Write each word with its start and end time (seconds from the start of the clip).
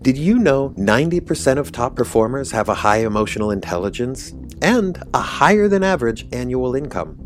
Did 0.00 0.16
you 0.16 0.38
know 0.38 0.70
90% 0.78 1.58
of 1.58 1.72
top 1.72 1.96
performers 1.96 2.52
have 2.52 2.68
a 2.68 2.74
high 2.74 2.98
emotional 2.98 3.50
intelligence 3.50 4.32
and 4.62 4.96
a 5.12 5.18
higher 5.18 5.66
than 5.66 5.82
average 5.82 6.24
annual 6.32 6.76
income? 6.76 7.18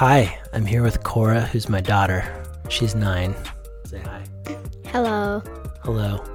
Hi, 0.01 0.35
I'm 0.51 0.65
here 0.65 0.81
with 0.81 1.03
Cora, 1.03 1.41
who's 1.41 1.69
my 1.69 1.79
daughter. 1.79 2.25
She's 2.69 2.95
nine. 2.95 3.35
Say 3.85 3.99
hi. 3.99 4.23
Hello. 4.87 5.43
Hello. 5.83 6.25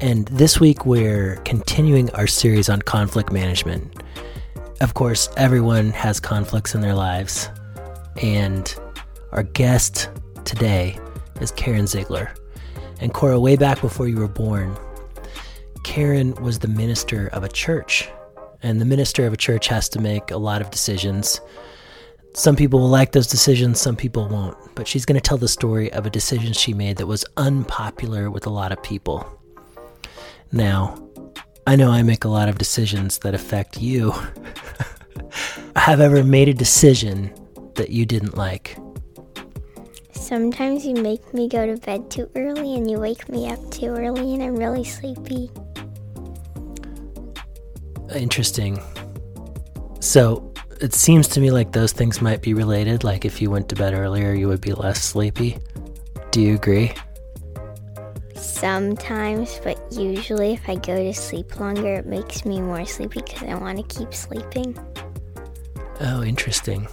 And 0.00 0.26
this 0.28 0.58
week 0.58 0.86
we're 0.86 1.36
continuing 1.44 2.08
our 2.12 2.26
series 2.26 2.70
on 2.70 2.80
conflict 2.80 3.30
management. 3.30 4.02
Of 4.80 4.94
course, 4.94 5.28
everyone 5.36 5.90
has 5.90 6.18
conflicts 6.18 6.74
in 6.74 6.80
their 6.80 6.94
lives. 6.94 7.50
And 8.22 8.74
our 9.32 9.42
guest 9.42 10.08
today 10.46 10.98
is 11.42 11.50
Karen 11.50 11.86
Ziegler. 11.86 12.32
And 13.02 13.12
Cora, 13.12 13.38
way 13.38 13.56
back 13.56 13.82
before 13.82 14.08
you 14.08 14.16
were 14.16 14.28
born, 14.28 14.74
Karen 15.84 16.34
was 16.36 16.60
the 16.60 16.68
minister 16.68 17.26
of 17.34 17.44
a 17.44 17.50
church. 17.50 18.08
And 18.62 18.80
the 18.80 18.86
minister 18.86 19.26
of 19.26 19.34
a 19.34 19.36
church 19.36 19.68
has 19.68 19.90
to 19.90 20.00
make 20.00 20.30
a 20.30 20.38
lot 20.38 20.62
of 20.62 20.70
decisions 20.70 21.38
some 22.34 22.56
people 22.56 22.80
will 22.80 22.88
like 22.88 23.12
those 23.12 23.26
decisions, 23.26 23.80
some 23.80 23.96
people 23.96 24.26
won't. 24.28 24.56
But 24.74 24.88
she's 24.88 25.04
going 25.04 25.20
to 25.20 25.20
tell 25.20 25.38
the 25.38 25.48
story 25.48 25.92
of 25.92 26.06
a 26.06 26.10
decision 26.10 26.52
she 26.52 26.72
made 26.72 26.96
that 26.96 27.06
was 27.06 27.24
unpopular 27.36 28.30
with 28.30 28.46
a 28.46 28.50
lot 28.50 28.72
of 28.72 28.82
people. 28.82 29.26
Now, 30.50 30.98
I 31.66 31.76
know 31.76 31.90
I 31.90 32.02
make 32.02 32.24
a 32.24 32.28
lot 32.28 32.48
of 32.48 32.58
decisions 32.58 33.18
that 33.18 33.34
affect 33.34 33.80
you. 33.80 34.12
Have 35.76 36.00
ever 36.00 36.24
made 36.24 36.48
a 36.48 36.54
decision 36.54 37.32
that 37.74 37.90
you 37.90 38.06
didn't 38.06 38.36
like? 38.36 38.76
Sometimes 40.12 40.86
you 40.86 40.94
make 40.94 41.34
me 41.34 41.48
go 41.48 41.66
to 41.66 41.76
bed 41.80 42.10
too 42.10 42.30
early 42.36 42.74
and 42.76 42.90
you 42.90 42.98
wake 42.98 43.28
me 43.28 43.50
up 43.50 43.70
too 43.70 43.88
early 43.88 44.34
and 44.34 44.42
I'm 44.42 44.56
really 44.56 44.84
sleepy. 44.84 45.50
Interesting. 48.14 48.80
So, 50.00 50.51
it 50.82 50.92
seems 50.92 51.28
to 51.28 51.40
me 51.40 51.52
like 51.52 51.70
those 51.70 51.92
things 51.92 52.20
might 52.20 52.42
be 52.42 52.54
related. 52.54 53.04
Like 53.04 53.24
if 53.24 53.40
you 53.40 53.50
went 53.50 53.68
to 53.68 53.76
bed 53.76 53.94
earlier, 53.94 54.32
you 54.32 54.48
would 54.48 54.60
be 54.60 54.72
less 54.72 55.02
sleepy. 55.02 55.58
Do 56.32 56.40
you 56.40 56.56
agree? 56.56 56.92
Sometimes, 58.34 59.60
but 59.62 59.80
usually 59.92 60.54
if 60.54 60.68
I 60.68 60.74
go 60.74 60.96
to 60.96 61.14
sleep 61.14 61.60
longer, 61.60 61.94
it 61.94 62.06
makes 62.06 62.44
me 62.44 62.60
more 62.60 62.84
sleepy 62.84 63.22
because 63.22 63.48
I 63.48 63.54
want 63.54 63.78
to 63.78 63.96
keep 63.96 64.12
sleeping. 64.12 64.76
Oh, 66.00 66.24
interesting. 66.24 66.88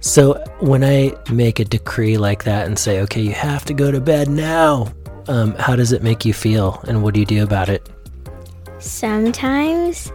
So 0.00 0.42
when 0.60 0.82
I 0.82 1.14
make 1.30 1.60
a 1.60 1.66
decree 1.66 2.16
like 2.16 2.44
that 2.44 2.66
and 2.66 2.78
say, 2.78 3.00
okay, 3.02 3.20
you 3.20 3.32
have 3.32 3.66
to 3.66 3.74
go 3.74 3.90
to 3.90 4.00
bed 4.00 4.28
now, 4.28 4.90
um, 5.28 5.54
how 5.56 5.76
does 5.76 5.92
it 5.92 6.02
make 6.02 6.24
you 6.24 6.32
feel 6.32 6.82
and 6.88 7.02
what 7.02 7.12
do 7.12 7.20
you 7.20 7.26
do 7.26 7.42
about 7.42 7.68
it? 7.68 7.88
Sometimes 8.78 10.10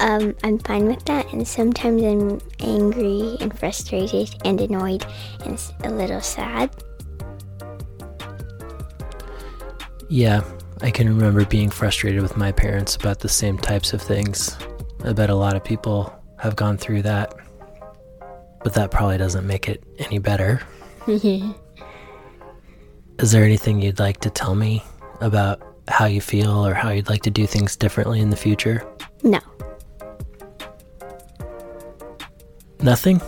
um, 0.00 0.34
I'm 0.42 0.58
fine 0.58 0.86
with 0.86 1.04
that, 1.06 1.32
and 1.32 1.46
sometimes 1.46 2.02
I'm 2.02 2.40
angry 2.60 3.36
and 3.40 3.58
frustrated 3.58 4.34
and 4.44 4.60
annoyed 4.60 5.06
and 5.44 5.60
a 5.84 5.90
little 5.90 6.20
sad. 6.20 6.70
Yeah, 10.08 10.42
I 10.82 10.90
can 10.90 11.08
remember 11.08 11.44
being 11.44 11.70
frustrated 11.70 12.22
with 12.22 12.36
my 12.36 12.52
parents 12.52 12.96
about 12.96 13.20
the 13.20 13.28
same 13.28 13.58
types 13.58 13.92
of 13.92 14.02
things. 14.02 14.56
I 15.04 15.12
bet 15.12 15.30
a 15.30 15.34
lot 15.34 15.56
of 15.56 15.64
people 15.64 16.12
have 16.38 16.56
gone 16.56 16.76
through 16.76 17.02
that, 17.02 17.34
but 18.62 18.74
that 18.74 18.90
probably 18.90 19.18
doesn't 19.18 19.46
make 19.46 19.68
it 19.68 19.82
any 19.98 20.18
better. 20.18 20.60
Is 21.06 21.54
there 23.32 23.44
anything 23.44 23.80
you'd 23.80 23.98
like 23.98 24.20
to 24.20 24.30
tell 24.30 24.54
me 24.54 24.82
about 25.20 25.62
how 25.88 26.04
you 26.04 26.20
feel 26.20 26.66
or 26.66 26.74
how 26.74 26.90
you'd 26.90 27.08
like 27.08 27.22
to 27.22 27.30
do 27.30 27.46
things 27.46 27.76
differently 27.76 28.20
in 28.20 28.28
the 28.28 28.36
future? 28.36 28.86
No. 29.22 29.40
Nothing? 32.86 33.20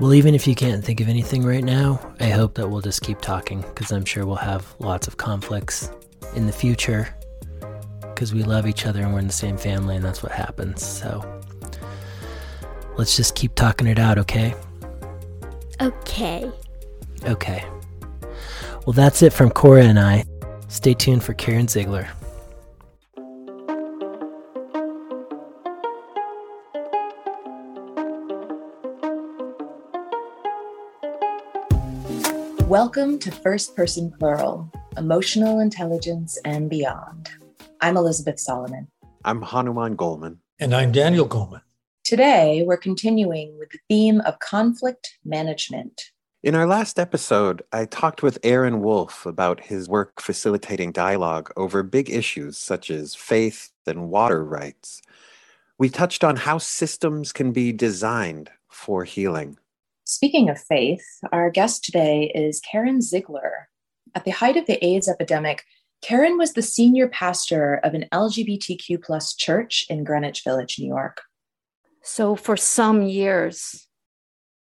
Well, 0.00 0.14
even 0.14 0.34
if 0.34 0.46
you 0.46 0.54
can't 0.54 0.82
think 0.82 1.02
of 1.02 1.10
anything 1.10 1.44
right 1.44 1.62
now, 1.62 2.00
I 2.20 2.30
hope 2.30 2.54
that 2.54 2.66
we'll 2.66 2.80
just 2.80 3.02
keep 3.02 3.20
talking 3.20 3.60
because 3.60 3.92
I'm 3.92 4.06
sure 4.06 4.24
we'll 4.24 4.36
have 4.36 4.74
lots 4.78 5.06
of 5.06 5.18
conflicts 5.18 5.90
in 6.34 6.46
the 6.46 6.52
future 6.52 7.14
because 8.00 8.32
we 8.32 8.44
love 8.44 8.66
each 8.66 8.86
other 8.86 9.02
and 9.02 9.12
we're 9.12 9.18
in 9.18 9.26
the 9.26 9.32
same 9.34 9.58
family 9.58 9.94
and 9.94 10.02
that's 10.02 10.22
what 10.22 10.32
happens. 10.32 10.82
So 10.82 11.22
let's 12.96 13.14
just 13.14 13.34
keep 13.34 13.54
talking 13.54 13.86
it 13.86 13.98
out, 13.98 14.16
okay? 14.16 14.54
Okay. 15.78 16.50
Okay. 17.24 17.62
Well, 18.86 18.94
that's 18.94 19.20
it 19.20 19.34
from 19.34 19.50
Cora 19.50 19.84
and 19.84 20.00
I. 20.00 20.24
Stay 20.68 20.94
tuned 20.94 21.22
for 21.22 21.34
Karen 21.34 21.68
Ziegler. 21.68 22.08
Welcome 32.68 33.18
to 33.20 33.30
First 33.30 33.74
Person 33.74 34.12
Plural 34.18 34.70
Emotional 34.98 35.60
Intelligence 35.60 36.38
and 36.44 36.68
Beyond. 36.68 37.30
I'm 37.80 37.96
Elizabeth 37.96 38.38
Solomon. 38.38 38.88
I'm 39.24 39.40
Hanuman 39.40 39.96
Goleman. 39.96 40.36
And 40.60 40.74
I'm 40.74 40.92
Daniel 40.92 41.26
Goleman. 41.26 41.62
Today, 42.04 42.64
we're 42.66 42.76
continuing 42.76 43.58
with 43.58 43.70
the 43.70 43.78
theme 43.88 44.20
of 44.20 44.38
conflict 44.40 45.16
management. 45.24 46.10
In 46.42 46.54
our 46.54 46.66
last 46.66 46.98
episode, 46.98 47.62
I 47.72 47.86
talked 47.86 48.22
with 48.22 48.38
Aaron 48.42 48.82
Wolf 48.82 49.24
about 49.24 49.60
his 49.60 49.88
work 49.88 50.20
facilitating 50.20 50.92
dialogue 50.92 51.50
over 51.56 51.82
big 51.82 52.10
issues 52.10 52.58
such 52.58 52.90
as 52.90 53.14
faith 53.14 53.72
and 53.86 54.10
water 54.10 54.44
rights. 54.44 55.00
We 55.78 55.88
touched 55.88 56.22
on 56.22 56.36
how 56.36 56.58
systems 56.58 57.32
can 57.32 57.52
be 57.52 57.72
designed 57.72 58.50
for 58.68 59.04
healing. 59.04 59.56
Speaking 60.10 60.48
of 60.48 60.58
faith, 60.58 61.04
our 61.32 61.50
guest 61.50 61.84
today 61.84 62.32
is 62.34 62.60
Karen 62.60 63.02
Ziegler. 63.02 63.68
At 64.14 64.24
the 64.24 64.30
height 64.30 64.56
of 64.56 64.64
the 64.64 64.82
AIDS 64.82 65.06
epidemic, 65.06 65.64
Karen 66.00 66.38
was 66.38 66.54
the 66.54 66.62
senior 66.62 67.08
pastor 67.08 67.74
of 67.84 67.92
an 67.92 68.06
LGBTQ 68.10 69.02
plus 69.04 69.34
church 69.34 69.84
in 69.90 70.04
Greenwich 70.04 70.44
Village, 70.44 70.78
New 70.78 70.88
York. 70.88 71.20
So, 72.02 72.36
for 72.36 72.56
some 72.56 73.02
years, 73.02 73.86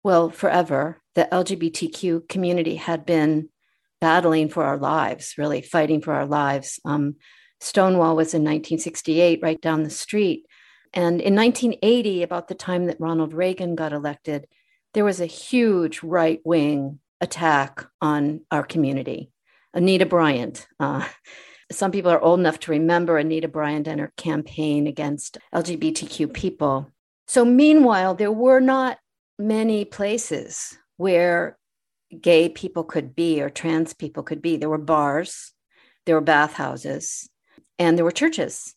well, 0.03 0.31
forever, 0.31 1.03
the 1.15 1.29
LGBTQ 1.31 2.27
community 2.27 2.77
had 2.77 3.05
been 3.05 3.51
battling 4.01 4.49
for 4.49 4.65
our 4.65 4.79
lives, 4.79 5.35
really 5.37 5.61
fighting 5.61 6.01
for 6.01 6.15
our 6.15 6.27
lives. 6.27 6.81
Um, 6.87 7.17
Stonewall 7.61 8.17
was 8.17 8.33
in 8.33 8.41
1968, 8.45 9.41
right 9.43 9.61
down 9.61 9.83
the 9.83 9.91
street. 9.91 10.47
And 10.95 11.21
in 11.21 11.35
1980, 11.35 12.23
about 12.23 12.49
the 12.49 12.55
time 12.55 12.87
that 12.87 12.99
Ronald 12.99 13.35
Reagan 13.35 13.75
got 13.75 13.93
elected, 13.93 14.47
there 14.95 15.05
was 15.05 15.21
a 15.21 15.27
huge 15.27 16.03
right 16.03 16.41
wing 16.45 17.01
attack 17.21 17.87
on 18.01 18.41
our 18.51 18.63
community. 18.63 19.31
Anita 19.75 20.07
Bryant. 20.07 20.67
Uh, 20.81 21.07
some 21.73 21.91
people 21.91 22.11
are 22.11 22.21
old 22.21 22.39
enough 22.39 22.61
to 22.61 22.71
remember 22.71 23.19
Anita 23.19 23.49
Bryant 23.49 23.89
and 23.89 24.01
her 24.01 24.13
campaign 24.17 24.87
against 24.87 25.39
LGBTQ 25.55 26.33
people. 26.33 26.91
So, 27.27 27.45
meanwhile, 27.45 28.15
there 28.15 28.33
were 28.33 28.61
not 28.61 28.99
many 29.39 29.85
places 29.85 30.79
where 30.97 31.59
gay 32.21 32.49
people 32.49 32.85
could 32.85 33.17
be 33.17 33.43
or 33.43 33.51
trans 33.51 33.95
people 33.95 34.23
could 34.23 34.41
be. 34.41 34.57
There 34.57 34.69
were 34.69 34.79
bars, 34.79 35.53
there 36.07 36.15
were 36.15 36.21
bathhouses, 36.21 37.29
and 37.79 37.97
there 37.97 38.05
were 38.05 38.13
churches. 38.13 38.75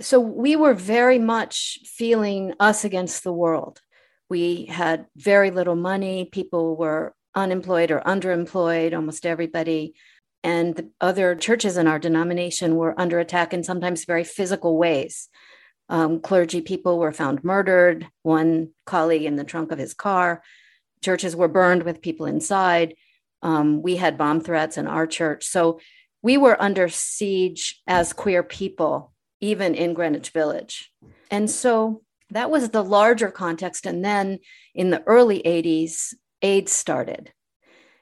So 0.00 0.18
we 0.18 0.56
were 0.56 0.74
very 0.74 1.18
much 1.18 1.78
feeling 1.84 2.54
us 2.58 2.84
against 2.84 3.22
the 3.22 3.32
world. 3.32 3.80
We 4.28 4.66
had 4.66 5.06
very 5.16 5.50
little 5.50 5.76
money. 5.76 6.28
People 6.30 6.76
were 6.76 7.14
unemployed 7.34 7.90
or 7.90 8.00
underemployed, 8.00 8.94
almost 8.94 9.26
everybody. 9.26 9.94
And 10.42 10.76
the 10.76 10.90
other 11.00 11.34
churches 11.34 11.76
in 11.76 11.86
our 11.86 11.98
denomination 11.98 12.76
were 12.76 12.98
under 13.00 13.18
attack 13.18 13.54
in 13.54 13.64
sometimes 13.64 14.04
very 14.04 14.24
physical 14.24 14.76
ways. 14.76 15.28
Um, 15.88 16.20
clergy 16.20 16.60
people 16.60 16.98
were 16.98 17.12
found 17.12 17.44
murdered, 17.44 18.06
one 18.22 18.70
colleague 18.86 19.24
in 19.24 19.36
the 19.36 19.44
trunk 19.44 19.72
of 19.72 19.78
his 19.78 19.94
car. 19.94 20.42
Churches 21.02 21.34
were 21.34 21.48
burned 21.48 21.82
with 21.82 22.02
people 22.02 22.26
inside. 22.26 22.94
Um, 23.42 23.82
we 23.82 23.96
had 23.96 24.16
bomb 24.16 24.40
threats 24.40 24.78
in 24.78 24.86
our 24.86 25.06
church. 25.06 25.46
So 25.46 25.80
we 26.22 26.38
were 26.38 26.60
under 26.60 26.88
siege 26.88 27.82
as 27.86 28.14
queer 28.14 28.42
people, 28.42 29.12
even 29.40 29.74
in 29.74 29.92
Greenwich 29.92 30.30
Village. 30.30 30.90
And 31.30 31.50
so 31.50 32.02
that 32.30 32.50
was 32.50 32.70
the 32.70 32.82
larger 32.82 33.30
context. 33.30 33.86
And 33.86 34.04
then 34.04 34.38
in 34.74 34.90
the 34.90 35.02
early 35.06 35.42
80s, 35.44 36.14
AIDS 36.42 36.72
started. 36.72 37.32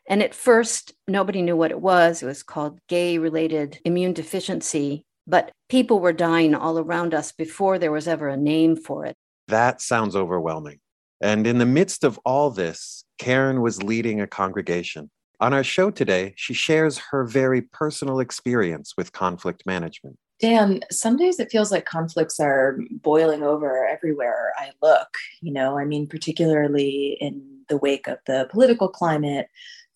And 0.08 0.22
at 0.22 0.34
first, 0.34 0.94
nobody 1.06 1.42
knew 1.42 1.56
what 1.56 1.70
it 1.70 1.80
was. 1.80 2.22
It 2.22 2.26
was 2.26 2.42
called 2.42 2.80
gay 2.88 3.18
related 3.18 3.78
immune 3.84 4.12
deficiency, 4.12 5.04
but 5.26 5.52
people 5.68 6.00
were 6.00 6.12
dying 6.12 6.54
all 6.54 6.78
around 6.78 7.14
us 7.14 7.32
before 7.32 7.78
there 7.78 7.92
was 7.92 8.08
ever 8.08 8.28
a 8.28 8.36
name 8.36 8.76
for 8.76 9.06
it. 9.06 9.16
That 9.48 9.80
sounds 9.80 10.16
overwhelming. 10.16 10.80
And 11.20 11.46
in 11.46 11.58
the 11.58 11.66
midst 11.66 12.02
of 12.02 12.18
all 12.24 12.50
this, 12.50 13.04
Karen 13.18 13.60
was 13.60 13.82
leading 13.82 14.20
a 14.20 14.26
congregation. 14.26 15.10
On 15.38 15.52
our 15.52 15.64
show 15.64 15.90
today, 15.90 16.34
she 16.36 16.54
shares 16.54 16.98
her 17.10 17.24
very 17.24 17.62
personal 17.62 18.20
experience 18.20 18.94
with 18.96 19.12
conflict 19.12 19.64
management. 19.66 20.16
Dan, 20.42 20.80
some 20.90 21.16
days 21.16 21.38
it 21.38 21.52
feels 21.52 21.70
like 21.70 21.84
conflicts 21.84 22.40
are 22.40 22.76
boiling 22.90 23.44
over 23.44 23.86
everywhere 23.86 24.52
I 24.58 24.72
look. 24.82 25.14
You 25.40 25.52
know, 25.52 25.78
I 25.78 25.84
mean, 25.84 26.08
particularly 26.08 27.16
in 27.20 27.60
the 27.68 27.76
wake 27.76 28.08
of 28.08 28.18
the 28.26 28.48
political 28.50 28.88
climate, 28.88 29.46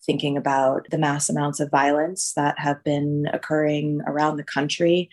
thinking 0.05 0.37
about 0.37 0.87
the 0.89 0.97
mass 0.97 1.27
amounts 1.27 1.59
of 1.59 1.69
violence 1.69 2.31
that 2.37 2.57
have 2.59 2.81
been 2.85 3.27
occurring 3.33 3.99
around 4.07 4.37
the 4.37 4.43
country. 4.43 5.09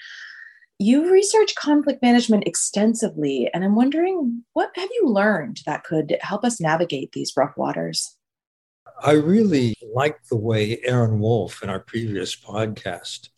You 0.78 1.10
research 1.10 1.56
conflict 1.56 2.00
management 2.00 2.46
extensively, 2.46 3.50
and 3.52 3.64
I'm 3.64 3.74
wondering 3.74 4.44
what 4.52 4.70
have 4.76 4.88
you 4.92 5.08
learned 5.08 5.62
that 5.66 5.82
could 5.82 6.16
help 6.20 6.44
us 6.44 6.60
navigate 6.60 7.10
these 7.10 7.32
rough 7.36 7.56
waters? 7.56 8.16
I 9.02 9.12
really 9.12 9.74
like 9.92 10.22
the 10.28 10.36
way 10.36 10.80
Aaron 10.84 11.18
Wolf 11.18 11.60
in 11.64 11.70
our 11.70 11.80
previous 11.80 12.36
podcast 12.36 13.30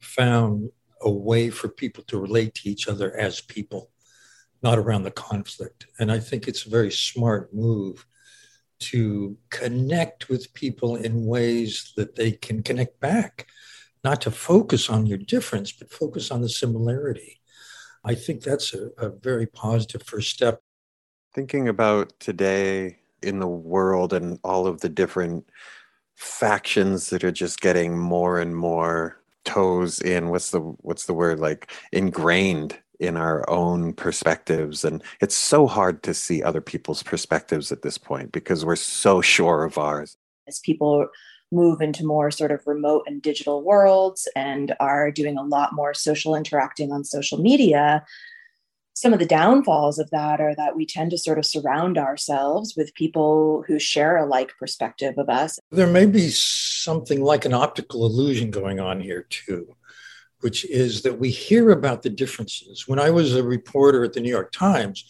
found 0.00 0.70
a 1.04 1.10
way 1.10 1.50
for 1.50 1.68
people 1.68 2.02
to 2.04 2.18
relate 2.18 2.54
to 2.54 2.68
each 2.68 2.88
other 2.88 3.14
as 3.16 3.40
people, 3.40 3.90
not 4.62 4.78
around 4.78 5.04
the 5.04 5.10
conflict. 5.10 5.86
And 5.98 6.10
I 6.10 6.18
think 6.18 6.48
it's 6.48 6.66
a 6.66 6.70
very 6.70 6.90
smart 6.90 7.54
move 7.54 8.06
to 8.80 9.36
connect 9.50 10.28
with 10.28 10.52
people 10.54 10.96
in 10.96 11.26
ways 11.26 11.92
that 11.96 12.16
they 12.16 12.32
can 12.32 12.62
connect 12.62 12.98
back, 13.00 13.46
not 14.02 14.20
to 14.22 14.30
focus 14.30 14.90
on 14.90 15.06
your 15.06 15.18
difference, 15.18 15.72
but 15.72 15.92
focus 15.92 16.30
on 16.30 16.42
the 16.42 16.48
similarity. 16.48 17.40
I 18.04 18.14
think 18.14 18.42
that's 18.42 18.74
a, 18.74 18.90
a 18.98 19.08
very 19.10 19.46
positive 19.46 20.02
first 20.02 20.30
step. 20.30 20.60
Thinking 21.32 21.68
about 21.68 22.12
today, 22.20 22.98
in 23.24 23.40
the 23.40 23.48
world 23.48 24.12
and 24.12 24.38
all 24.44 24.66
of 24.66 24.80
the 24.80 24.88
different 24.88 25.48
factions 26.14 27.10
that 27.10 27.24
are 27.24 27.32
just 27.32 27.60
getting 27.60 27.98
more 27.98 28.38
and 28.38 28.54
more 28.56 29.20
toes 29.44 30.00
in 30.00 30.28
what's 30.30 30.50
the 30.50 30.60
what's 30.60 31.06
the 31.06 31.14
word 31.14 31.40
like 31.40 31.70
ingrained 31.92 32.78
in 33.00 33.16
our 33.16 33.48
own 33.50 33.92
perspectives. 33.92 34.84
And 34.84 35.02
it's 35.20 35.34
so 35.34 35.66
hard 35.66 36.02
to 36.04 36.14
see 36.14 36.42
other 36.42 36.60
people's 36.60 37.02
perspectives 37.02 37.72
at 37.72 37.82
this 37.82 37.98
point 37.98 38.32
because 38.32 38.64
we're 38.64 38.76
so 38.76 39.20
sure 39.20 39.64
of 39.64 39.78
ours. 39.78 40.16
As 40.46 40.60
people 40.60 41.08
move 41.52 41.80
into 41.80 42.04
more 42.04 42.30
sort 42.30 42.50
of 42.50 42.60
remote 42.66 43.04
and 43.06 43.22
digital 43.22 43.62
worlds 43.62 44.28
and 44.34 44.74
are 44.80 45.10
doing 45.10 45.38
a 45.38 45.44
lot 45.44 45.72
more 45.72 45.94
social 45.94 46.34
interacting 46.34 46.92
on 46.92 47.04
social 47.04 47.38
media 47.38 48.04
some 48.94 49.12
of 49.12 49.18
the 49.18 49.26
downfalls 49.26 49.98
of 49.98 50.08
that 50.10 50.40
are 50.40 50.54
that 50.54 50.76
we 50.76 50.86
tend 50.86 51.10
to 51.10 51.18
sort 51.18 51.38
of 51.38 51.44
surround 51.44 51.98
ourselves 51.98 52.74
with 52.76 52.94
people 52.94 53.64
who 53.66 53.78
share 53.78 54.16
a 54.16 54.24
like 54.24 54.56
perspective 54.56 55.18
of 55.18 55.28
us. 55.28 55.58
There 55.72 55.88
may 55.88 56.06
be 56.06 56.30
something 56.30 57.22
like 57.22 57.44
an 57.44 57.54
optical 57.54 58.06
illusion 58.06 58.50
going 58.52 58.78
on 58.78 59.00
here, 59.00 59.26
too, 59.28 59.74
which 60.40 60.64
is 60.64 61.02
that 61.02 61.18
we 61.18 61.30
hear 61.30 61.70
about 61.70 62.02
the 62.02 62.10
differences. 62.10 62.86
When 62.86 63.00
I 63.00 63.10
was 63.10 63.34
a 63.34 63.42
reporter 63.42 64.04
at 64.04 64.12
the 64.12 64.20
New 64.20 64.30
York 64.30 64.52
Times, 64.52 65.04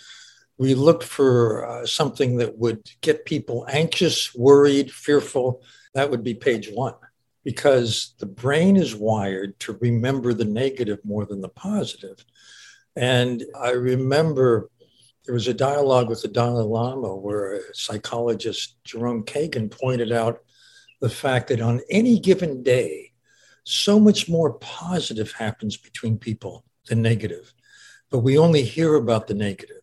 we 0.57 0.75
looked 0.75 1.05
for 1.05 1.67
uh, 1.67 1.87
something 1.87 2.39
that 2.39 2.57
would 2.57 2.89
get 3.03 3.27
people 3.27 3.67
anxious, 3.69 4.35
worried, 4.35 4.91
fearful. 4.91 5.63
That 5.93 6.11
would 6.11 6.25
be 6.25 6.35
page 6.35 6.71
one, 6.73 6.95
because 7.45 8.15
the 8.19 8.27
brain 8.27 8.77
is 8.77 8.95
wired 8.95 9.59
to 9.61 9.77
remember 9.81 10.33
the 10.33 10.45
negative 10.47 11.01
more 11.05 11.27
than 11.27 11.43
the 11.43 11.49
positive. 11.49 12.25
And 12.97 13.45
I 13.59 13.71
remember 13.71 14.71
there 15.25 15.35
was 15.35 15.49
a 15.49 15.55
dialogue 15.55 16.09
with 16.09 16.23
the 16.23 16.29
Dalai 16.29 16.65
Lama 16.65 17.15
where 17.17 17.73
psychologist, 17.73 18.77
Jerome 18.85 19.25
Kagan, 19.25 19.71
pointed 19.71 20.13
out 20.13 20.41
the 21.01 21.09
fact 21.09 21.49
that 21.49 21.61
on 21.61 21.81
any 21.91 22.19
given 22.19 22.63
day, 22.63 23.13
so 23.65 23.99
much 23.99 24.29
more 24.29 24.55
positive 24.55 25.33
happens 25.33 25.77
between 25.77 26.19
people 26.19 26.65
than 26.87 27.01
negative. 27.01 27.53
But 28.11 28.19
we 28.19 28.39
only 28.39 28.63
hear 28.63 28.95
about 28.95 29.27
the 29.27 29.35
negative. 29.35 29.81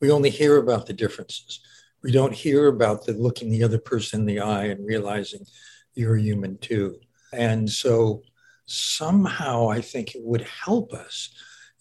We 0.00 0.10
only 0.10 0.30
hear 0.30 0.58
about 0.58 0.86
the 0.86 0.92
differences. 0.92 1.60
We 2.02 2.12
don't 2.12 2.34
hear 2.34 2.66
about 2.66 3.06
the 3.06 3.14
looking 3.14 3.50
the 3.50 3.64
other 3.64 3.78
person 3.78 4.20
in 4.20 4.26
the 4.26 4.40
eye 4.40 4.64
and 4.66 4.86
realizing 4.86 5.46
you're 5.94 6.16
human 6.16 6.58
too. 6.58 7.00
And 7.32 7.70
so 7.70 8.22
somehow 8.66 9.70
I 9.70 9.80
think 9.80 10.14
it 10.14 10.22
would 10.22 10.42
help 10.42 10.92
us 10.92 11.30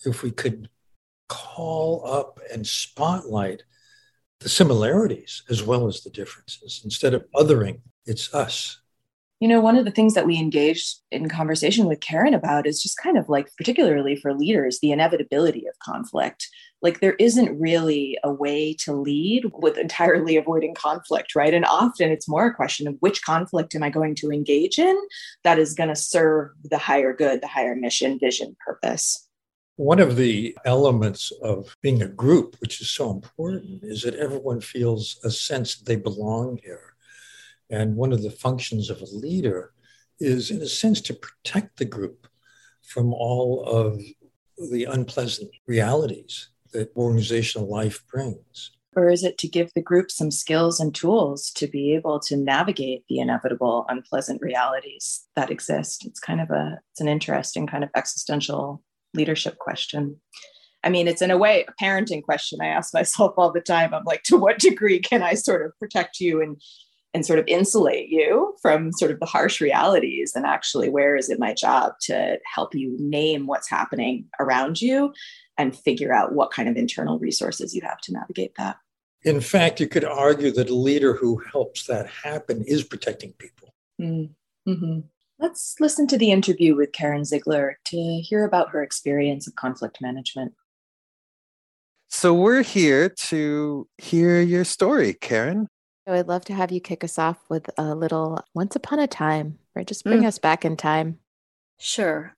if 0.06 0.24
we 0.24 0.32
could 0.32 0.70
call 1.30 2.06
up 2.06 2.40
and 2.52 2.66
spotlight 2.68 3.64
the 4.39 4.50
similarities 4.50 5.44
as 5.50 5.63
well 5.63 5.88
as 5.88 6.01
the 6.01 6.10
differences 6.10 6.82
instead 6.84 7.13
of 7.13 7.25
othering 7.36 7.82
it's 8.06 8.34
us. 8.34 8.80
You 9.39 9.48
know 9.50 9.60
one 9.60 9.77
of 9.77 9.86
the 9.86 9.92
things 9.92 10.13
that 10.13 10.25
we 10.25 10.38
engaged 10.38 11.00
in 11.12 11.27
conversation 11.27 11.86
with 11.86 12.00
karen 12.01 12.34
about 12.34 12.68
is 12.68 12.82
just 12.82 12.98
kind 12.98 13.18
of 13.18 13.27
like 13.30 13.50
particularly 13.58 14.16
for 14.16 14.34
leaders 14.34 14.80
the 14.80 14.92
inevitability 14.92 15.66
of 15.68 15.80
conflict. 15.80 16.48
Like 16.82 17.00
there 17.00 17.13
isn't 17.13 17.60
really 17.60 18.18
a 18.24 18.32
way 18.32 18.74
to 18.82 18.94
lead 18.94 19.51
with 19.54 19.77
entirely 19.77 20.38
avoiding 20.44 20.75
conflict 20.75 21.36
right? 21.36 21.54
And 21.54 21.66
often 21.66 22.12
it's 22.12 22.30
more 22.30 22.48
a 22.48 22.54
question 22.54 22.88
of 22.88 22.96
which 23.00 23.24
conflict 23.24 23.75
am 23.75 23.84
i 23.84 23.89
going 23.89 24.16
to 24.16 24.32
engage 24.32 24.77
in 24.77 24.98
that 25.44 25.60
is 25.60 25.74
going 25.74 25.89
to 25.89 25.96
serve 25.96 26.51
the 26.63 26.77
higher 26.77 27.13
good 27.13 27.42
the 27.42 27.48
higher 27.48 27.75
mission 27.75 28.20
vision 28.20 28.56
purpose 28.66 29.27
one 29.75 30.00
of 30.00 30.15
the 30.15 30.56
elements 30.65 31.32
of 31.42 31.75
being 31.82 32.01
a 32.01 32.08
group, 32.08 32.56
which 32.60 32.80
is 32.82 32.92
so 32.92 33.10
important, 33.12 33.84
is 33.84 34.03
that 34.03 34.15
everyone 34.15 34.62
feels 34.62 35.20
a 35.24 35.32
sense 35.32 35.75
that 35.75 35.86
they 35.86 35.96
belong 35.96 36.60
here. 36.63 36.96
And 37.70 37.96
one 37.96 38.13
of 38.13 38.22
the 38.22 38.30
functions 38.30 38.89
of 38.89 39.01
a 39.01 39.06
leader 39.06 39.74
is, 40.20 40.51
in 40.51 40.62
a 40.62 40.68
sense, 40.68 41.01
to 41.01 41.13
protect 41.13 41.77
the 41.77 41.86
group 41.86 42.27
from 42.84 43.13
all 43.13 43.63
of 43.63 44.00
the 44.72 44.86
unpleasant 44.86 45.50
realities 45.65 46.50
that 46.72 46.96
organizational 46.96 47.68
life 47.68 48.03
brings. 48.12 48.72
Or 48.96 49.10
is 49.10 49.24
it 49.24 49.39
to 49.39 49.48
give 49.48 49.72
the 49.74 49.82
group 49.82 50.12
some 50.12 50.30
skills 50.30 50.80
and 50.80 50.94
tools 50.94 51.50
to 51.56 51.65
be 51.65 51.96
able 51.96 52.20
to 52.22 52.38
navigate 52.38 53.06
the 53.10 53.20
inevitable 53.20 53.86
unpleasant 53.89 54.39
realities 54.42 55.25
that 55.36 55.50
exist? 55.50 56.06
It's 56.06 56.20
kind 56.20 56.39
of 56.39 56.51
a 56.51 56.80
it's 56.92 57.01
an 57.01 57.08
interesting 57.08 57.65
kind 57.65 57.84
of 57.84 57.89
existential 57.96 58.84
leadership 59.13 59.58
question. 59.58 60.20
I 60.84 60.89
mean, 60.89 61.08
it's 61.08 61.22
in 61.22 61.32
a 61.32 61.38
way 61.38 61.65
a 61.67 61.84
parenting 61.84 62.24
question 62.24 62.60
I 62.62 62.67
ask 62.67 62.93
myself 62.93 63.34
all 63.38 63.51
the 63.51 63.62
time. 63.62 63.93
I'm 63.93 64.03
like, 64.03 64.24
to 64.24 64.38
what 64.38 64.60
degree 64.60 65.00
can 65.00 65.24
I 65.24 65.34
sort 65.34 65.65
of 65.65 65.77
protect 65.79 66.20
you 66.20 66.41
and 66.41 66.62
and 67.13 67.25
sort 67.25 67.39
of 67.39 67.46
insulate 67.48 68.10
you 68.10 68.55
from 68.62 68.91
sort 68.91 69.12
of 69.12 69.20
the 69.20 69.25
harsh 69.25 69.62
realities 69.62 70.34
and 70.36 70.46
actually 70.46 70.89
where 70.89 71.15
is 71.15 71.29
it 71.29 71.39
my 71.39 71.53
job 71.53 71.93
to 72.01 72.39
help 72.53 72.74
you 72.74 72.96
name 73.00 73.46
what's 73.46 73.70
happening 73.70 74.25
around 74.39 74.82
you 74.82 75.13
and 75.58 75.77
figure 75.77 76.12
out 76.12 76.34
what 76.34 76.51
kind 76.51 76.67
of 76.67 76.75
internal 76.75 77.20
resources 77.20 77.75
you 77.75 77.82
have 77.82 78.00
to 78.01 78.12
navigate 78.12 78.53
that 78.58 78.77
in 79.24 79.39
fact 79.39 79.79
you 79.79 79.88
could 79.88 80.03
argue 80.03 80.51
that 80.51 80.70
a 80.70 80.75
leader 80.75 81.13
who 81.13 81.41
helps 81.51 81.86
that 81.86 82.08
happen 82.08 82.63
is 82.65 82.84
protecting 82.84 83.34
people 83.38 83.74
mm-hmm. 84.01 85.00
Let's 85.44 85.76
listen 85.82 86.08
to 86.08 86.18
the 86.18 86.32
interview 86.32 86.74
with 86.74 86.94
Karen 86.94 87.26
Ziegler 87.26 87.78
to 87.88 87.98
hear 87.98 88.46
about 88.46 88.70
her 88.70 88.82
experience 88.82 89.46
of 89.46 89.58
conflict 89.58 89.98
management. 90.00 90.54
So 92.08 92.34
we're 92.34 92.64
here 92.64 93.10
to 93.10 93.86
hear 93.98 94.40
your 94.40 94.64
story, 94.64 95.16
Karen. 95.16 95.68
So 96.08 96.14
I 96.14 96.18
would 96.18 96.30
love 96.30 96.46
to 96.46 96.54
have 96.54 96.72
you 96.72 96.80
kick 96.80 97.04
us 97.04 97.20
off 97.20 97.44
with 97.50 97.70
a 97.78 97.94
little 97.94 98.42
once 98.54 98.78
upon 98.78 99.00
a 99.00 99.08
time, 99.08 99.60
right? 99.76 99.86
Just 99.86 100.06
bring 100.06 100.22
mm. 100.22 100.28
us 100.28 100.40
back 100.40 100.64
in 100.64 100.78
time. 100.78 101.20
Sure. 101.78 102.34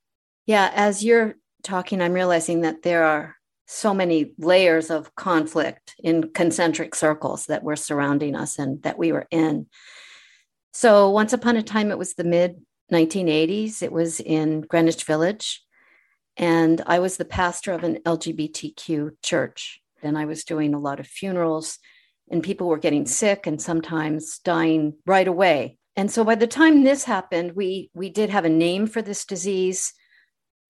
Yeah, 0.48 0.72
as 0.74 1.04
you're 1.04 1.36
talking, 1.62 2.02
I'm 2.02 2.14
realizing 2.14 2.62
that 2.62 2.82
there 2.82 3.04
are 3.04 3.36
so 3.68 3.94
many 3.94 4.32
layers 4.40 4.90
of 4.90 5.14
conflict 5.14 5.94
in 6.00 6.32
concentric 6.32 6.96
circles 6.96 7.46
that 7.46 7.62
were 7.62 7.76
surrounding 7.76 8.36
us 8.36 8.58
and 8.58 8.82
that 8.82 8.98
we 8.98 9.12
were 9.12 9.28
in. 9.30 9.68
So, 10.74 11.12
once 11.12 11.34
upon 11.34 11.56
a 11.56 11.62
time, 11.62 11.92
it 11.92 12.00
was 12.00 12.16
the 12.16 12.24
mid 12.24 12.66
1980s. 12.92 13.82
It 13.82 13.92
was 13.92 14.20
in 14.20 14.62
Greenwich 14.62 15.04
Village. 15.04 15.62
And 16.38 16.82
I 16.86 17.00
was 17.00 17.18
the 17.18 17.26
pastor 17.26 17.74
of 17.74 17.84
an 17.84 18.00
LGBTQ 18.06 19.12
church. 19.22 19.80
And 20.04 20.18
I 20.18 20.26
was 20.26 20.44
doing 20.44 20.74
a 20.74 20.80
lot 20.80 21.00
of 21.00 21.08
funerals, 21.08 21.80
and 22.30 22.44
people 22.44 22.68
were 22.68 22.78
getting 22.78 23.06
sick 23.06 23.48
and 23.48 23.62
sometimes 23.62 24.40
dying 24.40 24.96
right 25.06 25.28
away. 25.28 25.78
And 25.96 26.12
so 26.12 26.24
by 26.24 26.36
the 26.36 26.48
time 26.48 26.84
this 26.84 27.06
happened, 27.06 27.54
we, 27.56 27.90
we 27.94 28.10
did 28.10 28.30
have 28.30 28.46
a 28.46 28.50
name 28.50 28.86
for 28.88 29.02
this 29.02 29.26
disease, 29.26 29.94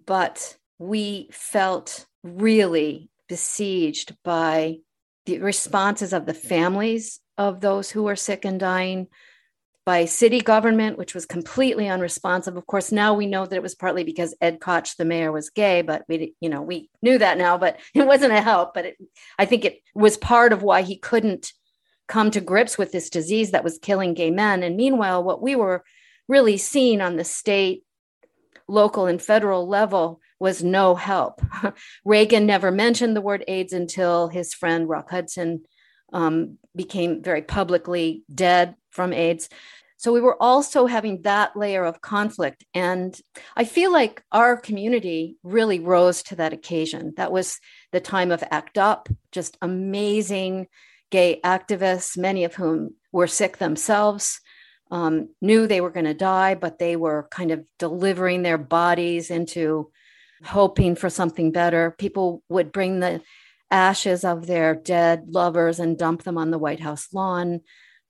but 0.05 0.57
we 0.77 1.29
felt 1.31 2.05
really 2.24 3.10
besieged 3.27 4.15
by 4.24 4.77
the 5.25 5.39
responses 5.39 6.13
of 6.13 6.25
the 6.25 6.34
families 6.34 7.19
of 7.38 7.62
those 7.62 7.89
who 7.89 8.03
were 8.03 8.15
sick 8.15 8.45
and 8.45 8.60
dying, 8.60 9.07
by 9.86 10.06
city 10.06 10.42
government, 10.42 10.98
which 10.98 11.13
was 11.13 11.27
completely 11.27 11.88
unresponsive. 11.88 12.58
Of 12.58 12.65
course, 12.65 12.92
now 12.92 13.13
we 13.13 13.27
know 13.27 13.46
that 13.46 13.56
it 13.56 13.62
was 13.62 13.75
partly 13.75 14.04
because 14.04 14.36
Ed 14.42 14.60
Koch, 14.60 14.98
the 14.98 15.06
mayor, 15.06 15.32
was 15.32 15.51
gay, 15.51 15.84
but 15.84 16.04
we, 16.08 16.34
you 16.39 16.50
know, 16.50 16.63
we 16.63 16.89
knew 17.04 17.20
that 17.20 17.38
now, 17.38 17.58
but 17.58 17.80
it 17.94 18.06
wasn't 18.06 18.34
a 18.34 18.42
help. 18.42 18.74
But 18.74 18.86
it, 18.86 18.98
I 19.38 19.46
think 19.46 19.63
it 19.63 19.82
was 19.94 20.18
part 20.18 20.54
of 20.54 20.63
why 20.63 20.82
he 20.82 20.98
couldn't 20.98 21.54
come 22.08 22.32
to 22.32 22.42
grips 22.42 22.77
with 22.77 22.92
this 22.92 23.10
disease 23.10 23.51
that 23.51 23.63
was 23.63 23.80
killing 23.80 24.13
gay 24.13 24.32
men. 24.32 24.63
And 24.63 24.75
meanwhile, 24.75 25.24
what 25.24 25.42
we 25.42 25.56
were 25.56 25.84
really 26.27 26.58
seeing 26.58 27.01
on 27.01 27.15
the 27.15 27.24
state, 27.24 27.84
local, 28.68 29.06
and 29.06 29.22
federal 29.22 29.68
level 29.68 30.20
was 30.39 30.63
no 30.63 30.96
help. 30.96 31.42
Reagan 32.06 32.46
never 32.46 32.72
mentioned 32.72 33.15
the 33.15 33.22
word 33.22 33.44
AIDS 33.48 33.74
until 33.74 34.27
his 34.27 34.54
friend 34.54 34.89
Rock 34.89 35.12
Hudson 35.12 35.63
um, 36.12 36.58
became 36.75 37.24
very 37.24 37.42
publicly 37.42 38.24
dead 38.34 38.75
from 38.92 39.13
AIDS. 39.13 39.50
So 39.97 40.11
we 40.11 40.21
were 40.21 40.41
also 40.41 40.85
having 40.85 41.21
that 41.21 41.55
layer 41.55 41.85
of 41.85 42.01
conflict. 42.01 42.65
And 42.73 43.17
I 43.55 43.63
feel 43.63 43.91
like 43.91 44.23
our 44.31 44.57
community 44.57 45.37
really 45.43 45.79
rose 45.79 46.21
to 46.23 46.35
that 46.35 46.53
occasion. 46.53 47.13
That 47.17 47.31
was 47.31 47.59
the 47.91 48.01
time 48.01 48.31
of 48.31 48.43
ACT 48.51 48.77
UP, 48.77 49.09
just 49.31 49.57
amazing 49.61 50.67
gay 51.11 51.39
activists, 51.43 52.17
many 52.17 52.43
of 52.43 52.55
whom 52.55 52.95
were 53.11 53.27
sick 53.27 53.57
themselves, 53.57 54.41
um, 54.91 55.29
knew 55.41 55.65
they 55.65 55.81
were 55.81 55.89
going 55.91 56.05
to 56.05 56.13
die, 56.13 56.55
but 56.55 56.77
they 56.77 56.95
were 56.95 57.27
kind 57.31 57.51
of 57.51 57.65
delivering 57.79 58.43
their 58.43 58.57
bodies 58.57 59.31
into 59.31 59.91
hoping 60.43 60.95
for 60.95 61.09
something 61.09 61.51
better. 61.51 61.95
People 61.97 62.43
would 62.49 62.71
bring 62.71 62.99
the 62.99 63.21
ashes 63.71 64.23
of 64.23 64.45
their 64.45 64.75
dead 64.75 65.25
lovers 65.29 65.79
and 65.79 65.97
dump 65.97 66.23
them 66.23 66.37
on 66.37 66.51
the 66.51 66.59
White 66.59 66.79
House 66.79 67.07
lawn. 67.13 67.61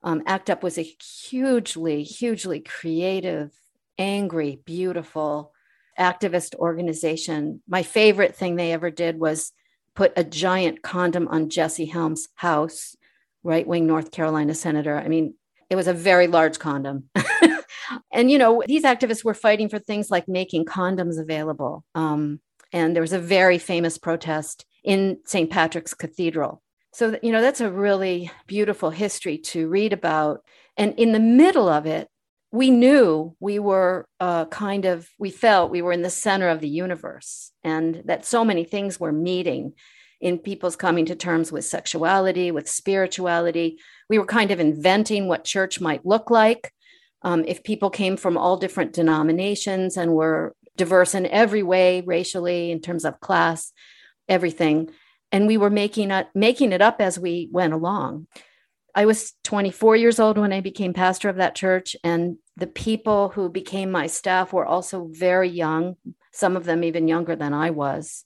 Um, 0.05 0.21
ACT 0.27 0.51
UP 0.51 0.63
was 0.63 0.77
a 0.77 0.83
hugely, 0.83 2.03
hugely 2.03 2.59
creative, 2.59 3.51
angry, 3.97 4.61
beautiful 4.63 5.51
activist 5.99 6.53
organization. 6.55 7.61
My 7.67 7.81
favorite 7.81 8.35
thing 8.35 8.55
they 8.55 8.71
ever 8.71 8.91
did 8.91 9.19
was 9.19 9.51
put 9.95 10.13
a 10.15 10.23
giant 10.23 10.83
condom 10.83 11.27
on 11.29 11.49
Jesse 11.49 11.85
Helms' 11.85 12.27
house, 12.35 12.95
right 13.43 13.65
wing 13.65 13.87
North 13.87 14.11
Carolina 14.11 14.53
senator. 14.53 14.95
I 14.95 15.07
mean, 15.07 15.33
it 15.71 15.75
was 15.75 15.87
a 15.87 15.93
very 15.93 16.27
large 16.27 16.59
condom. 16.59 17.09
and, 18.13 18.29
you 18.29 18.37
know, 18.37 18.61
these 18.67 18.83
activists 18.83 19.23
were 19.23 19.33
fighting 19.33 19.69
for 19.69 19.79
things 19.79 20.11
like 20.11 20.27
making 20.27 20.65
condoms 20.65 21.19
available. 21.19 21.83
Um, 21.95 22.41
and 22.71 22.95
there 22.95 23.01
was 23.01 23.13
a 23.13 23.19
very 23.19 23.57
famous 23.57 23.97
protest 23.97 24.65
in 24.83 25.17
St. 25.25 25.49
Patrick's 25.49 25.95
Cathedral 25.95 26.61
so, 26.95 27.19
you 27.21 27.33
know, 27.33 27.41
that's 27.41 27.59
a 27.59 27.69
really 27.69 28.31
beautiful 28.47 28.89
history 28.89 29.37
to 29.37 29.67
read 29.67 29.91
about. 29.91 30.45
And 30.77 30.93
in 30.97 31.11
the 31.11 31.19
middle 31.19 31.67
of 31.67 31.85
it, 31.85 32.07
we 32.53 32.71
knew 32.71 33.35
we 33.41 33.59
were 33.59 34.07
uh, 34.21 34.45
kind 34.45 34.85
of, 34.85 35.09
we 35.19 35.29
felt 35.29 35.71
we 35.71 35.81
were 35.81 35.91
in 35.91 36.03
the 36.03 36.09
center 36.09 36.47
of 36.47 36.61
the 36.61 36.69
universe 36.69 37.51
and 37.65 38.01
that 38.05 38.25
so 38.25 38.45
many 38.45 38.63
things 38.63 38.97
were 38.97 39.11
meeting 39.11 39.73
in 40.21 40.39
people's 40.39 40.77
coming 40.77 41.05
to 41.07 41.15
terms 41.15 41.51
with 41.51 41.65
sexuality, 41.65 42.49
with 42.49 42.69
spirituality. 42.69 43.77
We 44.09 44.17
were 44.17 44.25
kind 44.25 44.51
of 44.51 44.61
inventing 44.61 45.27
what 45.27 45.43
church 45.43 45.81
might 45.81 46.05
look 46.05 46.31
like. 46.31 46.71
Um, 47.23 47.43
if 47.45 47.61
people 47.61 47.89
came 47.89 48.15
from 48.15 48.37
all 48.37 48.55
different 48.55 48.93
denominations 48.93 49.97
and 49.97 50.13
were 50.13 50.55
diverse 50.77 51.13
in 51.13 51.25
every 51.25 51.61
way, 51.61 52.03
racially, 52.05 52.71
in 52.71 52.79
terms 52.79 53.03
of 53.03 53.19
class, 53.19 53.73
everything 54.29 54.91
and 55.31 55.47
we 55.47 55.57
were 55.57 55.69
making 55.69 56.11
it 56.11 56.27
making 56.33 56.71
it 56.71 56.81
up 56.81 57.01
as 57.01 57.19
we 57.19 57.49
went 57.51 57.73
along. 57.73 58.27
I 58.93 59.05
was 59.05 59.33
24 59.43 59.97
years 59.97 60.19
old 60.19 60.37
when 60.37 60.53
i 60.53 60.61
became 60.61 60.93
pastor 60.93 61.29
of 61.29 61.35
that 61.37 61.55
church 61.55 61.95
and 62.03 62.37
the 62.57 62.67
people 62.67 63.29
who 63.29 63.49
became 63.49 63.91
my 63.91 64.07
staff 64.07 64.53
were 64.53 64.65
also 64.65 65.09
very 65.11 65.49
young 65.49 65.97
some 66.31 66.55
of 66.55 66.65
them 66.65 66.83
even 66.83 67.07
younger 67.07 67.35
than 67.35 67.53
i 67.53 67.69
was. 67.69 68.25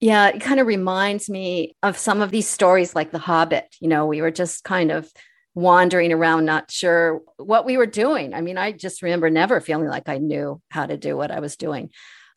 Yeah 0.00 0.28
it 0.28 0.40
kind 0.40 0.60
of 0.60 0.66
reminds 0.66 1.28
me 1.28 1.76
of 1.82 1.96
some 1.96 2.20
of 2.20 2.30
these 2.30 2.48
stories 2.48 2.94
like 2.94 3.10
the 3.10 3.18
hobbit 3.18 3.74
you 3.80 3.88
know 3.88 4.06
we 4.06 4.20
were 4.20 4.30
just 4.30 4.64
kind 4.64 4.90
of 4.90 5.10
wandering 5.54 6.12
around 6.12 6.44
not 6.44 6.70
sure 6.70 7.22
what 7.36 7.64
we 7.66 7.76
were 7.76 7.86
doing. 7.86 8.34
I 8.34 8.42
mean 8.42 8.58
i 8.58 8.72
just 8.72 9.02
remember 9.02 9.30
never 9.30 9.60
feeling 9.60 9.88
like 9.88 10.08
i 10.08 10.18
knew 10.18 10.60
how 10.70 10.86
to 10.86 10.96
do 10.96 11.16
what 11.16 11.30
i 11.30 11.40
was 11.40 11.56
doing. 11.56 11.90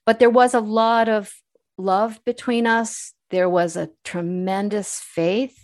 But 0.06 0.20
there 0.20 0.30
was 0.30 0.54
a 0.54 0.60
lot 0.60 1.10
of 1.10 1.32
love 1.78 2.20
between 2.26 2.66
us 2.66 3.14
there 3.32 3.50
was 3.50 3.76
a 3.76 3.90
tremendous 4.04 5.00
faith. 5.00 5.58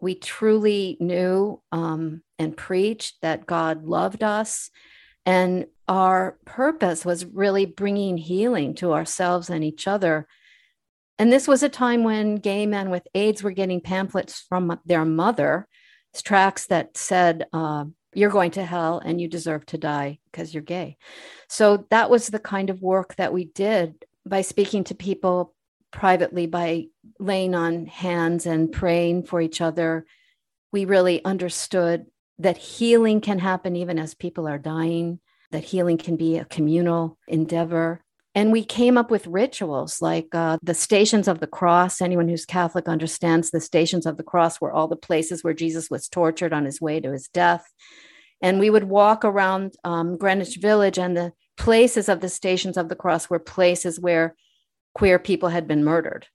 We 0.00 0.14
truly 0.14 0.96
knew 1.00 1.62
um, 1.70 2.22
and 2.38 2.56
preached 2.56 3.20
that 3.22 3.46
God 3.46 3.84
loved 3.84 4.22
us. 4.22 4.70
And 5.24 5.66
our 5.88 6.38
purpose 6.44 7.04
was 7.04 7.24
really 7.24 7.66
bringing 7.66 8.16
healing 8.16 8.74
to 8.76 8.92
ourselves 8.92 9.50
and 9.50 9.62
each 9.62 9.86
other. 9.86 10.26
And 11.18 11.32
this 11.32 11.46
was 11.46 11.62
a 11.62 11.68
time 11.68 12.04
when 12.04 12.36
gay 12.36 12.66
men 12.66 12.90
with 12.90 13.06
AIDS 13.14 13.42
were 13.42 13.52
getting 13.52 13.80
pamphlets 13.80 14.44
from 14.48 14.78
their 14.84 15.04
mother, 15.04 15.68
tracts 16.24 16.66
that 16.66 16.96
said, 16.96 17.46
uh, 17.52 17.84
You're 18.14 18.30
going 18.30 18.52
to 18.52 18.64
hell 18.64 19.00
and 19.04 19.20
you 19.20 19.28
deserve 19.28 19.66
to 19.66 19.78
die 19.78 20.18
because 20.30 20.52
you're 20.52 20.62
gay. 20.62 20.96
So 21.48 21.86
that 21.90 22.10
was 22.10 22.26
the 22.26 22.38
kind 22.38 22.70
of 22.70 22.82
work 22.82 23.14
that 23.16 23.32
we 23.32 23.44
did 23.44 24.04
by 24.26 24.40
speaking 24.40 24.84
to 24.84 24.94
people 24.94 25.54
privately 25.94 26.46
by 26.46 26.86
laying 27.20 27.54
on 27.54 27.86
hands 27.86 28.46
and 28.46 28.72
praying 28.72 29.22
for 29.22 29.40
each 29.40 29.60
other, 29.60 30.04
we 30.72 30.84
really 30.84 31.24
understood 31.24 32.06
that 32.40 32.56
healing 32.56 33.20
can 33.20 33.38
happen 33.38 33.76
even 33.76 33.98
as 33.98 34.12
people 34.12 34.48
are 34.48 34.58
dying, 34.58 35.20
that 35.52 35.62
healing 35.62 35.96
can 35.96 36.16
be 36.16 36.36
a 36.36 36.44
communal 36.44 37.16
endeavor. 37.28 38.02
And 38.34 38.50
we 38.50 38.64
came 38.64 38.98
up 38.98 39.12
with 39.12 39.28
rituals 39.28 40.02
like 40.02 40.34
uh, 40.34 40.58
the 40.60 40.74
Stations 40.74 41.28
of 41.28 41.38
the 41.38 41.46
Cross. 41.46 42.00
Anyone 42.00 42.28
who's 42.28 42.44
Catholic 42.44 42.88
understands 42.88 43.52
the 43.52 43.60
Stations 43.60 44.04
of 44.04 44.16
the 44.16 44.24
Cross 44.24 44.60
were 44.60 44.72
all 44.72 44.88
the 44.88 44.96
places 44.96 45.44
where 45.44 45.54
Jesus 45.54 45.88
was 45.88 46.08
tortured 46.08 46.52
on 46.52 46.64
his 46.64 46.80
way 46.80 46.98
to 46.98 47.12
his 47.12 47.28
death. 47.28 47.72
And 48.42 48.58
we 48.58 48.68
would 48.68 48.84
walk 48.84 49.24
around 49.24 49.74
um, 49.84 50.18
Greenwich 50.18 50.56
Village, 50.56 50.98
and 50.98 51.16
the 51.16 51.32
places 51.56 52.08
of 52.08 52.20
the 52.20 52.28
Stations 52.28 52.76
of 52.76 52.88
the 52.88 52.96
Cross 52.96 53.30
were 53.30 53.38
places 53.38 54.00
where 54.00 54.34
queer 54.94 55.18
people 55.18 55.48
had 55.48 55.66
been 55.66 55.84
murdered. 55.84 56.26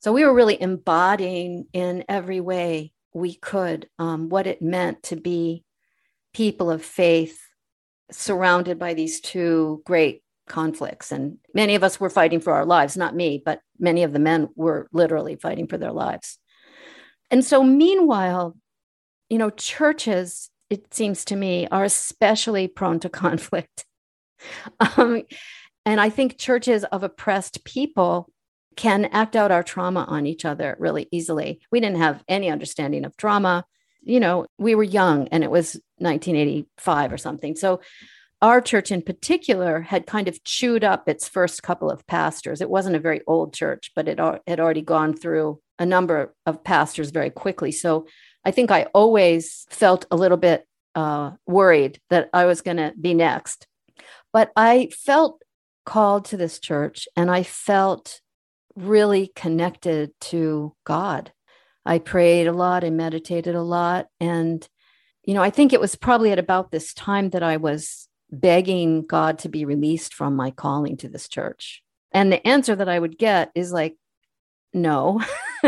So 0.00 0.12
we 0.12 0.24
were 0.24 0.34
really 0.34 0.60
embodying 0.60 1.66
in 1.72 2.04
every 2.08 2.40
way 2.40 2.92
we 3.12 3.34
could 3.34 3.88
um, 3.98 4.28
what 4.28 4.46
it 4.46 4.62
meant 4.62 5.02
to 5.04 5.16
be 5.16 5.64
people 6.32 6.70
of 6.70 6.84
faith 6.84 7.38
surrounded 8.10 8.78
by 8.78 8.94
these 8.94 9.20
two 9.20 9.82
great 9.84 10.22
conflicts. 10.48 11.12
And 11.12 11.38
many 11.54 11.74
of 11.74 11.84
us 11.84 12.00
were 12.00 12.10
fighting 12.10 12.40
for 12.40 12.52
our 12.52 12.64
lives, 12.64 12.96
not 12.96 13.14
me, 13.14 13.42
but 13.44 13.60
many 13.78 14.02
of 14.02 14.12
the 14.12 14.18
men 14.18 14.48
were 14.56 14.88
literally 14.92 15.36
fighting 15.36 15.66
for 15.66 15.78
their 15.78 15.92
lives. 15.92 16.38
And 17.30 17.44
so, 17.44 17.62
meanwhile, 17.62 18.56
you 19.28 19.38
know, 19.38 19.50
churches, 19.50 20.50
it 20.68 20.92
seems 20.92 21.24
to 21.26 21.36
me, 21.36 21.68
are 21.70 21.84
especially 21.84 22.68
prone 22.68 23.00
to 23.00 23.08
conflict. 23.24 23.84
Um, 24.96 25.22
and 25.86 26.00
I 26.00 26.10
think 26.10 26.38
churches 26.38 26.84
of 26.84 27.02
oppressed 27.02 27.64
people 27.64 28.30
can 28.76 29.06
act 29.06 29.36
out 29.36 29.50
our 29.50 29.62
trauma 29.62 30.04
on 30.08 30.26
each 30.26 30.44
other 30.44 30.76
really 30.78 31.08
easily. 31.10 31.60
We 31.70 31.80
didn't 31.80 31.98
have 31.98 32.22
any 32.28 32.50
understanding 32.50 33.04
of 33.04 33.16
trauma. 33.16 33.64
You 34.02 34.20
know, 34.20 34.46
we 34.58 34.74
were 34.74 34.82
young 34.82 35.28
and 35.28 35.44
it 35.44 35.50
was 35.50 35.74
1985 35.98 37.12
or 37.12 37.18
something. 37.18 37.56
So 37.56 37.80
our 38.42 38.60
church 38.60 38.90
in 38.90 39.02
particular 39.02 39.80
had 39.80 40.06
kind 40.06 40.28
of 40.28 40.42
chewed 40.44 40.82
up 40.82 41.08
its 41.08 41.28
first 41.28 41.62
couple 41.62 41.90
of 41.90 42.06
pastors. 42.06 42.60
It 42.60 42.70
wasn't 42.70 42.96
a 42.96 43.00
very 43.00 43.20
old 43.26 43.52
church, 43.52 43.92
but 43.94 44.08
it 44.08 44.18
had 44.46 44.60
already 44.60 44.82
gone 44.82 45.14
through 45.14 45.60
a 45.78 45.84
number 45.84 46.34
of 46.46 46.64
pastors 46.64 47.10
very 47.10 47.30
quickly. 47.30 47.72
So 47.72 48.06
I 48.44 48.50
think 48.50 48.70
I 48.70 48.84
always 48.94 49.66
felt 49.68 50.06
a 50.10 50.16
little 50.16 50.38
bit 50.38 50.66
uh, 50.94 51.32
worried 51.46 52.00
that 52.08 52.30
I 52.32 52.46
was 52.46 52.62
going 52.62 52.78
to 52.78 52.94
be 52.98 53.12
next. 53.12 53.66
But 54.32 54.50
I 54.56 54.88
felt 55.04 55.42
called 55.90 56.24
to 56.24 56.36
this 56.36 56.60
church 56.60 57.08
and 57.16 57.28
I 57.28 57.42
felt 57.42 58.20
really 58.76 59.32
connected 59.34 60.12
to 60.20 60.72
God. 60.84 61.32
I 61.84 61.98
prayed 61.98 62.46
a 62.46 62.52
lot, 62.52 62.84
I 62.84 62.90
meditated 62.90 63.56
a 63.56 63.62
lot. 63.62 64.06
And, 64.20 64.66
you 65.24 65.34
know, 65.34 65.42
I 65.42 65.50
think 65.50 65.72
it 65.72 65.80
was 65.80 65.96
probably 65.96 66.30
at 66.30 66.38
about 66.38 66.70
this 66.70 66.94
time 66.94 67.30
that 67.30 67.42
I 67.42 67.56
was 67.56 68.06
begging 68.30 69.04
God 69.04 69.40
to 69.40 69.48
be 69.48 69.64
released 69.64 70.14
from 70.14 70.36
my 70.36 70.52
calling 70.52 70.96
to 70.98 71.08
this 71.08 71.28
church. 71.28 71.82
And 72.12 72.30
the 72.30 72.46
answer 72.46 72.76
that 72.76 72.88
I 72.88 72.96
would 72.96 73.18
get 73.18 73.50
is 73.56 73.72
like, 73.72 73.96
no. 74.72 75.20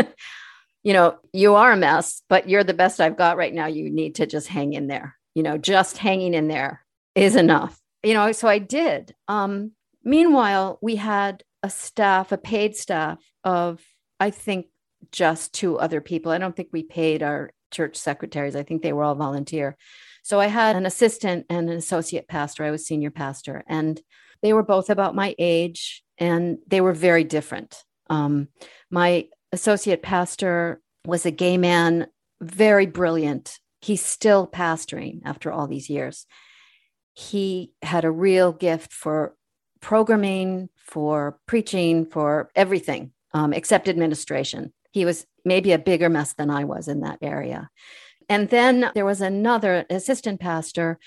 you 0.83 0.93
know, 0.93 1.17
you 1.33 1.55
are 1.55 1.73
a 1.73 1.77
mess, 1.77 2.21
but 2.29 2.47
you're 2.47 2.63
the 2.63 2.73
best 2.73 3.01
I've 3.01 3.17
got 3.17 3.35
right 3.35 3.53
now. 3.53 3.65
You 3.65 3.89
need 3.89 4.15
to 4.15 4.25
just 4.25 4.47
hang 4.47 4.71
in 4.71 4.87
there. 4.87 5.17
You 5.35 5.43
know, 5.43 5.57
just 5.57 5.97
hanging 5.97 6.33
in 6.33 6.47
there 6.47 6.85
is 7.13 7.35
enough. 7.35 7.77
You 8.03 8.13
know, 8.13 8.31
so 8.31 8.47
I 8.47 8.59
did. 8.59 9.13
Um, 9.27 9.73
meanwhile, 10.03 10.79
we 10.81 10.95
had 10.95 11.43
a 11.61 11.69
staff, 11.69 12.31
a 12.31 12.37
paid 12.37 12.75
staff 12.75 13.19
of, 13.43 13.81
I 14.19 14.29
think, 14.29 14.67
just 15.11 15.53
two 15.53 15.77
other 15.77 16.01
people. 16.01 16.31
I 16.31 16.37
don't 16.37 16.55
think 16.55 16.69
we 16.71 16.83
paid 16.83 17.23
our 17.23 17.51
church 17.71 17.95
secretaries. 17.95 18.55
I 18.55 18.63
think 18.63 18.81
they 18.81 18.93
were 18.93 19.03
all 19.03 19.15
volunteer. 19.15 19.77
So 20.23 20.39
I 20.39 20.47
had 20.47 20.75
an 20.75 20.85
assistant 20.85 21.45
and 21.49 21.69
an 21.69 21.77
associate 21.77 22.27
pastor. 22.27 22.63
I 22.63 22.71
was 22.71 22.85
senior 22.85 23.11
pastor, 23.11 23.63
and 23.67 24.01
they 24.41 24.53
were 24.53 24.63
both 24.63 24.89
about 24.89 25.15
my 25.15 25.35
age, 25.37 26.03
and 26.17 26.57
they 26.67 26.81
were 26.81 26.93
very 26.93 27.23
different. 27.23 27.75
Um, 28.09 28.47
my 28.89 29.27
associate 29.51 30.01
pastor 30.01 30.81
was 31.05 31.25
a 31.25 31.31
gay 31.31 31.57
man, 31.57 32.07
very 32.41 32.85
brilliant. 32.85 33.59
He's 33.81 34.03
still 34.03 34.47
pastoring 34.47 35.21
after 35.25 35.51
all 35.51 35.67
these 35.67 35.89
years. 35.89 36.25
He 37.13 37.73
had 37.81 38.05
a 38.05 38.11
real 38.11 38.53
gift 38.53 38.93
for 38.93 39.35
programming, 39.83 40.69
for 40.77 41.37
preaching, 41.45 42.05
for 42.05 42.49
everything 42.55 43.11
um, 43.33 43.51
except 43.53 43.89
administration. 43.89 44.71
He 44.91 45.05
was 45.05 45.27
maybe 45.43 45.73
a 45.73 45.77
bigger 45.77 46.09
mess 46.09 46.33
than 46.33 46.49
I 46.49 46.63
was 46.63 46.87
in 46.87 47.01
that 47.01 47.19
area. 47.21 47.69
And 48.29 48.49
then 48.49 48.91
there 48.95 49.05
was 49.05 49.19
another 49.19 49.85
assistant 49.89 50.39
pastor 50.39 50.97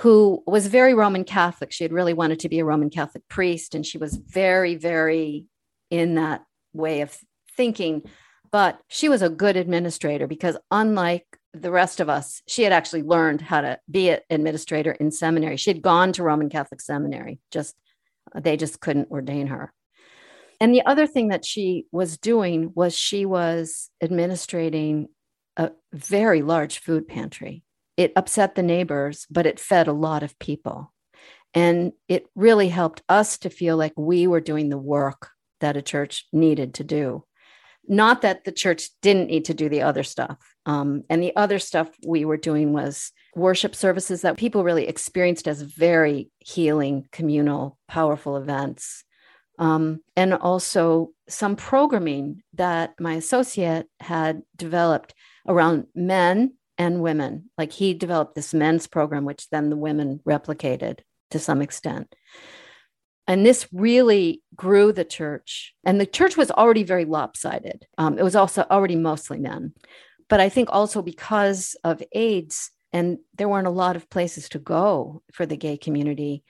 who 0.00 0.42
was 0.46 0.66
very 0.66 0.94
Roman 0.94 1.24
Catholic. 1.24 1.72
She 1.72 1.84
had 1.84 1.92
really 1.92 2.14
wanted 2.14 2.40
to 2.40 2.48
be 2.48 2.58
a 2.58 2.64
Roman 2.64 2.90
Catholic 2.90 3.28
priest, 3.28 3.74
and 3.74 3.84
she 3.84 3.98
was 3.98 4.16
very, 4.16 4.74
very 4.76 5.46
in 5.90 6.14
that 6.14 6.44
way 6.72 7.02
of 7.02 7.16
thinking. 7.56 8.02
But 8.50 8.80
she 8.88 9.10
was 9.10 9.20
a 9.20 9.28
good 9.28 9.56
administrator 9.56 10.26
because, 10.26 10.56
unlike 10.70 11.26
the 11.52 11.70
rest 11.70 12.00
of 12.00 12.08
us, 12.08 12.42
she 12.46 12.62
had 12.62 12.72
actually 12.72 13.02
learned 13.02 13.42
how 13.42 13.60
to 13.60 13.78
be 13.90 14.10
an 14.10 14.20
administrator 14.30 14.92
in 14.92 15.10
seminary. 15.10 15.56
She 15.56 15.70
had 15.70 15.82
gone 15.82 16.12
to 16.12 16.22
Roman 16.22 16.48
Catholic 16.48 16.80
seminary, 16.80 17.40
just 17.50 17.74
they 18.34 18.56
just 18.56 18.80
couldn't 18.80 19.10
ordain 19.10 19.48
her. 19.48 19.72
And 20.60 20.74
the 20.74 20.84
other 20.86 21.06
thing 21.06 21.28
that 21.28 21.44
she 21.44 21.86
was 21.92 22.16
doing 22.16 22.72
was 22.74 22.96
she 22.96 23.26
was 23.26 23.90
administrating 24.00 25.08
a 25.56 25.70
very 25.92 26.42
large 26.42 26.78
food 26.78 27.06
pantry. 27.06 27.62
It 27.96 28.12
upset 28.16 28.54
the 28.54 28.62
neighbors, 28.62 29.26
but 29.30 29.46
it 29.46 29.60
fed 29.60 29.86
a 29.86 29.92
lot 29.92 30.22
of 30.22 30.38
people. 30.38 30.92
And 31.54 31.92
it 32.08 32.26
really 32.34 32.68
helped 32.68 33.02
us 33.08 33.38
to 33.38 33.50
feel 33.50 33.76
like 33.76 33.94
we 33.96 34.26
were 34.26 34.40
doing 34.40 34.68
the 34.68 34.78
work 34.78 35.30
that 35.60 35.76
a 35.76 35.82
church 35.82 36.26
needed 36.32 36.74
to 36.74 36.84
do. 36.84 37.24
Not 37.88 38.22
that 38.22 38.44
the 38.44 38.52
church 38.52 38.90
didn't 39.00 39.28
need 39.28 39.46
to 39.46 39.54
do 39.54 39.68
the 39.68 39.82
other 39.82 40.02
stuff. 40.02 40.36
Um, 40.66 41.04
and 41.08 41.22
the 41.22 41.34
other 41.36 41.58
stuff 41.58 41.88
we 42.06 42.24
were 42.24 42.36
doing 42.36 42.72
was 42.72 43.12
worship 43.34 43.74
services 43.74 44.22
that 44.22 44.36
people 44.36 44.64
really 44.64 44.88
experienced 44.88 45.46
as 45.46 45.62
very 45.62 46.30
healing, 46.40 47.08
communal, 47.12 47.78
powerful 47.88 48.36
events. 48.36 49.04
Um, 49.58 50.00
and 50.16 50.34
also 50.34 51.12
some 51.28 51.56
programming 51.56 52.42
that 52.54 52.94
my 53.00 53.14
associate 53.14 53.86
had 54.00 54.42
developed 54.56 55.14
around 55.48 55.86
men 55.94 56.54
and 56.76 57.00
women. 57.00 57.50
Like 57.56 57.72
he 57.72 57.94
developed 57.94 58.34
this 58.34 58.52
men's 58.52 58.86
program, 58.86 59.24
which 59.24 59.48
then 59.50 59.70
the 59.70 59.76
women 59.76 60.20
replicated 60.26 60.98
to 61.30 61.38
some 61.38 61.62
extent. 61.62 62.14
And 63.26 63.44
this 63.44 63.66
really 63.72 64.42
grew 64.54 64.92
the 64.92 65.04
church. 65.04 65.74
And 65.84 66.00
the 66.00 66.06
church 66.06 66.36
was 66.36 66.50
already 66.50 66.84
very 66.84 67.04
lopsided. 67.04 67.86
Um, 67.98 68.18
it 68.18 68.22
was 68.22 68.36
also 68.36 68.64
already 68.70 68.96
mostly 68.96 69.38
men. 69.38 69.72
But 70.28 70.40
I 70.40 70.48
think 70.48 70.68
also 70.72 71.02
because 71.02 71.76
of 71.84 72.02
AIDS, 72.12 72.70
and 72.92 73.18
there 73.36 73.48
weren't 73.48 73.66
a 73.66 73.70
lot 73.70 73.96
of 73.96 74.10
places 74.10 74.48
to 74.50 74.58
go 74.58 75.22
for 75.32 75.46
the 75.46 75.56
gay 75.56 75.76
community, 75.76 76.42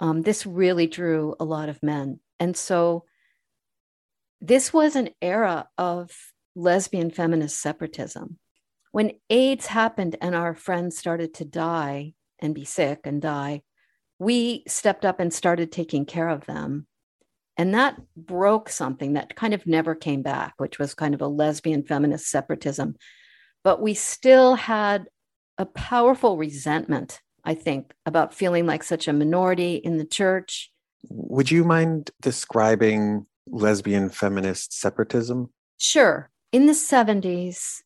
um, 0.00 0.22
this 0.22 0.46
really 0.46 0.86
drew 0.86 1.34
a 1.40 1.44
lot 1.44 1.68
of 1.68 1.82
men. 1.82 2.20
And 2.38 2.56
so 2.56 3.04
this 4.40 4.72
was 4.72 4.96
an 4.96 5.10
era 5.22 5.68
of 5.78 6.10
lesbian 6.54 7.10
feminist 7.10 7.60
separatism 7.60 8.38
when 8.94 9.10
AIDS 9.28 9.66
happened 9.66 10.14
and 10.20 10.36
our 10.36 10.54
friends 10.54 10.96
started 10.96 11.34
to 11.34 11.44
die 11.44 12.14
and 12.38 12.54
be 12.54 12.64
sick 12.64 13.00
and 13.02 13.20
die, 13.20 13.62
we 14.20 14.62
stepped 14.68 15.04
up 15.04 15.18
and 15.18 15.34
started 15.34 15.72
taking 15.72 16.06
care 16.06 16.28
of 16.28 16.46
them. 16.46 16.86
And 17.56 17.74
that 17.74 17.96
broke 18.16 18.68
something 18.68 19.14
that 19.14 19.34
kind 19.34 19.52
of 19.52 19.66
never 19.66 19.96
came 19.96 20.22
back, 20.22 20.54
which 20.58 20.78
was 20.78 20.94
kind 20.94 21.12
of 21.12 21.20
a 21.20 21.26
lesbian 21.26 21.82
feminist 21.82 22.28
separatism. 22.30 22.94
But 23.64 23.80
we 23.80 23.94
still 23.94 24.54
had 24.54 25.06
a 25.58 25.64
powerful 25.64 26.36
resentment, 26.36 27.20
I 27.44 27.54
think, 27.54 27.94
about 28.06 28.34
feeling 28.34 28.66
like 28.66 28.82
such 28.82 29.08
a 29.08 29.12
minority 29.12 29.76
in 29.76 29.98
the 29.98 30.04
church. 30.04 30.70
Would 31.08 31.50
you 31.50 31.64
mind 31.64 32.10
describing 32.20 33.26
lesbian 33.46 34.10
feminist 34.10 34.78
separatism? 34.78 35.50
Sure. 35.78 36.30
In 36.52 36.66
the 36.66 36.72
70s, 36.72 37.80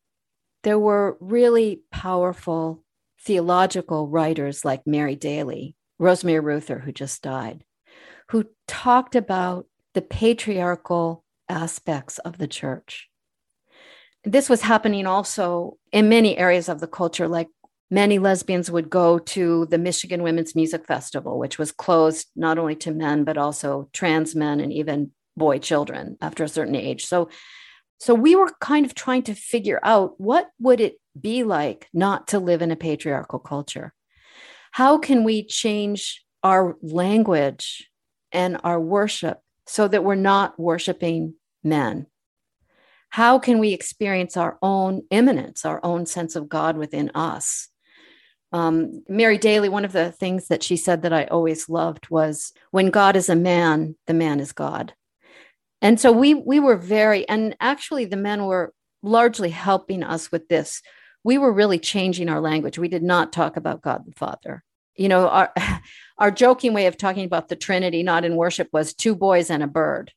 there 0.65 0.79
were 0.79 1.17
really 1.21 1.83
powerful 1.91 2.85
theological 3.21 4.09
writers 4.09 4.65
like 4.65 4.87
Mary 4.87 5.17
Daly, 5.17 5.77
Rosemary 5.99 6.43
Ruether, 6.43 6.83
who 6.83 6.93
just 6.93 7.23
died, 7.23 7.65
who 8.31 8.47
talked 8.67 9.15
about 9.15 9.67
the 9.95 10.03
patriarchal 10.03 11.25
aspects 11.49 12.19
of 12.19 12.39
the 12.39 12.47
church. 12.47 13.08
This 14.25 14.49
was 14.49 14.63
happening 14.63 15.07
also 15.07 15.79
in 15.93 16.09
many 16.09 16.37
areas 16.37 16.69
of 16.69 16.81
the 16.81 16.87
culture, 16.87 17.29
like 17.29 17.49
many 17.91 18.19
lesbians 18.19 18.71
would 18.71 18.91
go 18.91 19.19
to 19.19 19.67
the 19.67 19.79
Michigan 19.79 20.23
Women's 20.23 20.55
Music 20.55 20.87
Festival, 20.87 21.39
which 21.39 21.59
was 21.59 21.73
closed 21.73 22.27
not 22.37 22.59
only 22.59 22.77
to 22.77 22.91
men, 22.91 23.25
but 23.25 23.39
also 23.39 23.89
trans 23.93 24.35
men 24.35 24.61
and 24.61 24.73
even 24.73 25.13
boy 25.37 25.59
children 25.59 26.19
after 26.21 26.45
a 26.45 26.49
certain 26.49 26.75
age. 26.75 27.07
So 27.07 27.29
so 28.01 28.15
we 28.15 28.37
were 28.37 28.51
kind 28.61 28.87
of 28.87 28.95
trying 28.95 29.23
to 29.25 29.35
figure 29.35 29.81
out 29.83 30.15
what 30.19 30.49
would 30.61 30.81
it 30.81 31.01
be 31.21 31.43
like 31.43 31.89
not 31.93 32.29
to 32.29 32.39
live 32.39 32.63
in 32.63 32.71
a 32.71 32.77
patriarchal 32.77 33.41
culture? 33.41 33.93
How 34.71 34.99
can 34.99 35.25
we 35.25 35.45
change 35.45 36.25
our 36.45 36.77
language 36.81 37.91
and 38.31 38.59
our 38.63 38.79
worship 38.79 39.41
so 39.67 39.89
that 39.89 40.05
we're 40.05 40.15
not 40.15 40.59
worshiping 40.61 41.35
men? 41.65 42.07
How 43.11 43.39
can 43.39 43.59
we 43.59 43.73
experience 43.73 44.37
our 44.37 44.59
own 44.63 45.03
immanence, 45.11 45.65
our 45.65 45.81
own 45.83 46.07
sense 46.07 46.37
of 46.37 46.49
God 46.49 46.77
within 46.77 47.11
us? 47.15 47.69
Um, 48.53 49.03
Mary 49.09 49.39
Daly, 49.39 49.69
one 49.69 49.85
of 49.85 49.93
the 49.93 50.13
things 50.13 50.49
that 50.49 50.63
she 50.63 50.77
said 50.77 51.03
that 51.03 51.13
I 51.13 51.25
always 51.25 51.69
loved 51.69 52.09
was 52.11 52.53
when 52.71 52.91
God 52.91 53.17
is 53.17 53.29
a 53.29 53.37
man, 53.37 53.97
the 54.07 54.15
man 54.15 54.41
is 54.41 54.53
God. 54.53 54.95
And 55.81 56.01
so 56.01 56.11
we 56.11 56.35
we 56.35 56.59
were 56.59 56.77
very 56.77 57.29
and 57.29 57.57
actually 57.61 58.05
the 58.05 58.17
men 58.17 58.47
were 58.47 58.73
largely 59.03 59.51
helping 59.51 60.03
us 60.03 60.33
with 60.33 60.49
this. 60.49 60.83
We 61.23 61.39
were 61.39 61.53
really 61.53 61.79
changing 61.79 62.29
our 62.29 62.41
language. 62.41 62.79
We 62.79 62.89
did 62.89 63.03
not 63.03 63.33
talk 63.33 63.57
about 63.57 63.83
god 63.83 64.05
the 64.07 64.13
father. 64.13 64.65
You 64.97 65.09
know 65.09 65.29
our 65.29 65.53
our 66.19 66.31
joking 66.31 66.73
way 66.73 66.87
of 66.87 66.97
talking 66.97 67.25
about 67.25 67.49
the 67.49 67.57
trinity 67.57 68.03
not 68.03 68.25
in 68.25 68.35
worship 68.35 68.69
was 68.73 68.95
two 68.95 69.15
boys 69.15 69.51
and 69.51 69.63
a 69.63 69.69
bird. 69.69 70.13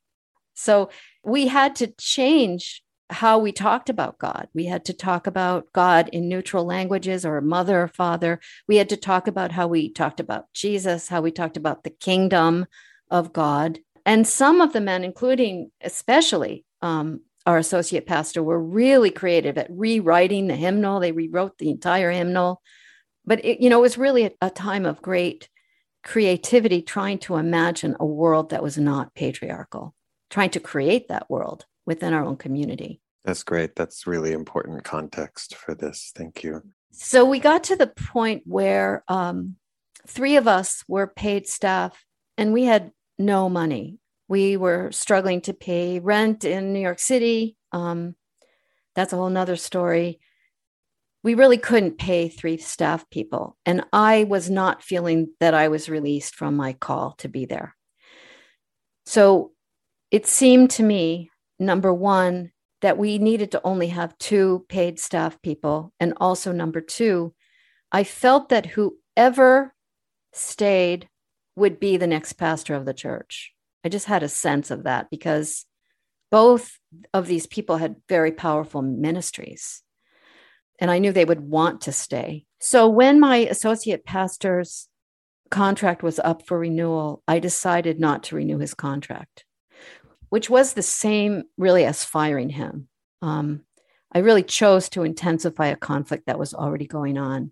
So 0.54 0.90
we 1.24 1.48
had 1.48 1.76
to 1.76 1.88
change 2.00 2.84
how 3.10 3.38
we 3.38 3.52
talked 3.52 3.90
about 3.90 4.18
god 4.20 4.48
we 4.54 4.66
had 4.66 4.86
to 4.86 4.94
talk 4.94 5.28
about 5.28 5.72
god 5.74 6.08
in 6.14 6.30
neutral 6.30 6.66
languages 6.66 7.26
or 7.26 7.42
mother 7.42 7.82
or 7.82 7.88
father 7.88 8.40
we 8.68 8.78
had 8.78 8.88
to 8.88 8.96
talk 8.96 9.28
about 9.28 9.52
how 9.52 9.68
we 9.68 9.90
talked 9.92 10.22
about 10.22 10.46
jesus 10.54 11.10
how 11.10 11.22
we 11.22 11.30
talked 11.32 11.58
about 11.58 11.84
the 11.84 11.90
kingdom 11.90 12.66
of 13.10 13.34
god 13.34 13.80
and 14.06 14.28
some 14.28 14.62
of 14.62 14.74
the 14.74 14.82
men, 14.82 15.04
including 15.04 15.72
especially 15.82 16.66
um, 16.82 17.22
our 17.46 17.58
associate 17.58 18.06
pastor, 18.06 18.42
were 18.42 18.60
really 18.60 19.12
creative 19.12 19.58
at 19.58 19.70
rewriting 19.70 20.48
the 20.48 20.56
hymnal. 20.56 21.00
They 21.00 21.12
rewrote 21.12 21.58
the 21.58 21.70
entire 21.70 22.12
hymnal. 22.12 22.62
But 23.26 23.44
it, 23.46 23.62
you 23.62 23.70
know, 23.70 23.80
it 23.80 23.84
was 23.84 23.98
really 23.98 24.26
a, 24.26 24.32
a 24.42 24.50
time 24.50 24.86
of 24.86 25.02
great 25.02 25.50
creativity 26.04 26.82
trying 26.82 27.20
to 27.20 27.36
imagine 27.36 27.96
a 28.00 28.06
world 28.06 28.50
that 28.50 28.64
was 28.64 28.78
not 28.78 29.14
patriarchal, 29.14 29.94
trying 30.32 30.50
to 30.52 30.60
create 30.60 31.10
that 31.10 31.30
world 31.30 31.66
within 31.86 32.14
our 32.14 32.26
own 32.26 32.38
community. 32.38 33.02
That's 33.24 33.44
great. 33.44 33.76
That's 33.76 34.08
really 34.08 34.32
important 34.32 34.84
context 34.84 35.56
for 35.56 35.76
this. 35.76 36.12
Thank 36.16 36.44
you. 36.44 36.64
So 36.92 37.26
we 37.26 37.40
got 37.40 37.66
to 37.66 37.76
the 37.76 37.88
point 37.88 38.44
where 38.46 39.04
um, 39.08 39.58
three 40.08 40.38
of 40.38 40.48
us 40.48 40.84
were 40.88 41.08
paid 41.08 41.48
staff 41.48 42.04
and 42.38 42.54
we 42.54 42.64
had 42.64 42.92
no 43.20 43.50
money. 43.50 44.00
We 44.28 44.58
were 44.58 44.92
struggling 44.92 45.42
to 45.42 45.54
pay 45.54 46.00
rent 46.00 46.44
in 46.44 46.74
New 46.74 46.80
York 46.80 47.00
City. 47.00 47.56
Um, 47.72 48.16
that's 48.96 49.14
a 49.14 49.18
whole 49.18 49.30
nother 49.30 49.56
story. 49.56 50.20
We 51.24 51.36
really 51.36 51.58
couldn't 51.58 52.00
pay 52.00 52.30
three 52.30 52.58
staff 52.58 53.08
people. 53.12 53.58
And 53.66 53.84
I 53.94 54.24
was 54.24 54.50
not 54.50 54.82
feeling 54.82 55.30
that 55.40 55.54
I 55.54 55.68
was 55.68 55.88
released 55.88 56.36
from 56.36 56.56
my 56.56 56.74
call 56.74 57.14
to 57.20 57.30
be 57.30 57.46
there. 57.46 57.76
So 59.06 59.52
it 60.12 60.28
seemed 60.28 60.70
to 60.72 60.84
me, 60.84 61.32
number 61.58 61.94
one, 61.94 62.52
that 62.82 62.98
we 62.98 63.18
needed 63.18 63.52
to 63.52 63.62
only 63.64 63.88
have 63.88 64.18
two 64.18 64.66
paid 64.68 65.00
staff 65.00 65.42
people. 65.42 65.94
And 66.00 66.14
also, 66.18 66.52
number 66.52 66.82
two, 66.82 67.34
I 67.92 68.04
felt 68.04 68.50
that 68.50 68.66
whoever 68.66 69.74
stayed 70.34 71.08
would 71.56 71.80
be 71.80 71.98
the 71.98 72.08
next 72.08 72.34
pastor 72.34 72.76
of 72.76 72.86
the 72.86 72.94
church. 72.94 73.54
I 73.84 73.90
just 73.90 74.06
had 74.06 74.24
a 74.24 74.30
sense 74.30 74.72
of 74.72 74.84
that 74.84 75.10
because 75.10 75.66
both 76.30 76.80
of 77.14 77.28
these 77.28 77.46
people 77.46 77.78
had 77.78 77.96
very 78.08 78.32
powerful 78.32 78.82
ministries. 78.82 79.84
And 80.80 80.90
I 80.90 81.00
knew 81.00 81.12
they 81.12 81.26
would 81.26 81.42
want 81.42 81.82
to 81.82 81.92
stay. 81.92 82.46
So 82.60 82.88
when 82.88 83.20
my 83.20 83.38
associate 83.38 84.06
pastor's 84.06 84.88
contract 85.52 86.02
was 86.02 86.20
up 86.20 86.48
for 86.48 86.58
renewal, 86.58 87.22
I 87.28 87.40
decided 87.40 88.00
not 88.00 88.24
to 88.24 88.36
renew 88.36 88.58
his 88.58 88.74
contract, 88.74 89.46
which 90.32 90.50
was 90.50 90.74
the 90.74 90.82
same 90.82 91.44
really 91.58 91.84
as 91.84 92.06
firing 92.06 92.50
him. 92.50 92.88
Um, 93.22 93.66
I 94.14 94.20
really 94.20 94.44
chose 94.44 94.88
to 94.90 95.04
intensify 95.04 95.68
a 95.68 95.76
conflict 95.76 96.26
that 96.26 96.40
was 96.40 96.54
already 96.54 96.88
going 96.88 97.18
on. 97.18 97.52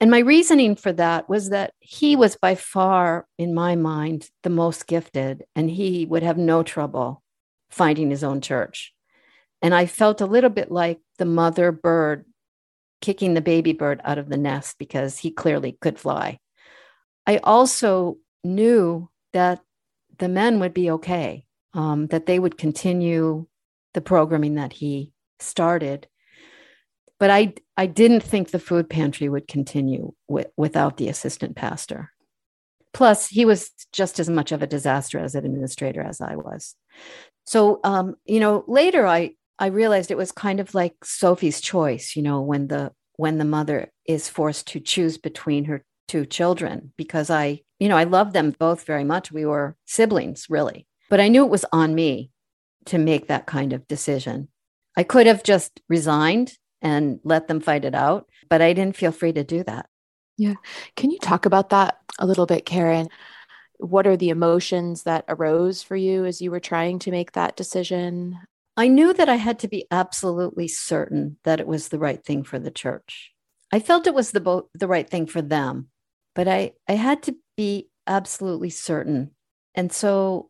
And 0.00 0.08
my 0.08 0.20
reasoning 0.20 0.76
for 0.76 0.92
that 0.92 1.28
was 1.28 1.50
that 1.50 1.74
he 1.80 2.14
was 2.14 2.36
by 2.36 2.54
far, 2.54 3.26
in 3.36 3.52
my 3.52 3.74
mind, 3.74 4.30
the 4.44 4.50
most 4.50 4.86
gifted, 4.86 5.42
and 5.56 5.68
he 5.68 6.06
would 6.06 6.22
have 6.22 6.38
no 6.38 6.62
trouble 6.62 7.20
finding 7.68 8.10
his 8.10 8.22
own 8.22 8.40
church. 8.40 8.94
And 9.60 9.74
I 9.74 9.86
felt 9.86 10.20
a 10.20 10.26
little 10.26 10.50
bit 10.50 10.70
like 10.70 11.00
the 11.18 11.24
mother 11.24 11.72
bird 11.72 12.26
kicking 13.00 13.34
the 13.34 13.40
baby 13.40 13.72
bird 13.72 14.00
out 14.04 14.18
of 14.18 14.28
the 14.28 14.36
nest 14.36 14.76
because 14.78 15.18
he 15.18 15.32
clearly 15.32 15.76
could 15.80 15.98
fly. 15.98 16.38
I 17.26 17.38
also 17.38 18.18
knew 18.44 19.10
that 19.32 19.60
the 20.18 20.28
men 20.28 20.60
would 20.60 20.74
be 20.74 20.92
okay, 20.92 21.44
um, 21.74 22.06
that 22.08 22.26
they 22.26 22.38
would 22.38 22.58
continue 22.58 23.46
the 23.94 24.00
programming 24.00 24.54
that 24.54 24.72
he 24.72 25.12
started 25.40 26.08
but 27.18 27.30
I 27.30 27.54
I 27.76 27.86
didn't 27.86 28.22
think 28.22 28.50
the 28.50 28.58
food 28.58 28.88
pantry 28.88 29.28
would 29.28 29.48
continue 29.48 30.12
with, 30.28 30.48
without 30.56 30.96
the 30.96 31.08
assistant 31.08 31.56
pastor. 31.56 32.12
Plus, 32.92 33.28
he 33.28 33.44
was 33.44 33.70
just 33.92 34.18
as 34.18 34.28
much 34.28 34.50
of 34.50 34.62
a 34.62 34.66
disaster 34.66 35.18
as 35.18 35.34
an 35.34 35.44
administrator 35.44 36.02
as 36.02 36.20
I 36.20 36.36
was. 36.36 36.74
So, 37.46 37.80
um, 37.84 38.16
you 38.24 38.40
know, 38.40 38.64
later 38.66 39.06
I 39.06 39.32
I 39.58 39.66
realized 39.66 40.10
it 40.10 40.16
was 40.16 40.32
kind 40.32 40.60
of 40.60 40.74
like 40.74 40.94
Sophie's 41.04 41.60
choice. 41.60 42.16
You 42.16 42.22
know, 42.22 42.40
when 42.40 42.68
the 42.68 42.92
when 43.16 43.38
the 43.38 43.44
mother 43.44 43.90
is 44.06 44.28
forced 44.28 44.68
to 44.68 44.80
choose 44.80 45.18
between 45.18 45.64
her 45.64 45.84
two 46.06 46.24
children, 46.24 46.92
because 46.96 47.30
I, 47.30 47.60
you 47.80 47.88
know, 47.88 47.96
I 47.96 48.04
loved 48.04 48.32
them 48.32 48.54
both 48.58 48.84
very 48.84 49.04
much. 49.04 49.32
We 49.32 49.44
were 49.44 49.76
siblings, 49.86 50.46
really, 50.48 50.86
but 51.08 51.20
I 51.20 51.28
knew 51.28 51.44
it 51.44 51.50
was 51.50 51.64
on 51.72 51.94
me 51.94 52.30
to 52.86 52.98
make 52.98 53.28
that 53.28 53.46
kind 53.46 53.72
of 53.72 53.86
decision. 53.88 54.48
I 54.96 55.02
could 55.02 55.26
have 55.26 55.42
just 55.42 55.80
resigned 55.88 56.52
and 56.82 57.20
let 57.24 57.48
them 57.48 57.60
fight 57.60 57.84
it 57.84 57.94
out. 57.94 58.26
But 58.48 58.62
I 58.62 58.72
didn't 58.72 58.96
feel 58.96 59.12
free 59.12 59.32
to 59.32 59.44
do 59.44 59.62
that. 59.64 59.86
Yeah. 60.36 60.54
Can 60.96 61.10
you 61.10 61.18
talk 61.18 61.46
about 61.46 61.70
that 61.70 61.98
a 62.18 62.26
little 62.26 62.46
bit, 62.46 62.64
Karen? 62.64 63.08
What 63.78 64.06
are 64.06 64.16
the 64.16 64.30
emotions 64.30 65.02
that 65.02 65.24
arose 65.28 65.82
for 65.82 65.96
you 65.96 66.24
as 66.24 66.40
you 66.40 66.50
were 66.50 66.60
trying 66.60 66.98
to 67.00 67.10
make 67.10 67.32
that 67.32 67.56
decision? 67.56 68.38
I 68.76 68.88
knew 68.88 69.12
that 69.12 69.28
I 69.28 69.36
had 69.36 69.58
to 69.60 69.68
be 69.68 69.86
absolutely 69.90 70.68
certain 70.68 71.36
that 71.44 71.60
it 71.60 71.66
was 71.66 71.88
the 71.88 71.98
right 71.98 72.24
thing 72.24 72.44
for 72.44 72.58
the 72.58 72.70
church. 72.70 73.32
I 73.72 73.80
felt 73.80 74.06
it 74.06 74.14
was 74.14 74.30
the 74.30 74.40
bo- 74.40 74.70
the 74.74 74.88
right 74.88 75.08
thing 75.08 75.26
for 75.26 75.42
them, 75.42 75.88
but 76.34 76.48
I 76.48 76.72
I 76.88 76.92
had 76.92 77.22
to 77.24 77.36
be 77.56 77.90
absolutely 78.06 78.70
certain. 78.70 79.32
And 79.74 79.92
so, 79.92 80.47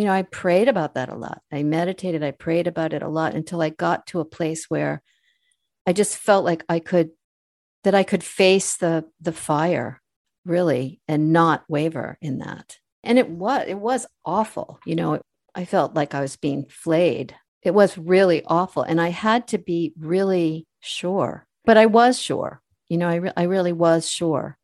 you 0.00 0.06
know, 0.06 0.12
I 0.12 0.22
prayed 0.22 0.66
about 0.66 0.94
that 0.94 1.10
a 1.10 1.14
lot. 1.14 1.42
I 1.52 1.62
meditated, 1.62 2.22
I 2.22 2.30
prayed 2.30 2.66
about 2.66 2.94
it 2.94 3.02
a 3.02 3.08
lot 3.08 3.34
until 3.34 3.60
I 3.60 3.68
got 3.68 4.06
to 4.06 4.20
a 4.20 4.24
place 4.24 4.64
where 4.70 5.02
I 5.86 5.92
just 5.92 6.16
felt 6.16 6.42
like 6.42 6.64
I 6.70 6.78
could 6.78 7.10
that 7.84 7.94
I 7.94 8.02
could 8.02 8.24
face 8.24 8.78
the 8.78 9.04
the 9.20 9.32
fire 9.32 10.00
really 10.46 11.02
and 11.06 11.34
not 11.34 11.64
waver 11.68 12.16
in 12.22 12.38
that. 12.38 12.78
And 13.04 13.18
it 13.18 13.28
was 13.28 13.66
it 13.68 13.78
was 13.78 14.06
awful. 14.24 14.80
You 14.86 14.96
know, 14.96 15.20
I 15.54 15.66
felt 15.66 15.94
like 15.94 16.14
I 16.14 16.22
was 16.22 16.36
being 16.36 16.64
flayed. 16.70 17.34
It 17.62 17.72
was 17.72 17.98
really 17.98 18.42
awful 18.46 18.82
and 18.82 19.02
I 19.02 19.08
had 19.08 19.48
to 19.48 19.58
be 19.58 19.92
really 19.98 20.66
sure. 20.80 21.46
But 21.66 21.76
I 21.76 21.84
was 21.84 22.18
sure. 22.18 22.62
You 22.88 22.96
know, 22.96 23.08
I 23.08 23.14
re- 23.16 23.32
I 23.36 23.42
really 23.42 23.72
was 23.72 24.10
sure. 24.10 24.56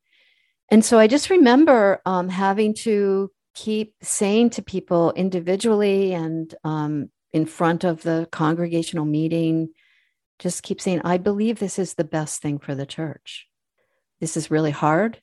And 0.70 0.82
so 0.82 0.98
I 0.98 1.06
just 1.06 1.28
remember 1.28 2.00
um, 2.06 2.30
having 2.30 2.72
to 2.74 3.30
keep 3.56 3.94
saying 4.02 4.50
to 4.50 4.62
people 4.62 5.12
individually 5.12 6.12
and 6.12 6.54
um, 6.62 7.10
in 7.32 7.46
front 7.46 7.84
of 7.84 8.02
the 8.02 8.28
congregational 8.30 9.06
meeting, 9.06 9.70
just 10.38 10.62
keep 10.62 10.80
saying, 10.80 11.00
I 11.04 11.16
believe 11.16 11.58
this 11.58 11.78
is 11.78 11.94
the 11.94 12.04
best 12.04 12.42
thing 12.42 12.58
for 12.58 12.74
the 12.74 12.86
church. 12.86 13.46
This 14.20 14.36
is 14.36 14.50
really 14.50 14.70
hard. 14.70 15.20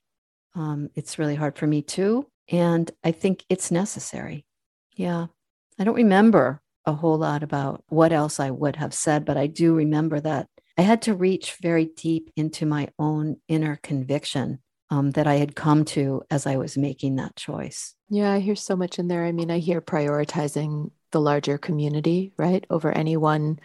Um, 0.55 0.89
it's 0.95 1.19
really 1.19 1.35
hard 1.35 1.57
for 1.57 1.67
me 1.67 1.83
too. 1.83 2.27
And 2.49 2.89
I 3.03 3.11
think 3.11 3.45
it's 3.49 3.71
necessary. 3.71 4.45
Yeah. 4.95 5.27
I 5.79 5.83
don't 5.83 5.95
remember 5.95 6.59
a 6.85 6.93
whole 6.93 7.17
lot 7.17 7.43
about 7.43 7.83
what 7.87 8.11
else 8.11 8.39
I 8.39 8.49
would 8.49 8.75
have 8.77 8.93
said, 8.93 9.25
but 9.25 9.37
I 9.37 9.47
do 9.47 9.75
remember 9.75 10.19
that 10.19 10.47
I 10.75 10.81
had 10.81 11.03
to 11.03 11.13
reach 11.13 11.57
very 11.61 11.85
deep 11.85 12.31
into 12.35 12.65
my 12.65 12.89
own 12.97 13.37
inner 13.47 13.79
conviction 13.81 14.59
um, 14.89 15.11
that 15.11 15.27
I 15.27 15.35
had 15.35 15.55
come 15.55 15.85
to 15.85 16.23
as 16.29 16.45
I 16.45 16.57
was 16.57 16.77
making 16.77 17.15
that 17.15 17.35
choice. 17.35 17.95
Yeah, 18.09 18.31
I 18.31 18.39
hear 18.39 18.55
so 18.55 18.75
much 18.75 18.99
in 18.99 19.07
there. 19.07 19.25
I 19.25 19.31
mean, 19.31 19.49
I 19.49 19.59
hear 19.59 19.81
prioritizing 19.81 20.91
the 21.11 21.21
larger 21.21 21.57
community, 21.57 22.33
right, 22.37 22.65
over 22.69 22.91
any 22.91 23.17
one 23.17 23.59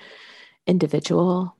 individual. 0.66 1.56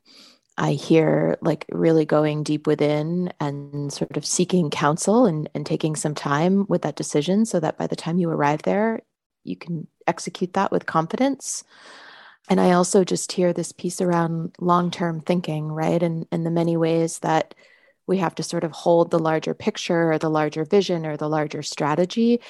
I 0.57 0.73
hear 0.73 1.39
like 1.41 1.67
really 1.71 2.05
going 2.05 2.43
deep 2.43 2.67
within 2.67 3.33
and 3.41 3.93
sort 3.93 4.17
of 4.17 4.27
seeking 4.27 4.71
counsel 4.71 5.27
and, 5.27 5.49
and 5.55 5.65
taking 5.65 5.95
some 5.97 6.15
time 6.15 6.67
with 6.69 6.83
that 6.83 6.97
decision 6.97 7.45
so 7.45 7.61
that 7.61 7.79
by 7.79 7.87
the 7.87 7.97
time 7.97 8.19
you 8.19 8.29
arrive 8.29 8.63
there, 8.63 9.01
you 9.45 9.57
can 9.57 9.87
execute 10.07 10.55
that 10.55 10.73
with 10.73 10.87
confidence. 10.87 11.63
And 12.49 12.61
I 12.61 12.73
also 12.73 13.05
just 13.05 13.33
hear 13.33 13.53
this 13.53 13.73
piece 13.73 14.01
around 14.01 14.55
long 14.59 14.91
term 14.91 15.21
thinking, 15.21 15.69
right? 15.69 16.03
And, 16.03 16.27
and 16.33 16.45
the 16.45 16.51
many 16.51 16.77
ways 16.77 17.21
that 17.21 17.55
we 18.09 18.19
have 18.19 18.35
to 18.37 18.43
sort 18.43 18.65
of 18.65 18.73
hold 18.73 19.11
the 19.11 19.19
larger 19.19 19.55
picture 19.55 20.11
or 20.11 20.19
the 20.19 20.31
larger 20.31 20.65
vision 20.65 21.07
or 21.07 21.17
the 21.17 21.29
larger 21.29 21.63
strategy 21.63 22.41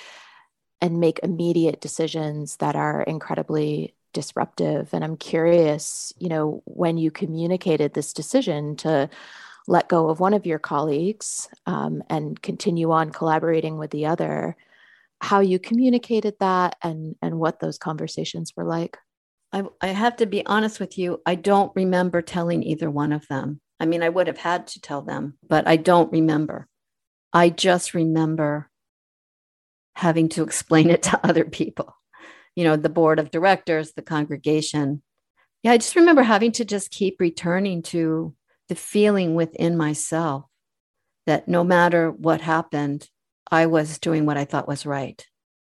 and 0.80 1.00
make 1.00 1.18
immediate 1.22 1.80
decisions 1.80 2.56
that 2.58 2.76
are 2.76 3.02
incredibly 3.02 3.94
disruptive. 4.14 4.88
And 4.94 5.04
I'm 5.04 5.16
curious, 5.16 6.12
you 6.18 6.28
know, 6.28 6.62
when 6.64 6.96
you 6.96 7.10
communicated 7.10 7.92
this 7.92 8.12
decision 8.12 8.76
to 8.76 9.10
let 9.66 9.88
go 9.88 10.08
of 10.08 10.20
one 10.20 10.32
of 10.32 10.46
your 10.46 10.58
colleagues 10.58 11.48
um, 11.66 12.02
and 12.08 12.40
continue 12.40 12.90
on 12.90 13.10
collaborating 13.10 13.76
with 13.76 13.90
the 13.90 14.06
other, 14.06 14.56
how 15.20 15.40
you 15.40 15.58
communicated 15.58 16.36
that 16.40 16.76
and 16.80 17.16
and 17.20 17.38
what 17.38 17.60
those 17.60 17.76
conversations 17.76 18.54
were 18.56 18.64
like. 18.64 18.96
I, 19.52 19.64
I 19.80 19.88
have 19.88 20.16
to 20.16 20.26
be 20.26 20.46
honest 20.46 20.78
with 20.78 20.96
you. 20.96 21.20
I 21.26 21.34
don't 21.34 21.72
remember 21.74 22.22
telling 22.22 22.62
either 22.62 22.90
one 22.90 23.12
of 23.12 23.26
them. 23.28 23.60
I 23.80 23.86
mean, 23.86 24.02
I 24.02 24.08
would 24.08 24.26
have 24.26 24.38
had 24.38 24.66
to 24.68 24.80
tell 24.80 25.02
them, 25.02 25.38
but 25.46 25.66
I 25.68 25.76
don't 25.76 26.12
remember. 26.12 26.66
I 27.32 27.50
just 27.50 27.94
remember 27.94 28.68
having 29.94 30.28
to 30.30 30.42
explain 30.42 30.90
it 30.90 31.02
to 31.04 31.20
other 31.26 31.44
people 31.44 31.94
you 32.58 32.64
know, 32.64 32.74
the 32.74 32.88
board 32.88 33.20
of 33.20 33.30
directors, 33.30 33.92
the 33.92 34.02
congregation. 34.02 35.00
Yeah, 35.62 35.70
I 35.70 35.78
just 35.78 35.94
remember 35.94 36.24
having 36.24 36.50
to 36.52 36.64
just 36.64 36.90
keep 36.90 37.20
returning 37.20 37.82
to 37.82 38.34
the 38.68 38.74
feeling 38.74 39.36
within 39.36 39.76
myself 39.76 40.44
that 41.24 41.46
no 41.46 41.62
matter 41.62 42.10
what 42.10 42.40
happened, 42.40 43.08
I 43.48 43.66
was 43.66 44.00
doing 44.00 44.26
what 44.26 44.36
I 44.36 44.44
thought 44.44 44.66
was 44.66 44.84
right. 44.84 45.24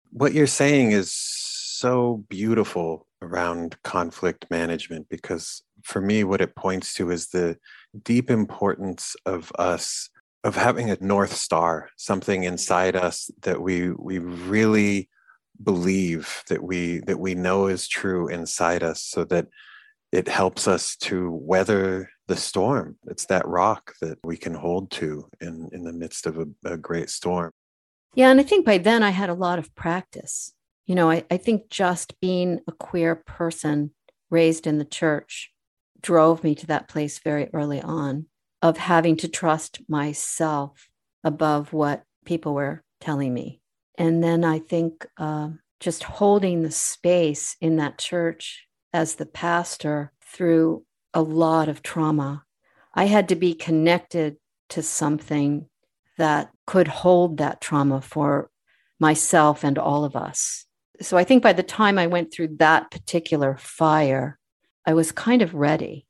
What 0.09 0.33
you're 0.33 0.47
saying 0.47 0.91
is 0.91 1.13
so 1.13 2.25
beautiful 2.27 3.07
around 3.21 3.81
conflict 3.83 4.47
management 4.51 5.07
because 5.07 5.63
for 5.83 6.01
me, 6.01 6.23
what 6.23 6.41
it 6.41 6.55
points 6.55 6.93
to 6.95 7.11
is 7.11 7.29
the 7.29 7.57
deep 8.03 8.29
importance 8.29 9.15
of 9.25 9.51
us 9.57 10.09
of 10.43 10.55
having 10.55 10.89
a 10.89 10.97
north 11.01 11.33
star 11.33 11.89
something 11.97 12.43
inside 12.43 12.95
us 12.95 13.29
that 13.43 13.61
we 13.61 13.91
we 13.91 14.17
really 14.17 15.07
believe 15.61 16.43
that 16.49 16.63
we 16.63 16.99
that 17.01 17.19
we 17.19 17.35
know 17.35 17.67
is 17.67 17.87
true 17.87 18.27
inside 18.27 18.81
us 18.81 19.03
so 19.03 19.23
that 19.25 19.47
it 20.11 20.27
helps 20.27 20.67
us 20.67 20.95
to 20.97 21.31
weather 21.31 22.09
the 22.27 22.35
storm. 22.35 22.97
It's 23.07 23.25
that 23.25 23.47
rock 23.47 23.93
that 24.01 24.17
we 24.23 24.37
can 24.37 24.53
hold 24.53 24.91
to 24.91 25.29
in, 25.39 25.69
in 25.71 25.83
the 25.83 25.93
midst 25.93 26.25
of 26.25 26.37
a, 26.37 26.47
a 26.65 26.77
great 26.77 27.09
storm. 27.09 27.51
Yeah. 28.15 28.29
And 28.29 28.39
I 28.39 28.43
think 28.43 28.65
by 28.65 28.77
then 28.77 29.03
I 29.03 29.11
had 29.11 29.29
a 29.29 29.33
lot 29.33 29.59
of 29.59 29.73
practice. 29.75 30.53
You 30.85 30.95
know, 30.95 31.09
I, 31.09 31.23
I 31.31 31.37
think 31.37 31.69
just 31.69 32.19
being 32.19 32.59
a 32.67 32.71
queer 32.73 33.15
person 33.15 33.91
raised 34.29 34.67
in 34.67 34.79
the 34.79 34.85
church 34.85 35.51
drove 36.01 36.43
me 36.43 36.55
to 36.55 36.67
that 36.67 36.87
place 36.87 37.19
very 37.19 37.49
early 37.53 37.81
on 37.81 38.25
of 38.61 38.77
having 38.77 39.17
to 39.17 39.27
trust 39.27 39.81
myself 39.87 40.89
above 41.23 41.73
what 41.73 42.03
people 42.25 42.53
were 42.53 42.83
telling 42.99 43.33
me. 43.33 43.61
And 43.97 44.23
then 44.23 44.43
I 44.43 44.59
think 44.59 45.05
uh, 45.17 45.49
just 45.79 46.03
holding 46.03 46.61
the 46.61 46.71
space 46.71 47.55
in 47.59 47.77
that 47.77 47.97
church 47.97 48.67
as 48.93 49.15
the 49.15 49.25
pastor 49.25 50.11
through 50.23 50.85
a 51.13 51.21
lot 51.21 51.69
of 51.69 51.83
trauma. 51.83 52.43
I 52.93 53.05
had 53.05 53.29
to 53.29 53.35
be 53.35 53.53
connected 53.53 54.37
to 54.69 54.81
something 54.81 55.67
that 56.17 56.51
could 56.67 56.87
hold 56.87 57.37
that 57.37 57.61
trauma 57.61 58.01
for 58.01 58.49
myself 58.99 59.63
and 59.63 59.77
all 59.77 60.05
of 60.05 60.15
us. 60.15 60.65
So 61.01 61.17
I 61.17 61.23
think 61.23 61.41
by 61.41 61.53
the 61.53 61.63
time 61.63 61.97
I 61.97 62.07
went 62.07 62.31
through 62.31 62.57
that 62.57 62.91
particular 62.91 63.57
fire, 63.57 64.37
I 64.85 64.93
was 64.93 65.11
kind 65.11 65.41
of 65.41 65.53
ready. 65.53 66.05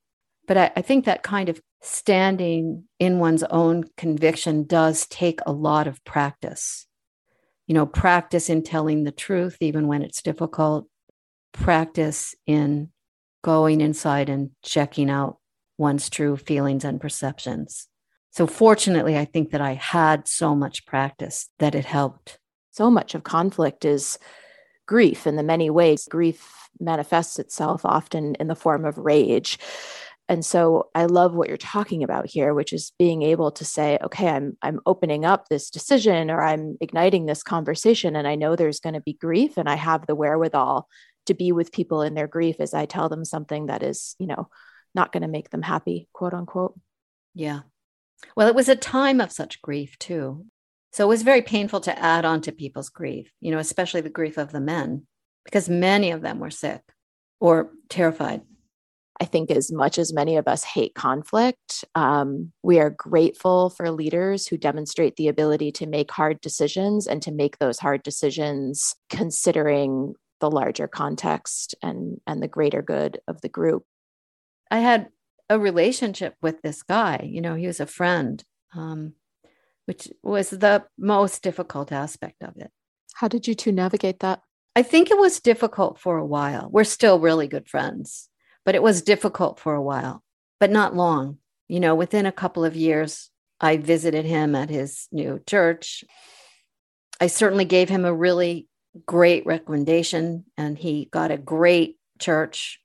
But 0.48 0.58
I, 0.58 0.72
I 0.78 0.82
think 0.82 1.06
that 1.06 1.24
kind 1.24 1.50
of 1.50 1.62
standing 1.82 2.86
in 3.00 3.20
one's 3.20 3.44
own 3.44 3.86
conviction 3.98 4.66
does 4.66 5.08
take 5.08 5.40
a 5.46 5.52
lot 5.52 5.88
of 5.88 6.04
practice. 6.04 6.88
You 7.68 7.76
know, 7.76 7.86
practice 7.86 8.50
in 8.50 8.64
telling 8.64 9.04
the 9.04 9.12
truth, 9.12 9.58
even 9.62 9.88
when 9.88 10.02
it's 10.02 10.22
difficult, 10.22 10.88
practice 11.54 12.36
in 12.46 12.90
going 13.44 13.82
inside 13.82 14.30
and 14.30 14.52
checking 14.64 15.10
out 15.10 15.38
one's 15.78 16.10
true 16.10 16.38
feelings 16.38 16.84
and 16.84 17.00
perceptions. 17.00 17.88
So, 18.32 18.48
fortunately, 18.48 19.18
I 19.18 19.26
think 19.26 19.52
that 19.52 19.62
I 19.62 19.74
had 19.74 20.28
so 20.28 20.56
much 20.56 20.86
practice 20.86 21.50
that 21.60 21.76
it 21.76 21.86
helped. 21.86 22.40
So 22.72 22.90
much 22.90 23.16
of 23.16 23.24
conflict 23.24 23.84
is 23.84 24.18
grief 24.88 25.28
in 25.28 25.36
the 25.36 25.44
many 25.44 25.70
ways. 25.70 26.08
Grief 26.10 26.61
manifests 26.82 27.40
itself 27.40 27.86
often 27.86 28.36
in 28.36 28.48
the 28.48 28.56
form 28.56 28.86
of 28.86 28.98
rage. 28.98 29.60
And 30.28 30.46
so 30.46 30.90
I 30.96 31.06
love 31.06 31.34
what 31.34 31.50
you're 31.50 31.58
talking 31.58 32.04
about 32.04 32.26
here, 32.26 32.54
which 32.54 32.72
is 32.72 32.94
being 32.98 33.22
able 33.22 33.52
to 33.52 33.66
say, 33.66 33.98
okay, 34.02 34.30
I'm 34.30 34.58
I'm 34.62 34.80
opening 34.86 35.26
up 35.26 35.50
this 35.50 35.70
decision 35.70 36.32
or 36.32 36.42
I'm 36.42 36.78
igniting 36.80 37.26
this 37.26 37.44
conversation 37.44 38.16
and 38.16 38.28
I 38.28 38.36
know 38.36 38.56
there's 38.56 38.80
going 38.80 38.94
to 38.94 39.02
be 39.02 39.14
grief 39.14 39.58
and 39.58 39.68
I 39.68 39.76
have 39.76 40.08
the 40.08 40.16
wherewithal 40.16 40.88
to 41.26 41.34
be 41.34 41.52
with 41.52 41.72
people 41.72 42.02
in 42.02 42.14
their 42.14 42.28
grief 42.28 42.58
as 42.60 42.74
I 42.74 42.86
tell 42.86 43.10
them 43.10 43.26
something 43.26 43.66
that 43.66 43.84
is, 43.84 44.16
you 44.20 44.28
know, 44.28 44.48
not 44.96 45.12
going 45.12 45.22
to 45.22 45.28
make 45.28 45.50
them 45.50 45.62
happy, 45.62 46.08
quote 46.14 46.34
unquote. 46.34 46.80
Yeah. 47.34 47.62
Well, 48.36 48.48
it 48.48 48.56
was 48.56 48.70
a 48.70 48.76
time 48.76 49.20
of 49.20 49.32
such 49.32 49.62
grief 49.62 49.98
too. 50.00 50.46
So 50.94 51.06
it 51.06 51.10
was 51.10 51.24
very 51.24 51.42
painful 51.42 51.82
to 51.82 52.00
add 52.00 52.26
on 52.26 52.42
to 52.42 52.52
people's 52.52 52.90
grief, 52.90 53.32
you 53.40 53.52
know, 53.52 53.60
especially 53.60 54.02
the 54.02 54.10
grief 54.10 54.38
of 54.38 54.52
the 54.52 54.60
men, 54.60 55.08
because 55.46 55.70
many 55.70 56.12
of 56.12 56.22
them 56.22 56.40
were 56.40 56.52
sick 56.52 56.82
or 57.40 57.72
terrified. 57.90 58.42
I 59.20 59.26
think 59.26 59.52
as 59.52 59.72
much 59.72 60.00
as 60.00 60.14
many 60.14 60.38
of 60.38 60.48
us 60.48 60.64
hate 60.64 60.96
conflict, 60.96 61.86
um, 61.94 62.52
we 62.64 62.80
are 62.80 62.90
grateful 62.90 63.70
for 63.70 63.92
leaders 63.92 64.48
who 64.48 64.58
demonstrate 64.58 65.16
the 65.16 65.28
ability 65.28 65.72
to 65.74 65.86
make 65.86 66.10
hard 66.10 66.42
decisions 66.42 67.06
and 67.06 67.22
to 67.22 67.32
make 67.32 67.60
those 67.60 67.78
hard 67.78 68.02
decisions 68.02 68.96
considering 69.10 70.16
the 70.40 70.50
larger 70.50 70.88
context 70.88 71.76
and 71.84 72.20
and 72.26 72.42
the 72.42 72.48
greater 72.48 72.82
good 72.82 73.20
of 73.28 73.42
the 73.42 73.50
group. 73.50 73.84
I 74.72 74.80
had 74.80 75.10
a 75.50 75.60
relationship 75.60 76.34
with 76.42 76.62
this 76.64 76.82
guy 76.82 77.30
you 77.30 77.42
know 77.42 77.54
he 77.54 77.68
was 77.68 77.80
a 77.80 77.86
friend 77.86 78.44
um, 78.76 79.14
which 79.86 80.08
was 80.24 80.50
the 80.50 80.84
most 80.98 81.44
difficult 81.44 81.92
aspect 81.92 82.42
of 82.42 82.56
it. 82.58 82.72
How 83.16 83.28
did 83.28 83.48
you 83.48 83.54
two 83.54 83.72
navigate 83.72 84.22
that 84.22 84.42
i 84.76 84.84
think 84.84 85.12
it 85.12 85.18
was 85.18 85.40
difficult 85.40 86.00
for 86.00 86.18
a 86.18 86.26
while. 86.26 86.70
We're 86.72 86.84
still 86.84 87.20
really 87.20 87.48
good 87.48 87.68
friends 87.68 88.30
but 88.64 88.76
it 88.76 88.84
was 88.84 89.02
difficult 89.02 89.60
for 89.60 89.74
a 89.74 89.82
while 89.82 90.24
but 90.60 90.72
not 90.72 90.96
long. 90.96 91.38
You 91.68 91.80
know 91.80 91.96
within 91.96 92.26
a 92.26 92.32
couple 92.32 92.66
of 92.66 92.76
years 92.76 93.30
i 93.60 93.78
visited 93.78 94.26
him 94.26 94.56
at 94.56 94.70
his 94.70 95.08
new 95.12 95.42
church. 95.46 96.04
I 97.20 97.28
certainly 97.28 97.66
gave 97.66 97.90
him 97.90 98.06
a 98.06 98.14
really 98.14 98.68
great 99.06 99.46
recommendation 99.46 100.46
and 100.58 100.78
he 100.78 101.08
got 101.12 101.32
a 101.32 101.38
great 101.38 101.98
church, 102.20 102.80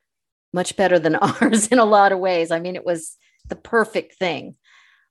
much 0.52 0.76
better 0.76 0.98
than 0.98 1.16
ours 1.42 1.68
in 1.68 1.78
a 1.78 1.84
lot 1.84 2.12
of 2.12 2.18
ways. 2.18 2.50
I 2.50 2.60
mean, 2.60 2.76
it 2.76 2.84
was 2.84 3.16
the 3.48 3.56
perfect 3.56 4.14
thing 4.14 4.56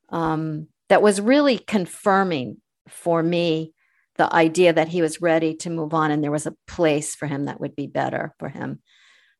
um, 0.10 0.68
that 0.90 1.02
was 1.02 1.22
really 1.22 1.58
confirming 1.58 2.58
for 2.88 3.24
me 3.24 3.74
the 4.18 4.34
idea 4.34 4.74
that 4.74 4.88
he 4.90 5.02
was 5.02 5.22
ready 5.22 5.56
to 5.56 5.70
move 5.70 5.94
on 5.94 6.12
and 6.12 6.24
there 6.24 6.32
was 6.32 6.46
a 6.46 6.56
place 6.68 7.16
for 7.16 7.28
him 7.28 7.46
that 7.46 7.60
would 7.60 7.76
be 7.76 7.88
better 7.88 8.34
for 8.40 8.50
him. 8.50 8.80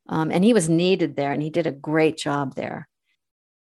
Um, 0.08 0.32
and 0.32 0.44
he 0.44 0.54
was 0.54 0.70
needed 0.70 1.16
there 1.16 1.32
and 1.32 1.42
he 1.42 1.50
did 1.50 1.68
a 1.68 1.72
great 1.72 2.18
job 2.18 2.56
there. 2.56 2.88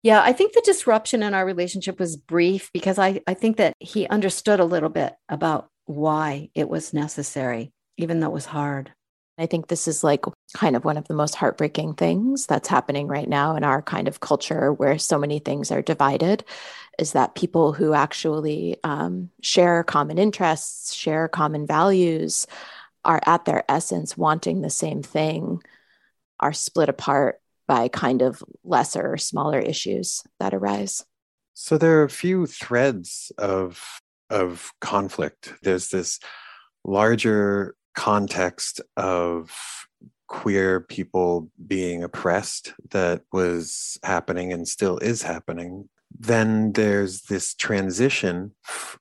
Yeah, 0.02 0.20
I 0.20 0.32
think 0.32 0.52
the 0.52 0.62
disruption 0.64 1.22
in 1.22 1.34
our 1.34 1.46
relationship 1.46 2.00
was 2.00 2.16
brief 2.16 2.70
because 2.72 2.98
I, 2.98 3.20
I 3.26 3.34
think 3.34 3.58
that 3.58 3.74
he 3.78 4.08
understood 4.08 4.58
a 4.58 4.64
little 4.64 4.88
bit 4.88 5.14
about 5.28 5.68
why 5.84 6.50
it 6.54 6.68
was 6.68 6.92
necessary 6.92 7.72
even 7.96 8.20
though 8.20 8.28
it 8.28 8.32
was 8.32 8.46
hard. 8.46 8.92
I 9.42 9.46
think 9.46 9.66
this 9.66 9.88
is 9.88 10.04
like 10.04 10.24
kind 10.54 10.76
of 10.76 10.84
one 10.84 10.96
of 10.96 11.08
the 11.08 11.14
most 11.14 11.34
heartbreaking 11.34 11.94
things 11.94 12.46
that's 12.46 12.68
happening 12.68 13.08
right 13.08 13.28
now 13.28 13.56
in 13.56 13.64
our 13.64 13.82
kind 13.82 14.06
of 14.06 14.20
culture 14.20 14.72
where 14.72 14.98
so 14.98 15.18
many 15.18 15.38
things 15.40 15.70
are 15.70 15.82
divided 15.82 16.44
is 16.98 17.12
that 17.12 17.34
people 17.34 17.72
who 17.72 17.94
actually 17.94 18.76
um, 18.84 19.30
share 19.40 19.82
common 19.82 20.18
interests, 20.18 20.94
share 20.94 21.26
common 21.26 21.66
values, 21.66 22.46
are 23.04 23.20
at 23.26 23.44
their 23.44 23.64
essence 23.68 24.16
wanting 24.16 24.60
the 24.60 24.70
same 24.70 25.02
thing, 25.02 25.60
are 26.38 26.52
split 26.52 26.88
apart 26.88 27.40
by 27.66 27.88
kind 27.88 28.22
of 28.22 28.42
lesser, 28.62 29.16
smaller 29.16 29.58
issues 29.58 30.22
that 30.38 30.54
arise. 30.54 31.04
So 31.54 31.78
there 31.78 32.00
are 32.00 32.04
a 32.04 32.10
few 32.10 32.46
threads 32.46 33.32
of 33.38 34.00
of 34.30 34.72
conflict. 34.80 35.52
There's 35.62 35.88
this 35.88 36.18
larger 36.84 37.74
context 37.94 38.80
of 38.96 39.50
queer 40.28 40.80
people 40.80 41.50
being 41.66 42.02
oppressed 42.02 42.72
that 42.90 43.22
was 43.32 43.98
happening 44.02 44.52
and 44.52 44.66
still 44.66 44.98
is 44.98 45.22
happening, 45.22 45.88
then 46.18 46.72
there's 46.72 47.22
this 47.22 47.54
transition 47.54 48.52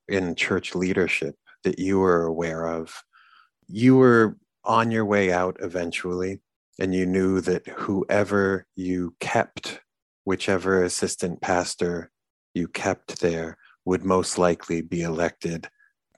in 0.08 0.36
church 0.36 0.76
leadership 0.76 1.36
that 1.64 1.80
you 1.80 2.00
were 2.00 2.24
aware 2.24 2.68
of. 2.68 3.04
You 3.68 3.96
were 3.96 4.38
on 4.66 4.92
your 4.92 5.06
way 5.06 5.32
out 5.32 5.58
eventually, 5.62 6.42
and 6.80 6.94
you 6.94 7.06
knew 7.06 7.42
that 7.42 7.68
whoever 7.68 8.66
you 8.76 9.16
kept, 9.20 9.82
whichever 10.26 10.84
assistant 10.84 11.42
pastor 11.42 12.12
you 12.54 12.68
kept 12.68 13.22
there, 13.22 13.58
would 13.86 14.04
most 14.04 14.38
likely 14.38 14.82
be 14.82 15.02
elected 15.02 15.70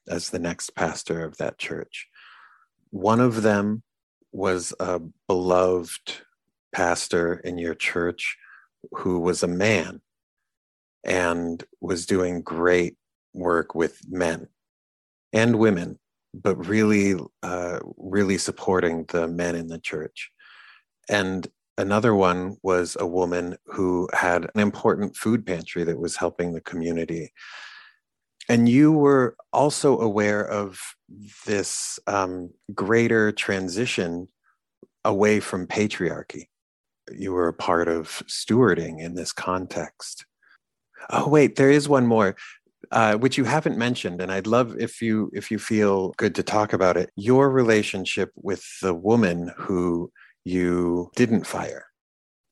as 0.07 0.29
the 0.29 0.39
next 0.39 0.75
pastor 0.75 1.23
of 1.23 1.37
that 1.37 1.57
church. 1.57 2.07
One 2.93 3.19
of 3.19 3.41
them 3.41 3.81
was 4.31 4.71
a 4.79 5.01
beloved 5.27 6.21
pastor 6.75 7.33
in 7.33 7.57
your 7.57 7.73
church 7.73 8.37
who 8.91 9.17
was 9.17 9.41
a 9.41 9.47
man 9.47 9.99
and 11.03 11.63
was 11.81 12.05
doing 12.05 12.43
great 12.43 12.95
work 13.33 13.73
with 13.73 13.99
men 14.07 14.47
and 15.33 15.55
women, 15.57 15.97
but 16.35 16.55
really, 16.67 17.15
uh, 17.41 17.79
really 17.97 18.37
supporting 18.37 19.05
the 19.05 19.27
men 19.27 19.55
in 19.55 19.69
the 19.69 19.79
church. 19.79 20.29
And 21.09 21.47
another 21.79 22.13
one 22.13 22.57
was 22.61 22.95
a 22.99 23.07
woman 23.07 23.57
who 23.65 24.07
had 24.13 24.43
an 24.53 24.61
important 24.61 25.17
food 25.17 25.47
pantry 25.47 25.83
that 25.83 25.97
was 25.97 26.15
helping 26.15 26.53
the 26.53 26.61
community 26.61 27.31
and 28.49 28.67
you 28.67 28.91
were 28.91 29.35
also 29.51 29.99
aware 29.99 30.45
of 30.45 30.79
this 31.45 31.99
um, 32.07 32.51
greater 32.73 33.31
transition 33.31 34.27
away 35.05 35.39
from 35.39 35.67
patriarchy. 35.67 36.47
You 37.11 37.33
were 37.33 37.47
a 37.47 37.53
part 37.53 37.87
of 37.87 38.23
stewarding 38.27 38.99
in 38.99 39.15
this 39.15 39.33
context. 39.33 40.25
Oh, 41.09 41.27
wait, 41.27 41.55
there 41.55 41.71
is 41.71 41.89
one 41.89 42.07
more. 42.07 42.35
Uh, 42.91 43.15
which 43.15 43.37
you 43.37 43.45
haven't 43.45 43.77
mentioned, 43.77 44.21
and 44.21 44.31
I'd 44.31 44.45
love 44.45 44.75
if 44.77 45.01
you 45.01 45.31
if 45.33 45.49
you 45.49 45.57
feel 45.57 46.13
good 46.17 46.35
to 46.35 46.43
talk 46.43 46.73
about 46.73 46.95
it. 46.95 47.09
Your 47.15 47.49
relationship 47.49 48.31
with 48.35 48.63
the 48.81 48.93
woman 48.93 49.51
who 49.57 50.11
you 50.43 51.09
didn't 51.15 51.47
fire. 51.47 51.85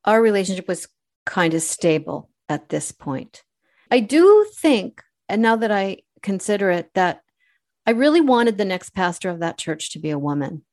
Our 0.06 0.21
relationship 0.21 0.67
was 0.67 0.88
kind 1.26 1.54
of 1.54 1.62
stable 1.62 2.32
at 2.50 2.69
this 2.69 2.91
point. 2.91 3.43
I 3.91 4.00
do 4.00 4.47
think 4.56 5.04
and 5.32 5.41
now 5.41 5.56
that 5.56 5.71
I 5.71 6.00
consider 6.21 6.69
it, 6.71 6.89
that 6.93 7.21
I 7.86 7.91
really 7.91 8.22
wanted 8.22 8.58
the 8.58 8.65
next 8.65 8.91
pastor 8.91 9.30
of 9.30 9.39
that 9.39 9.58
church 9.58 9.91
to 9.91 10.00
be 10.00 10.12
a 10.12 10.20
woman 10.20 10.63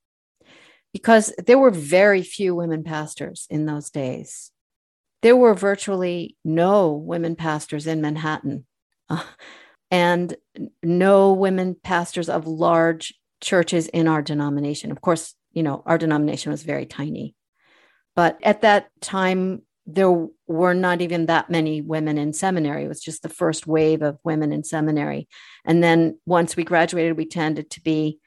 because 0.92 1.32
there 1.44 1.58
were 1.58 1.70
very 1.70 2.22
few 2.22 2.54
women 2.54 2.84
pastors 2.84 3.46
in 3.50 3.66
those 3.66 3.90
days. 3.90 4.50
There 5.22 5.36
were 5.36 5.54
virtually 5.54 6.36
no 6.44 6.92
women 6.92 7.34
pastors 7.34 7.86
in 7.86 8.00
Manhattan 8.00 8.66
and 9.90 10.36
no 10.82 11.32
women 11.32 11.76
pastors 11.82 12.28
of 12.28 12.46
large 12.46 13.14
churches 13.40 13.88
in 13.88 14.08
our 14.08 14.22
denomination. 14.22 14.90
Of 14.90 15.00
course, 15.00 15.34
you 15.52 15.62
know, 15.62 15.82
our 15.86 15.98
denomination 15.98 16.52
was 16.52 16.62
very 16.62 16.86
tiny. 16.86 17.34
But 18.14 18.38
at 18.42 18.62
that 18.62 18.88
time, 19.00 19.62
there 19.90 20.28
were 20.46 20.74
not 20.74 21.00
even 21.00 21.26
that 21.26 21.48
many 21.48 21.80
women 21.80 22.18
in 22.18 22.34
seminary. 22.34 22.84
It 22.84 22.88
was 22.88 23.00
just 23.00 23.22
the 23.22 23.30
first 23.30 23.66
wave 23.66 24.02
of 24.02 24.18
women 24.22 24.52
in 24.52 24.62
seminary. 24.62 25.28
And 25.64 25.82
then 25.82 26.18
once 26.26 26.56
we 26.56 26.62
graduated, 26.62 27.16
we 27.16 27.24
tended 27.24 27.70
to 27.70 27.80
be 27.80 28.18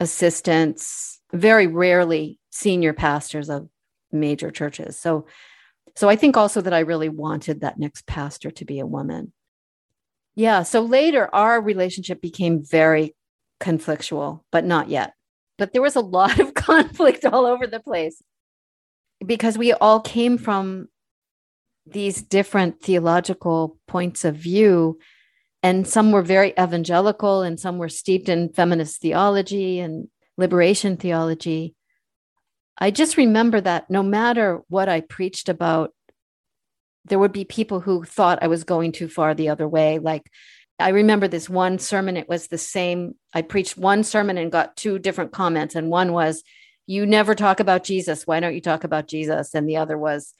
assistants, 0.00 1.20
very 1.30 1.66
rarely 1.66 2.40
senior 2.50 2.94
pastors 2.94 3.50
of 3.50 3.68
major 4.12 4.50
churches. 4.50 4.98
So 4.98 5.26
so 5.96 6.08
I 6.08 6.16
think 6.16 6.36
also 6.36 6.60
that 6.62 6.74
I 6.74 6.80
really 6.80 7.10
wanted 7.10 7.60
that 7.60 7.78
next 7.78 8.06
pastor 8.06 8.50
to 8.50 8.64
be 8.64 8.80
a 8.80 8.86
woman. 8.86 9.32
Yeah, 10.34 10.64
so 10.64 10.80
later 10.80 11.32
our 11.32 11.60
relationship 11.60 12.20
became 12.20 12.64
very 12.64 13.14
conflictual, 13.60 14.40
but 14.50 14.64
not 14.64 14.88
yet. 14.88 15.12
But 15.58 15.72
there 15.72 15.82
was 15.82 15.96
a 15.96 16.00
lot 16.00 16.40
of 16.40 16.54
conflict 16.54 17.26
all 17.26 17.46
over 17.46 17.66
the 17.66 17.78
place 17.78 18.22
because 19.24 19.58
we 19.58 19.72
all 19.74 20.00
came 20.00 20.38
from 20.38 20.88
these 21.86 22.22
different 22.22 22.80
theological 22.80 23.78
points 23.86 24.24
of 24.24 24.36
view 24.36 24.98
and 25.62 25.88
some 25.88 26.12
were 26.12 26.22
very 26.22 26.52
evangelical 26.60 27.40
and 27.40 27.58
some 27.58 27.78
were 27.78 27.88
steeped 27.88 28.28
in 28.28 28.52
feminist 28.52 29.00
theology 29.00 29.80
and 29.80 30.08
liberation 30.36 30.98
theology. 30.98 31.74
I 32.76 32.90
just 32.90 33.16
remember 33.16 33.62
that 33.62 33.88
no 33.88 34.02
matter 34.02 34.62
what 34.68 34.88
i 34.88 35.00
preached 35.00 35.48
about 35.48 35.92
there 37.06 37.18
would 37.18 37.32
be 37.32 37.44
people 37.44 37.80
who 37.80 38.02
thought 38.04 38.42
i 38.42 38.46
was 38.46 38.64
going 38.64 38.92
too 38.92 39.08
far 39.08 39.34
the 39.34 39.48
other 39.48 39.68
way. 39.68 39.98
Like 39.98 40.30
i 40.78 40.90
remember 40.90 41.28
this 41.28 41.48
one 41.48 41.78
sermon 41.78 42.16
it 42.16 42.28
was 42.28 42.48
the 42.48 42.58
same. 42.58 43.14
I 43.32 43.42
preached 43.42 43.76
one 43.76 44.04
sermon 44.04 44.38
and 44.38 44.52
got 44.52 44.76
two 44.76 44.98
different 44.98 45.32
comments 45.32 45.74
and 45.74 45.90
one 45.90 46.12
was 46.12 46.42
you 46.86 47.06
never 47.06 47.34
talk 47.34 47.60
about 47.60 47.84
jesus. 47.84 48.26
Why 48.26 48.40
don't 48.40 48.54
you 48.54 48.60
talk 48.60 48.84
about 48.84 49.06
jesus? 49.06 49.54
And 49.54 49.66
the 49.66 49.78
other 49.78 49.96
was 49.96 50.34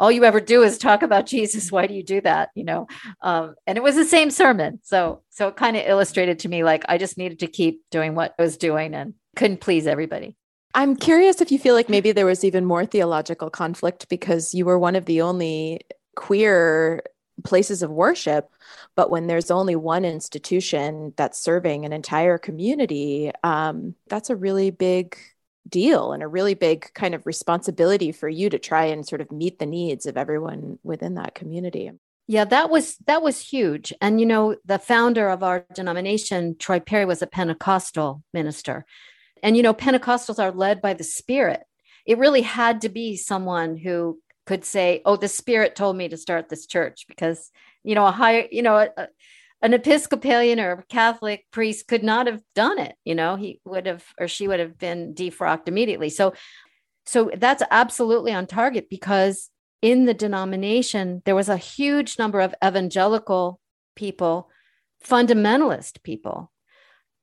all 0.00 0.10
you 0.10 0.24
ever 0.24 0.40
do 0.40 0.62
is 0.62 0.78
talk 0.78 1.02
about 1.02 1.26
Jesus. 1.26 1.70
Why 1.70 1.86
do 1.86 1.92
you 1.92 2.02
do 2.02 2.22
that? 2.22 2.48
You 2.54 2.64
know, 2.64 2.88
um, 3.20 3.54
and 3.66 3.76
it 3.76 3.82
was 3.82 3.96
the 3.96 4.04
same 4.06 4.30
sermon. 4.30 4.80
So, 4.82 5.22
so 5.28 5.48
it 5.48 5.56
kind 5.56 5.76
of 5.76 5.86
illustrated 5.86 6.40
to 6.40 6.48
me 6.48 6.64
like 6.64 6.84
I 6.88 6.96
just 6.96 7.18
needed 7.18 7.40
to 7.40 7.46
keep 7.46 7.82
doing 7.90 8.14
what 8.14 8.34
I 8.38 8.42
was 8.42 8.56
doing 8.56 8.94
and 8.94 9.12
couldn't 9.36 9.60
please 9.60 9.86
everybody. 9.86 10.36
I'm 10.74 10.96
curious 10.96 11.40
if 11.40 11.52
you 11.52 11.58
feel 11.58 11.74
like 11.74 11.90
maybe 11.90 12.12
there 12.12 12.26
was 12.26 12.44
even 12.44 12.64
more 12.64 12.86
theological 12.86 13.50
conflict 13.50 14.08
because 14.08 14.54
you 14.54 14.64
were 14.64 14.78
one 14.78 14.96
of 14.96 15.04
the 15.04 15.20
only 15.20 15.80
queer 16.16 17.02
places 17.44 17.82
of 17.82 17.90
worship. 17.90 18.50
But 18.96 19.10
when 19.10 19.26
there's 19.26 19.50
only 19.50 19.76
one 19.76 20.04
institution 20.04 21.12
that's 21.16 21.38
serving 21.38 21.84
an 21.84 21.92
entire 21.92 22.38
community, 22.38 23.32
um, 23.44 23.94
that's 24.08 24.30
a 24.30 24.36
really 24.36 24.70
big 24.70 25.16
deal 25.68 26.12
and 26.12 26.22
a 26.22 26.28
really 26.28 26.54
big 26.54 26.92
kind 26.94 27.14
of 27.14 27.26
responsibility 27.26 28.12
for 28.12 28.28
you 28.28 28.50
to 28.50 28.58
try 28.58 28.86
and 28.86 29.06
sort 29.06 29.20
of 29.20 29.30
meet 29.30 29.58
the 29.58 29.66
needs 29.66 30.06
of 30.06 30.16
everyone 30.16 30.78
within 30.82 31.14
that 31.14 31.34
community. 31.34 31.90
Yeah, 32.26 32.44
that 32.44 32.70
was 32.70 32.96
that 33.06 33.22
was 33.22 33.40
huge. 33.40 33.92
And 34.00 34.20
you 34.20 34.26
know, 34.26 34.56
the 34.64 34.78
founder 34.78 35.28
of 35.28 35.42
our 35.42 35.66
denomination, 35.74 36.56
Troy 36.58 36.78
Perry, 36.78 37.04
was 37.04 37.22
a 37.22 37.26
Pentecostal 37.26 38.22
minister. 38.32 38.84
And 39.42 39.56
you 39.56 39.62
know, 39.62 39.74
Pentecostals 39.74 40.38
are 40.38 40.52
led 40.52 40.80
by 40.80 40.94
the 40.94 41.04
Spirit. 41.04 41.62
It 42.06 42.18
really 42.18 42.42
had 42.42 42.82
to 42.82 42.88
be 42.88 43.16
someone 43.16 43.76
who 43.76 44.20
could 44.46 44.64
say, 44.64 45.02
"Oh, 45.04 45.16
the 45.16 45.28
Spirit 45.28 45.74
told 45.74 45.96
me 45.96 46.08
to 46.08 46.16
start 46.16 46.48
this 46.48 46.66
church," 46.66 47.06
because 47.08 47.50
you 47.82 47.94
know, 47.94 48.06
a 48.06 48.12
higher, 48.12 48.46
you 48.50 48.62
know, 48.62 48.76
a, 48.76 49.08
an 49.62 49.74
Episcopalian 49.74 50.58
or 50.58 50.72
a 50.72 50.84
Catholic 50.84 51.44
priest 51.50 51.86
could 51.86 52.02
not 52.02 52.26
have 52.26 52.42
done 52.54 52.78
it. 52.78 52.94
You 53.04 53.14
know, 53.14 53.36
he 53.36 53.60
would 53.64 53.86
have 53.86 54.04
or 54.18 54.28
she 54.28 54.48
would 54.48 54.60
have 54.60 54.78
been 54.78 55.14
defrocked 55.14 55.68
immediately. 55.68 56.08
So, 56.08 56.32
so 57.06 57.30
that's 57.36 57.62
absolutely 57.70 58.32
on 58.32 58.46
target 58.46 58.88
because 58.88 59.50
in 59.82 60.04
the 60.06 60.14
denomination 60.14 61.22
there 61.24 61.34
was 61.34 61.48
a 61.48 61.56
huge 61.56 62.18
number 62.18 62.40
of 62.40 62.54
evangelical 62.64 63.60
people, 63.96 64.50
fundamentalist 65.04 66.02
people. 66.02 66.50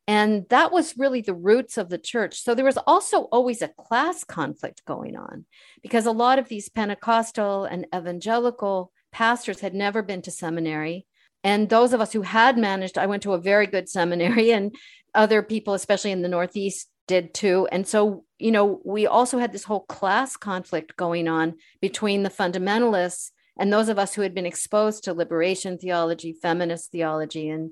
And 0.10 0.46
that 0.50 0.72
was 0.72 0.98
really 0.98 1.20
the 1.20 1.34
roots 1.34 1.78
of 1.78 1.90
the 1.90 1.98
church. 1.98 2.42
So 2.42 2.56
there 2.56 2.64
was 2.64 2.78
also 2.88 3.24
always 3.24 3.62
a 3.62 3.68
class 3.68 4.24
conflict 4.24 4.86
going 4.86 5.18
on 5.18 5.46
because 5.82 6.06
a 6.06 6.12
lot 6.12 6.40
of 6.40 6.48
these 6.48 6.70
Pentecostal 6.70 7.66
and 7.66 7.86
evangelical 7.94 8.94
pastors 9.12 9.60
had 9.60 9.74
never 9.74 10.02
been 10.02 10.22
to 10.22 10.32
seminary 10.32 11.06
and 11.48 11.70
those 11.70 11.94
of 11.94 12.02
us 12.02 12.12
who 12.12 12.24
had 12.24 12.58
managed, 12.58 12.98
I 12.98 13.06
went 13.06 13.24
to 13.24 13.32
a 13.32 13.38
very 13.38 13.68
good 13.68 13.88
seminary, 13.88 14.52
and 14.58 14.76
other 15.16 15.42
people, 15.42 15.74
especially 15.74 16.12
in 16.12 16.22
the 16.22 16.28
Northeast, 16.28 16.90
did 17.08 17.34
too. 17.34 17.70
And 17.72 17.88
so, 17.88 18.26
you 18.38 18.52
know, 18.52 18.82
we 18.84 19.08
also 19.08 19.38
had 19.38 19.54
this 19.54 19.64
whole 19.64 19.86
class 19.86 20.36
conflict 20.36 20.98
going 20.98 21.30
on 21.30 21.56
between 21.80 22.24
the 22.24 22.30
fundamentalists 22.30 23.32
and 23.58 23.72
those 23.72 23.88
of 23.88 23.98
us 23.98 24.14
who 24.14 24.24
had 24.24 24.36
been 24.36 24.46
exposed 24.46 25.06
to 25.06 25.14
liberation 25.14 25.78
theology, 25.78 26.34
feminist 26.34 26.92
theology, 26.92 27.50
and 27.50 27.72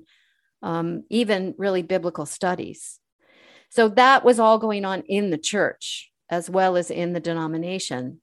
um, 0.62 1.04
even 1.10 1.54
really 1.58 1.82
biblical 1.82 2.24
studies. 2.24 2.98
So 3.68 3.88
that 3.90 4.24
was 4.24 4.40
all 4.40 4.58
going 4.58 4.86
on 4.86 5.02
in 5.02 5.28
the 5.28 5.38
church 5.38 6.10
as 6.30 6.48
well 6.48 6.78
as 6.78 6.90
in 6.90 7.12
the 7.12 7.20
denomination. 7.20 8.22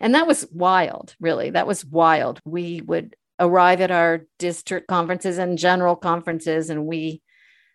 And 0.00 0.14
that 0.14 0.26
was 0.26 0.48
wild, 0.50 1.14
really. 1.20 1.50
That 1.50 1.66
was 1.66 1.84
wild. 1.84 2.40
We 2.46 2.80
would 2.80 3.14
arrive 3.40 3.80
at 3.80 3.90
our 3.90 4.26
district 4.38 4.88
conferences 4.88 5.38
and 5.38 5.58
general 5.58 5.96
conferences 5.96 6.70
and 6.70 6.86
we 6.86 7.22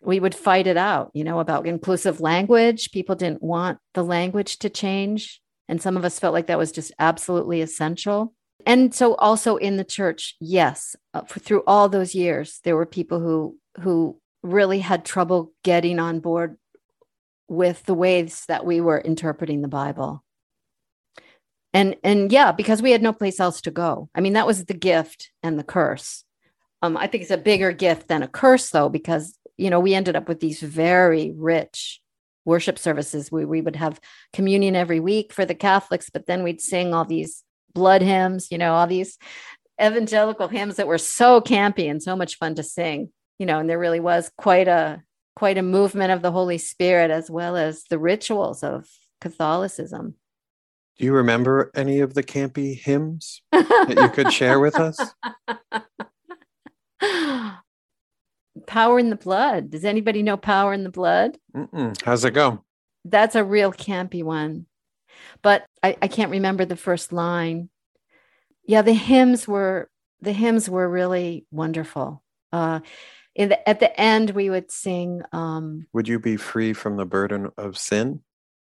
we 0.02 0.20
would 0.20 0.34
fight 0.34 0.66
it 0.66 0.76
out 0.76 1.10
you 1.14 1.24
know 1.24 1.40
about 1.40 1.66
inclusive 1.66 2.20
language. 2.20 2.90
People 2.92 3.14
didn't 3.14 3.42
want 3.42 3.78
the 3.94 4.04
language 4.04 4.58
to 4.58 4.68
change 4.68 5.40
and 5.68 5.80
some 5.80 5.96
of 5.96 6.04
us 6.04 6.18
felt 6.18 6.34
like 6.34 6.46
that 6.46 6.58
was 6.58 6.72
just 6.72 6.92
absolutely 6.98 7.62
essential. 7.62 8.34
And 8.66 8.94
so 8.94 9.14
also 9.16 9.56
in 9.56 9.76
the 9.76 9.84
church 9.84 10.36
yes 10.40 10.96
uh, 11.12 11.22
for, 11.22 11.40
through 11.40 11.62
all 11.66 11.88
those 11.88 12.14
years 12.14 12.60
there 12.64 12.76
were 12.76 12.86
people 12.86 13.20
who 13.20 13.58
who 13.80 14.20
really 14.42 14.80
had 14.80 15.04
trouble 15.04 15.52
getting 15.62 15.98
on 15.98 16.20
board 16.20 16.56
with 17.48 17.84
the 17.84 17.94
ways 17.94 18.44
that 18.48 18.64
we 18.64 18.80
were 18.80 18.98
interpreting 18.98 19.62
the 19.62 19.68
bible 19.68 20.23
and 21.74 21.96
and 22.04 22.32
yeah 22.32 22.52
because 22.52 22.80
we 22.80 22.92
had 22.92 23.02
no 23.02 23.12
place 23.12 23.40
else 23.40 23.60
to 23.62 23.70
go. 23.70 24.08
I 24.14 24.20
mean 24.20 24.32
that 24.34 24.46
was 24.46 24.64
the 24.64 24.74
gift 24.74 25.30
and 25.42 25.58
the 25.58 25.64
curse. 25.64 26.24
Um, 26.80 26.96
i 26.96 27.06
think 27.06 27.22
it's 27.22 27.30
a 27.30 27.38
bigger 27.38 27.72
gift 27.72 28.08
than 28.08 28.22
a 28.22 28.28
curse 28.28 28.70
though 28.70 28.88
because 28.88 29.36
you 29.56 29.70
know 29.70 29.80
we 29.80 29.94
ended 29.94 30.16
up 30.16 30.28
with 30.28 30.40
these 30.40 30.60
very 30.60 31.32
rich 31.36 32.00
worship 32.46 32.78
services. 32.78 33.32
We, 33.32 33.46
we 33.46 33.62
would 33.62 33.76
have 33.76 33.98
communion 34.34 34.76
every 34.76 35.00
week 35.00 35.32
for 35.32 35.44
the 35.44 35.54
catholics 35.54 36.08
but 36.10 36.26
then 36.26 36.42
we'd 36.42 36.60
sing 36.60 36.94
all 36.94 37.04
these 37.04 37.42
blood 37.74 38.02
hymns 38.02 38.48
you 38.50 38.58
know 38.58 38.74
all 38.74 38.86
these 38.86 39.18
evangelical 39.82 40.46
hymns 40.46 40.76
that 40.76 40.86
were 40.86 40.98
so 40.98 41.40
campy 41.40 41.90
and 41.90 42.00
so 42.02 42.14
much 42.14 42.36
fun 42.36 42.54
to 42.54 42.62
sing 42.62 43.10
you 43.38 43.46
know 43.46 43.58
and 43.58 43.68
there 43.68 43.78
really 43.78 44.00
was 44.00 44.30
quite 44.38 44.68
a 44.68 45.02
quite 45.34 45.58
a 45.58 45.62
movement 45.62 46.12
of 46.12 46.22
the 46.22 46.30
holy 46.30 46.58
spirit 46.58 47.10
as 47.10 47.28
well 47.28 47.56
as 47.56 47.82
the 47.90 47.98
rituals 47.98 48.62
of 48.62 48.86
catholicism 49.20 50.14
do 50.98 51.04
you 51.04 51.12
remember 51.12 51.70
any 51.74 52.00
of 52.00 52.14
the 52.14 52.22
campy 52.22 52.78
hymns 52.78 53.42
that 53.50 53.96
you 54.00 54.08
could 54.10 54.32
share 54.32 54.60
with 54.60 54.76
us? 54.76 54.96
Power 58.66 58.98
in 58.98 59.10
the 59.10 59.16
Blood. 59.16 59.70
Does 59.70 59.84
anybody 59.84 60.22
know 60.22 60.36
Power 60.36 60.72
in 60.72 60.84
the 60.84 60.90
Blood? 60.90 61.36
Mm-mm. 61.54 62.00
How's 62.02 62.24
it 62.24 62.30
go? 62.30 62.64
That's 63.04 63.34
a 63.34 63.44
real 63.44 63.72
campy 63.72 64.22
one. 64.22 64.66
But 65.42 65.66
I, 65.82 65.96
I 66.00 66.08
can't 66.08 66.30
remember 66.30 66.64
the 66.64 66.76
first 66.76 67.12
line. 67.12 67.70
Yeah, 68.66 68.82
the 68.82 68.94
hymns 68.94 69.46
were 69.48 69.90
the 70.20 70.32
hymns 70.32 70.70
were 70.70 70.88
really 70.88 71.46
wonderful. 71.50 72.22
Uh, 72.52 72.80
in 73.34 73.50
the, 73.50 73.68
at 73.68 73.80
the 73.80 74.00
end, 74.00 74.30
we 74.30 74.48
would 74.48 74.70
sing. 74.70 75.22
Um, 75.32 75.86
would 75.92 76.08
you 76.08 76.18
be 76.18 76.36
free 76.36 76.72
from 76.72 76.96
the 76.96 77.04
burden 77.04 77.50
of 77.58 77.76
sin? 77.76 78.20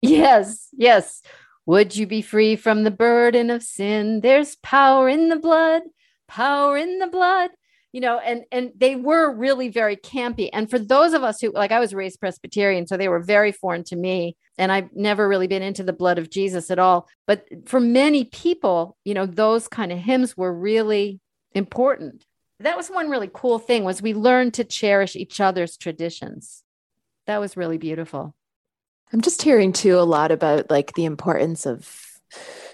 Yes, 0.02 0.70
yes. 0.74 1.22
Would 1.66 1.96
you 1.96 2.06
be 2.06 2.22
free 2.22 2.56
from 2.56 2.84
the 2.84 2.92
burden 2.92 3.50
of 3.50 3.64
sin? 3.64 4.22
There's 4.22 4.56
power 4.58 5.10
in 5.10 5.30
the 5.30 5.36
blood, 5.36 5.84
power 6.28 6.78
in 6.78 7.00
the 7.00 7.08
blood. 7.08 7.52
You 7.92 8.02
know, 8.02 8.20
and 8.20 8.44
and 8.52 8.72
they 8.76 8.98
were 8.98 9.34
really 9.34 9.70
very 9.70 9.96
campy. 9.96 10.50
And 10.52 10.70
for 10.70 10.78
those 10.78 11.14
of 11.14 11.24
us 11.24 11.40
who 11.40 11.52
like 11.52 11.72
I 11.72 11.80
was 11.80 11.94
raised 11.94 12.20
Presbyterian, 12.20 12.88
so 12.88 12.98
they 12.98 13.08
were 13.08 13.22
very 13.22 13.54
foreign 13.54 13.86
to 13.86 13.96
me. 13.96 14.36
And 14.58 14.70
I've 14.70 14.94
never 14.94 15.28
really 15.28 15.48
been 15.48 15.62
into 15.62 15.84
the 15.84 15.94
blood 15.94 16.18
of 16.18 16.30
Jesus 16.30 16.70
at 16.70 16.80
all. 16.80 17.08
But 17.26 17.46
for 17.66 17.80
many 17.80 18.26
people, 18.26 18.98
you 19.06 19.14
know, 19.14 19.26
those 19.26 19.70
kind 19.70 19.94
of 19.94 20.00
hymns 20.00 20.36
were 20.36 20.54
really 20.54 21.22
important. 21.54 22.26
That 22.60 22.78
was 22.78 22.90
one 22.90 23.10
really 23.10 23.30
cool 23.34 23.60
thing 23.60 23.84
was 23.84 24.02
we 24.02 24.14
learned 24.14 24.54
to 24.56 24.64
cherish 24.66 25.16
each 25.16 25.40
other's 25.40 25.78
traditions. 25.78 26.64
That 27.28 27.40
was 27.40 27.58
really 27.58 27.78
beautiful. 27.78 28.36
I'm 29.14 29.22
just 29.22 29.42
hearing 29.42 29.72
too 29.72 30.00
a 30.00 30.02
lot 30.02 30.32
about 30.32 30.70
like 30.70 30.94
the 30.94 31.06
importance 31.06 31.66
of 31.66 32.20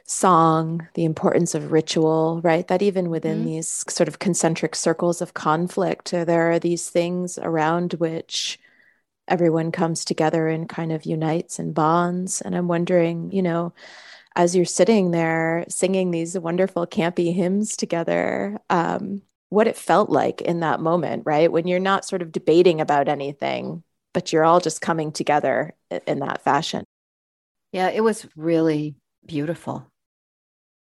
song, 0.06 0.88
the 0.94 1.06
importance 1.06 1.56
of 1.56 1.72
ritual, 1.72 2.42
right? 2.44 2.68
That 2.68 2.82
even 2.82 3.10
within 3.10 3.40
mm-hmm. 3.40 3.48
these 3.48 3.86
sort 3.90 4.08
of 4.08 4.20
concentric 4.20 4.76
circles 4.76 5.22
of 5.22 5.34
conflict, 5.34 6.14
uh, 6.14 6.26
there 6.26 6.52
are 6.52 6.60
these 6.60 6.90
things 6.90 7.38
around 7.38 7.94
which 7.94 8.60
everyone 9.28 9.72
comes 9.72 10.04
together 10.04 10.48
and 10.48 10.68
kind 10.68 10.92
of 10.92 11.06
unites 11.06 11.60
and 11.60 11.74
bonds. 11.74 12.42
And 12.42 12.56
I'm 12.56 12.68
wondering, 12.68 13.32
you 13.32 13.42
know, 13.42 13.74
as 14.36 14.56
you're 14.56 14.66
sitting 14.66 15.12
there 15.12 15.66
singing 15.70 16.12
these 16.12 16.38
wonderful 16.38 16.88
campy 16.88 17.34
hymns 17.34 17.78
together, 17.78 18.60
um, 18.70 19.22
what 19.50 19.68
it 19.68 19.76
felt 19.78 20.10
like 20.10 20.42
in 20.42 20.62
that 20.62 20.80
moment, 20.80 21.24
right? 21.26 21.52
When 21.52 21.68
you're 21.68 21.80
not 21.80 22.06
sort 22.06 22.22
of 22.22 22.32
debating 22.32 22.82
about 22.82 23.10
anything, 23.10 23.84
but 24.14 24.32
you're 24.32 24.44
all 24.44 24.60
just 24.60 24.82
coming 24.82 25.12
together 25.12 25.74
in 26.08 26.20
that 26.20 26.44
fashion. 26.44 26.86
Yeah, 27.72 27.90
it 27.90 28.04
was 28.04 28.28
really 28.36 28.96
beautiful. 29.26 29.88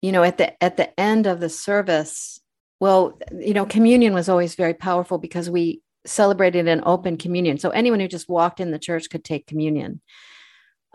You 0.02 0.12
know, 0.12 0.24
at 0.24 0.38
the 0.38 0.62
at 0.64 0.78
the 0.78 0.98
end 1.00 1.28
of 1.28 1.40
the 1.40 1.50
service, 1.50 2.40
well, 2.80 3.20
you 3.38 3.54
know, 3.54 3.66
communion 3.66 4.14
was 4.14 4.30
always 4.30 4.56
very 4.56 4.74
powerful 4.74 5.18
because 5.18 5.50
we 5.50 5.82
celebrated 6.06 6.68
an 6.68 6.84
open 6.86 7.18
communion. 7.18 7.58
So 7.58 7.70
anyone 7.70 8.00
who 8.00 8.08
just 8.08 8.30
walked 8.30 8.60
in 8.60 8.72
the 8.72 8.80
church 8.80 9.10
could 9.10 9.24
take 9.24 9.48
communion. 9.48 10.02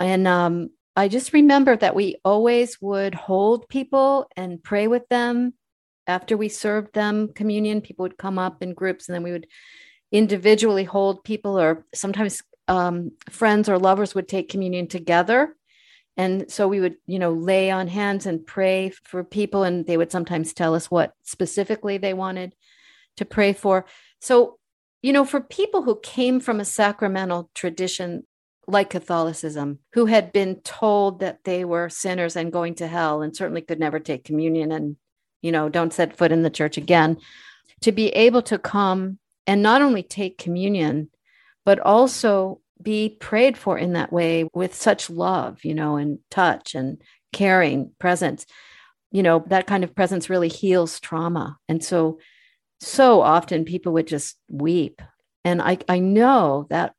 And 0.00 0.26
um, 0.26 0.70
I 0.96 1.08
just 1.08 1.32
remember 1.32 1.76
that 1.76 1.94
we 1.94 2.16
always 2.24 2.80
would 2.80 3.14
hold 3.14 3.68
people 3.68 4.26
and 4.36 4.62
pray 4.62 4.88
with 4.88 5.06
them 5.08 5.54
after 6.06 6.36
we 6.36 6.48
served 6.48 6.94
them 6.94 7.28
communion. 7.34 7.80
People 7.80 8.04
would 8.04 8.18
come 8.18 8.38
up 8.38 8.62
in 8.62 8.74
groups 8.74 9.08
and 9.08 9.14
then 9.14 9.22
we 9.22 9.32
would 9.32 9.46
individually 10.12 10.84
hold 10.84 11.24
people, 11.24 11.58
or 11.58 11.84
sometimes 11.94 12.42
um, 12.68 13.10
friends 13.30 13.68
or 13.68 13.78
lovers 13.78 14.14
would 14.14 14.28
take 14.28 14.48
communion 14.48 14.86
together. 14.86 15.56
And 16.16 16.50
so 16.50 16.68
we 16.68 16.78
would, 16.80 16.96
you 17.06 17.18
know, 17.18 17.32
lay 17.32 17.70
on 17.70 17.88
hands 17.88 18.26
and 18.26 18.46
pray 18.46 18.90
for 18.90 19.24
people, 19.24 19.64
and 19.64 19.86
they 19.86 19.96
would 19.96 20.12
sometimes 20.12 20.52
tell 20.52 20.74
us 20.74 20.90
what 20.90 21.14
specifically 21.22 21.96
they 21.96 22.12
wanted 22.12 22.54
to 23.16 23.24
pray 23.24 23.54
for. 23.54 23.86
So, 24.20 24.58
you 25.00 25.12
know, 25.12 25.24
for 25.24 25.40
people 25.40 25.82
who 25.82 25.98
came 26.00 26.38
from 26.38 26.60
a 26.60 26.64
sacramental 26.64 27.50
tradition 27.54 28.24
like 28.68 28.90
Catholicism, 28.90 29.78
who 29.94 30.06
had 30.06 30.32
been 30.32 30.56
told 30.60 31.20
that 31.20 31.44
they 31.44 31.64
were 31.64 31.88
sinners 31.88 32.36
and 32.36 32.52
going 32.52 32.74
to 32.76 32.86
hell 32.86 33.22
and 33.22 33.34
certainly 33.34 33.62
could 33.62 33.80
never 33.80 33.98
take 33.98 34.24
communion 34.24 34.70
and, 34.70 34.96
you 35.40 35.50
know, 35.50 35.68
don't 35.68 35.92
set 35.92 36.16
foot 36.16 36.30
in 36.30 36.42
the 36.42 36.50
church 36.50 36.76
again, 36.76 37.16
to 37.80 37.90
be 37.90 38.08
able 38.10 38.42
to 38.42 38.58
come 38.58 39.18
and 39.46 39.62
not 39.62 39.82
only 39.82 40.02
take 40.02 40.38
communion, 40.38 41.10
but 41.64 41.78
also 41.80 42.60
be 42.80 43.16
prayed 43.20 43.56
for 43.56 43.78
in 43.78 43.92
that 43.92 44.12
way 44.12 44.48
with 44.54 44.74
such 44.74 45.08
love, 45.08 45.64
you 45.64 45.74
know, 45.74 45.96
and 45.96 46.18
touch 46.30 46.74
and 46.74 47.00
caring 47.32 47.92
presence. 47.98 48.46
You 49.10 49.22
know, 49.22 49.44
that 49.48 49.66
kind 49.66 49.84
of 49.84 49.94
presence 49.94 50.30
really 50.30 50.48
heals 50.48 50.98
trauma. 51.00 51.58
And 51.68 51.84
so, 51.84 52.18
so 52.80 53.20
often 53.20 53.64
people 53.64 53.92
would 53.92 54.06
just 54.06 54.36
weep. 54.48 55.00
And 55.44 55.60
I, 55.60 55.78
I 55.88 55.98
know 55.98 56.66
that 56.70 56.94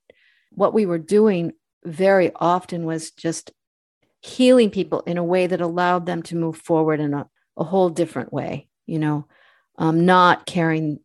what 0.52 0.74
we 0.74 0.86
were 0.86 1.00
doing 1.00 1.54
very 1.84 2.32
often 2.36 2.86
was 2.86 3.12
just 3.12 3.52
healing 4.22 4.70
people 4.70 5.02
in 5.02 5.18
a 5.18 5.24
way 5.24 5.48
that 5.48 5.60
allowed 5.60 6.06
them 6.06 6.24
to 6.24 6.36
move 6.36 6.58
forward 6.58 7.00
in 7.00 7.14
a, 7.14 7.28
a 7.58 7.64
whole 7.64 7.90
different 7.90 8.32
way, 8.32 8.68
you 8.86 9.00
know, 9.00 9.28
um, 9.78 10.06
not 10.06 10.46
carrying 10.46 11.00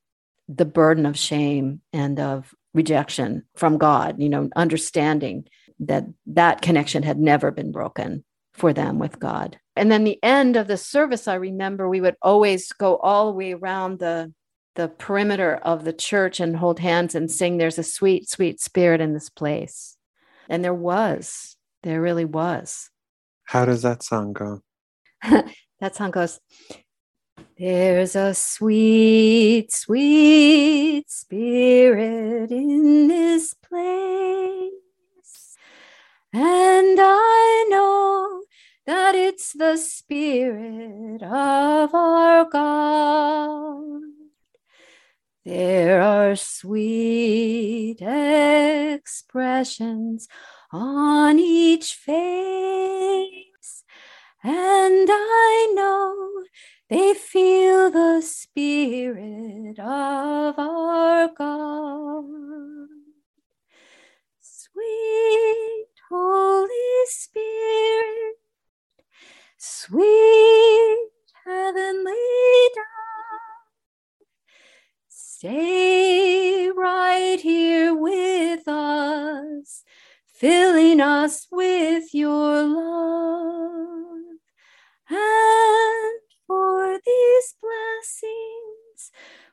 the 0.48 0.64
burden 0.64 1.06
of 1.06 1.18
shame 1.18 1.80
and 1.92 2.18
of 2.18 2.54
rejection 2.74 3.44
from 3.54 3.78
God, 3.78 4.16
you 4.18 4.28
know, 4.28 4.48
understanding 4.56 5.46
that 5.80 6.04
that 6.26 6.62
connection 6.62 7.02
had 7.02 7.18
never 7.18 7.50
been 7.50 7.72
broken 7.72 8.24
for 8.52 8.72
them 8.72 8.98
with 8.98 9.18
God. 9.20 9.58
And 9.76 9.92
then 9.92 10.04
the 10.04 10.18
end 10.22 10.56
of 10.56 10.66
the 10.66 10.76
service, 10.76 11.28
I 11.28 11.34
remember 11.34 11.88
we 11.88 12.00
would 12.00 12.16
always 12.22 12.72
go 12.72 12.96
all 12.96 13.26
the 13.26 13.36
way 13.36 13.52
around 13.52 13.98
the 13.98 14.32
the 14.78 14.88
perimeter 14.88 15.56
of 15.56 15.84
the 15.84 15.92
church 15.92 16.38
and 16.38 16.56
hold 16.56 16.78
hands 16.78 17.16
and 17.16 17.28
sing, 17.28 17.58
There's 17.58 17.80
a 17.80 17.82
sweet, 17.82 18.30
sweet 18.30 18.60
spirit 18.60 19.00
in 19.00 19.12
this 19.12 19.28
place. 19.28 19.96
And 20.48 20.64
there 20.64 20.72
was, 20.72 21.56
there 21.82 22.00
really 22.00 22.24
was. 22.24 22.88
How 23.44 23.64
does 23.64 23.82
that 23.82 24.04
song 24.04 24.32
go? 24.32 24.60
that 25.80 25.96
song 25.96 26.12
goes, 26.12 26.38
There's 27.58 28.14
a 28.14 28.34
sweet, 28.34 29.72
sweet 29.72 31.10
spirit 31.10 32.52
in 32.52 33.08
this 33.08 33.52
place. 33.54 34.70
And 36.32 37.00
I 37.00 37.66
know 37.68 38.44
that 38.86 39.16
it's 39.16 39.54
the 39.54 39.76
spirit 39.76 41.24
of 41.24 41.92
our 41.96 42.44
God. 42.44 44.02
There 45.44 46.00
are 46.00 46.36
sweet 46.36 48.00
expressions 48.94 50.28
on 50.70 51.40
each 51.40 51.94
face, 51.94 53.82
and 54.44 55.08
I 55.10 55.72
know 55.74 56.44
they 56.90 57.14
feel 57.14 57.90
the 57.90 58.22
spirit 58.22 59.78
of 59.78 60.58
our 60.58 61.28
God. 61.36 62.24
Sweet 64.40 65.67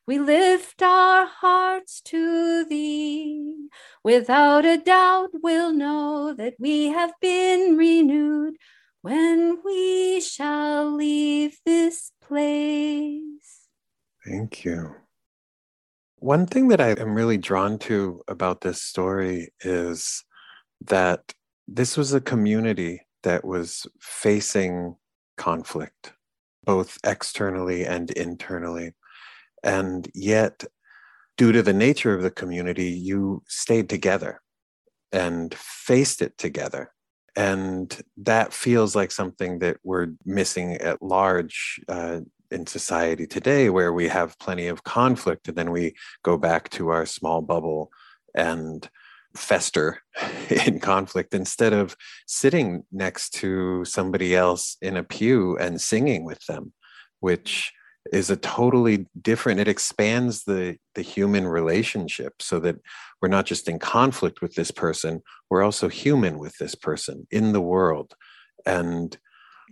we 0.07 0.19
lift 0.19 0.81
our 0.81 1.25
hearts 1.25 2.01
to 2.01 2.65
thee. 2.65 3.69
Without 4.03 4.65
a 4.65 4.77
doubt, 4.77 5.29
we'll 5.41 5.73
know 5.73 6.33
that 6.33 6.53
we 6.59 6.87
have 6.87 7.13
been 7.21 7.75
renewed 7.75 8.55
when 9.01 9.59
we 9.63 10.21
shall 10.21 10.91
leave 10.91 11.57
this 11.65 12.11
place. 12.21 13.67
Thank 14.25 14.63
you. 14.63 14.95
One 16.17 16.45
thing 16.45 16.69
that 16.69 16.81
I 16.81 16.91
am 16.91 17.13
really 17.13 17.37
drawn 17.37 17.77
to 17.79 18.21
about 18.27 18.61
this 18.61 18.81
story 18.81 19.53
is 19.61 20.23
that 20.81 21.33
this 21.67 21.97
was 21.97 22.13
a 22.13 22.21
community 22.21 23.01
that 23.23 23.43
was 23.43 23.87
facing 23.99 24.95
conflict, 25.37 26.13
both 26.63 26.97
externally 27.03 27.85
and 27.85 28.11
internally. 28.11 28.93
And 29.65 30.09
yet, 30.13 30.63
due 31.37 31.51
to 31.51 31.61
the 31.61 31.73
nature 31.73 32.13
of 32.13 32.21
the 32.21 32.31
community, 32.31 32.91
you 32.91 33.43
stayed 33.47 33.89
together 33.89 34.41
and 35.11 35.53
faced 35.55 36.21
it 36.21 36.37
together. 36.37 36.91
And 37.35 38.01
that 38.17 38.53
feels 38.53 38.95
like 38.95 39.11
something 39.11 39.59
that 39.59 39.77
we're 39.83 40.09
missing 40.23 40.75
at 40.75 41.01
large 41.01 41.81
uh, 41.89 42.21
in 42.51 42.67
society 42.67 43.25
today 43.25 43.69
where 43.69 43.91
we 43.91 44.07
have 44.07 44.39
plenty 44.39 44.67
of 44.67 44.83
conflict 44.83 45.47
and 45.47 45.57
then 45.57 45.71
we 45.71 45.95
go 46.23 46.37
back 46.37 46.69
to 46.69 46.89
our 46.89 47.05
small 47.05 47.41
bubble 47.41 47.91
and 48.35 48.89
fester 49.35 50.01
in 50.65 50.79
conflict 50.79 51.33
instead 51.33 51.73
of 51.73 51.97
sitting 52.27 52.83
next 52.91 53.31
to 53.31 53.83
somebody 53.83 54.35
else 54.35 54.77
in 54.81 54.95
a 54.95 55.03
pew 55.03 55.57
and 55.57 55.81
singing 55.81 56.23
with 56.23 56.45
them 56.45 56.71
which 57.19 57.73
is 58.13 58.29
a 58.29 58.37
totally 58.37 59.07
different 59.21 59.59
it 59.59 59.67
expands 59.67 60.43
the 60.43 60.77
the 60.93 61.01
human 61.01 61.47
relationship 61.47 62.33
so 62.39 62.59
that 62.59 62.75
we're 63.21 63.27
not 63.27 63.45
just 63.45 63.67
in 63.67 63.79
conflict 63.79 64.41
with 64.41 64.53
this 64.55 64.71
person 64.71 65.21
we're 65.49 65.63
also 65.63 65.87
human 65.87 66.37
with 66.37 66.57
this 66.57 66.75
person 66.75 67.27
in 67.31 67.53
the 67.53 67.61
world. 67.61 68.15
And 68.65 69.17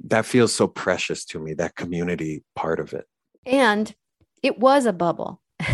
that 0.05 0.25
feels 0.25 0.53
so 0.53 0.67
precious 0.67 1.25
to 1.25 1.39
me 1.39 1.53
that 1.55 1.75
community 1.75 2.43
part 2.55 2.79
of 2.79 2.93
it. 2.93 3.05
And 3.45 3.93
it 4.41 4.59
was 4.59 4.85
a 4.85 4.93
bubble. 4.93 5.41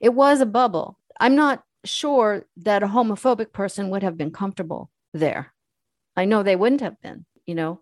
It 0.00 0.14
was 0.14 0.40
a 0.40 0.46
bubble. 0.46 0.98
I'm 1.20 1.36
not 1.36 1.62
sure 1.84 2.46
that 2.56 2.82
a 2.82 2.86
homophobic 2.86 3.52
person 3.52 3.90
would 3.90 4.02
have 4.02 4.16
been 4.16 4.30
comfortable 4.30 4.90
there. 5.12 5.52
I 6.16 6.24
know 6.24 6.42
they 6.42 6.56
wouldn't 6.56 6.80
have 6.80 6.98
been 7.02 7.26
you 7.46 7.54
know? 7.54 7.80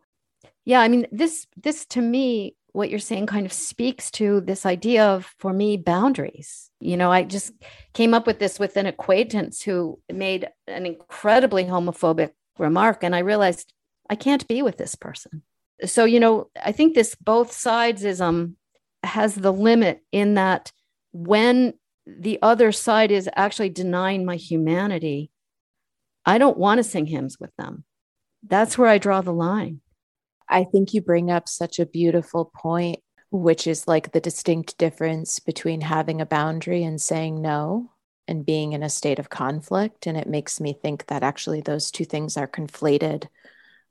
Yeah 0.64 0.80
i 0.80 0.88
mean 0.88 1.06
this 1.12 1.46
this 1.56 1.84
to 1.86 2.00
me 2.00 2.56
what 2.72 2.90
you're 2.90 2.98
saying 2.98 3.26
kind 3.26 3.46
of 3.46 3.52
speaks 3.52 4.10
to 4.10 4.40
this 4.40 4.64
idea 4.66 5.04
of 5.04 5.34
for 5.38 5.52
me 5.52 5.76
boundaries 5.76 6.70
you 6.80 6.96
know 6.96 7.10
i 7.10 7.22
just 7.22 7.52
came 7.92 8.14
up 8.14 8.26
with 8.26 8.38
this 8.38 8.58
with 8.58 8.76
an 8.76 8.86
acquaintance 8.86 9.62
who 9.62 9.98
made 10.12 10.48
an 10.66 10.86
incredibly 10.86 11.64
homophobic 11.64 12.30
remark 12.58 13.02
and 13.02 13.14
I 13.14 13.20
realized 13.20 13.72
I 14.10 14.14
can't 14.14 14.46
be 14.48 14.62
with 14.62 14.76
this 14.76 14.94
person. 14.94 15.42
So, 15.84 16.04
you 16.04 16.20
know, 16.20 16.50
I 16.62 16.72
think 16.72 16.94
this 16.94 17.14
both 17.14 17.52
sides 17.52 18.04
is 18.04 18.20
um 18.20 18.56
has 19.02 19.34
the 19.34 19.52
limit 19.52 20.02
in 20.10 20.34
that 20.34 20.72
when 21.12 21.74
the 22.06 22.38
other 22.42 22.72
side 22.72 23.10
is 23.10 23.28
actually 23.36 23.68
denying 23.68 24.24
my 24.24 24.36
humanity, 24.36 25.30
I 26.24 26.38
don't 26.38 26.58
want 26.58 26.78
to 26.78 26.84
sing 26.84 27.06
hymns 27.06 27.38
with 27.38 27.54
them. 27.56 27.84
That's 28.46 28.76
where 28.76 28.88
I 28.88 28.98
draw 28.98 29.20
the 29.20 29.32
line. 29.32 29.80
I 30.48 30.64
think 30.64 30.94
you 30.94 31.00
bring 31.00 31.30
up 31.30 31.48
such 31.48 31.78
a 31.78 31.86
beautiful 31.86 32.46
point, 32.54 33.00
which 33.30 33.66
is 33.66 33.86
like 33.86 34.12
the 34.12 34.20
distinct 34.20 34.78
difference 34.78 35.40
between 35.40 35.82
having 35.82 36.20
a 36.20 36.26
boundary 36.26 36.82
and 36.84 37.00
saying 37.00 37.40
no 37.40 37.90
and 38.26 38.46
being 38.46 38.72
in 38.72 38.82
a 38.82 38.90
state 38.90 39.18
of 39.18 39.30
conflict. 39.30 40.06
And 40.06 40.16
it 40.16 40.28
makes 40.28 40.60
me 40.60 40.72
think 40.72 41.06
that 41.06 41.22
actually 41.22 41.60
those 41.60 41.90
two 41.90 42.04
things 42.04 42.36
are 42.36 42.48
conflated 42.48 43.26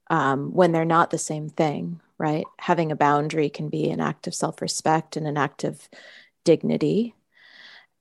um, 0.09 0.53
when 0.53 0.71
they're 0.71 0.85
not 0.85 1.09
the 1.09 1.17
same 1.17 1.49
thing, 1.49 1.99
right? 2.17 2.45
Having 2.59 2.91
a 2.91 2.95
boundary 2.95 3.49
can 3.49 3.69
be 3.69 3.89
an 3.89 3.99
act 3.99 4.27
of 4.27 4.35
self 4.35 4.61
respect 4.61 5.17
and 5.17 5.27
an 5.27 5.37
act 5.37 5.63
of 5.63 5.89
dignity 6.43 7.13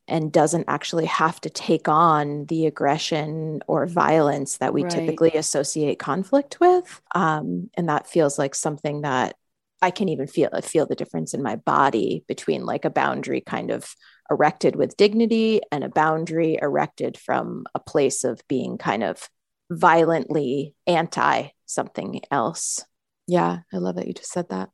and 0.09 0.33
doesn't 0.33 0.67
actually 0.69 1.07
have 1.07 1.41
to 1.41 1.51
take 1.51 1.89
on 1.89 2.47
the 2.47 2.67
aggression 2.67 3.61
or 3.67 3.87
violence 3.87 4.59
that 4.59 4.73
we 4.73 4.83
right. 4.83 4.91
typically 4.91 5.33
associate 5.33 5.99
conflict 5.99 6.59
with. 6.61 7.01
Um, 7.15 7.71
and 7.75 7.89
that 7.89 8.07
feels 8.07 8.39
like 8.39 8.55
something 8.55 9.03
that 9.03 9.37
I 9.83 9.91
can 9.91 10.09
even 10.09 10.27
feel 10.27 10.51
feel 10.63 10.87
the 10.87 10.95
difference 10.95 11.35
in 11.35 11.43
my 11.43 11.57
body 11.57 12.25
between 12.29 12.65
like 12.65 12.85
a 12.85 12.91
boundary 12.91 13.41
kind 13.41 13.71
of 13.71 13.95
erected 14.31 14.75
with 14.77 14.97
dignity 14.97 15.61
and 15.71 15.85
a 15.85 15.89
boundary 15.89 16.59
erected 16.61 17.19
from 17.19 17.67
a 17.75 17.81
place 17.81 18.25
of 18.25 18.41
being 18.49 18.79
kind 18.79 19.03
of 19.03 19.29
violently 19.71 20.75
anti 20.87 21.49
something 21.67 22.21
else. 22.31 22.85
Yeah, 23.27 23.61
I 23.73 23.77
love 23.79 23.97
that 23.97 24.07
you 24.07 24.15
just 24.15 24.31
said 24.31 24.49
that. 24.51 24.71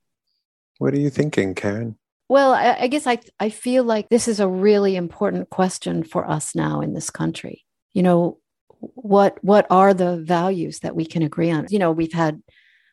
What 0.79 0.95
are 0.95 0.99
you 1.01 1.11
thinking, 1.11 1.55
Karen? 1.55 1.97
Well, 2.33 2.55
I, 2.55 2.79
I 2.81 2.87
guess 2.87 3.07
I, 3.07 3.19
I 3.39 3.51
feel 3.51 3.85
like 3.85 4.09
this 4.09 4.27
is 4.27 4.41
a 4.41 4.49
really 4.49 4.97
important 4.97 5.51
question 5.51 6.03
for 6.03 6.27
us 6.27 6.55
now 6.55 6.81
in 6.81 6.95
this 6.95 7.11
country. 7.11 7.67
You 7.93 8.03
know, 8.03 8.39
what 8.79 9.37
what 9.45 9.67
are 9.69 9.93
the 9.93 10.17
values 10.17 10.79
that 10.79 10.97
we 10.97 11.05
can 11.05 11.21
agree 11.21 11.51
on? 11.51 11.67
You 11.69 11.79
know, 11.79 11.93
we've 11.93 12.15
had 12.15 12.43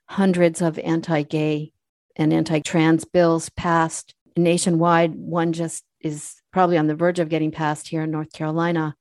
hundreds 0.10 0.62
of 0.62 0.78
anti-gay 0.78 1.72
and 2.18 2.34
anti-trans 2.34 3.06
bills 3.06 3.48
passed 3.48 4.14
nationwide. 4.36 5.16
One 5.16 5.54
just 5.54 5.86
is 6.02 6.36
probably 6.52 6.78
on 6.78 6.88
the 6.88 6.96
verge 6.96 7.20
of 7.20 7.30
getting 7.30 7.52
passed 7.52 7.88
here 7.88 8.04
in 8.04 8.12
North 8.12 8.34
Carolina. 8.34 8.98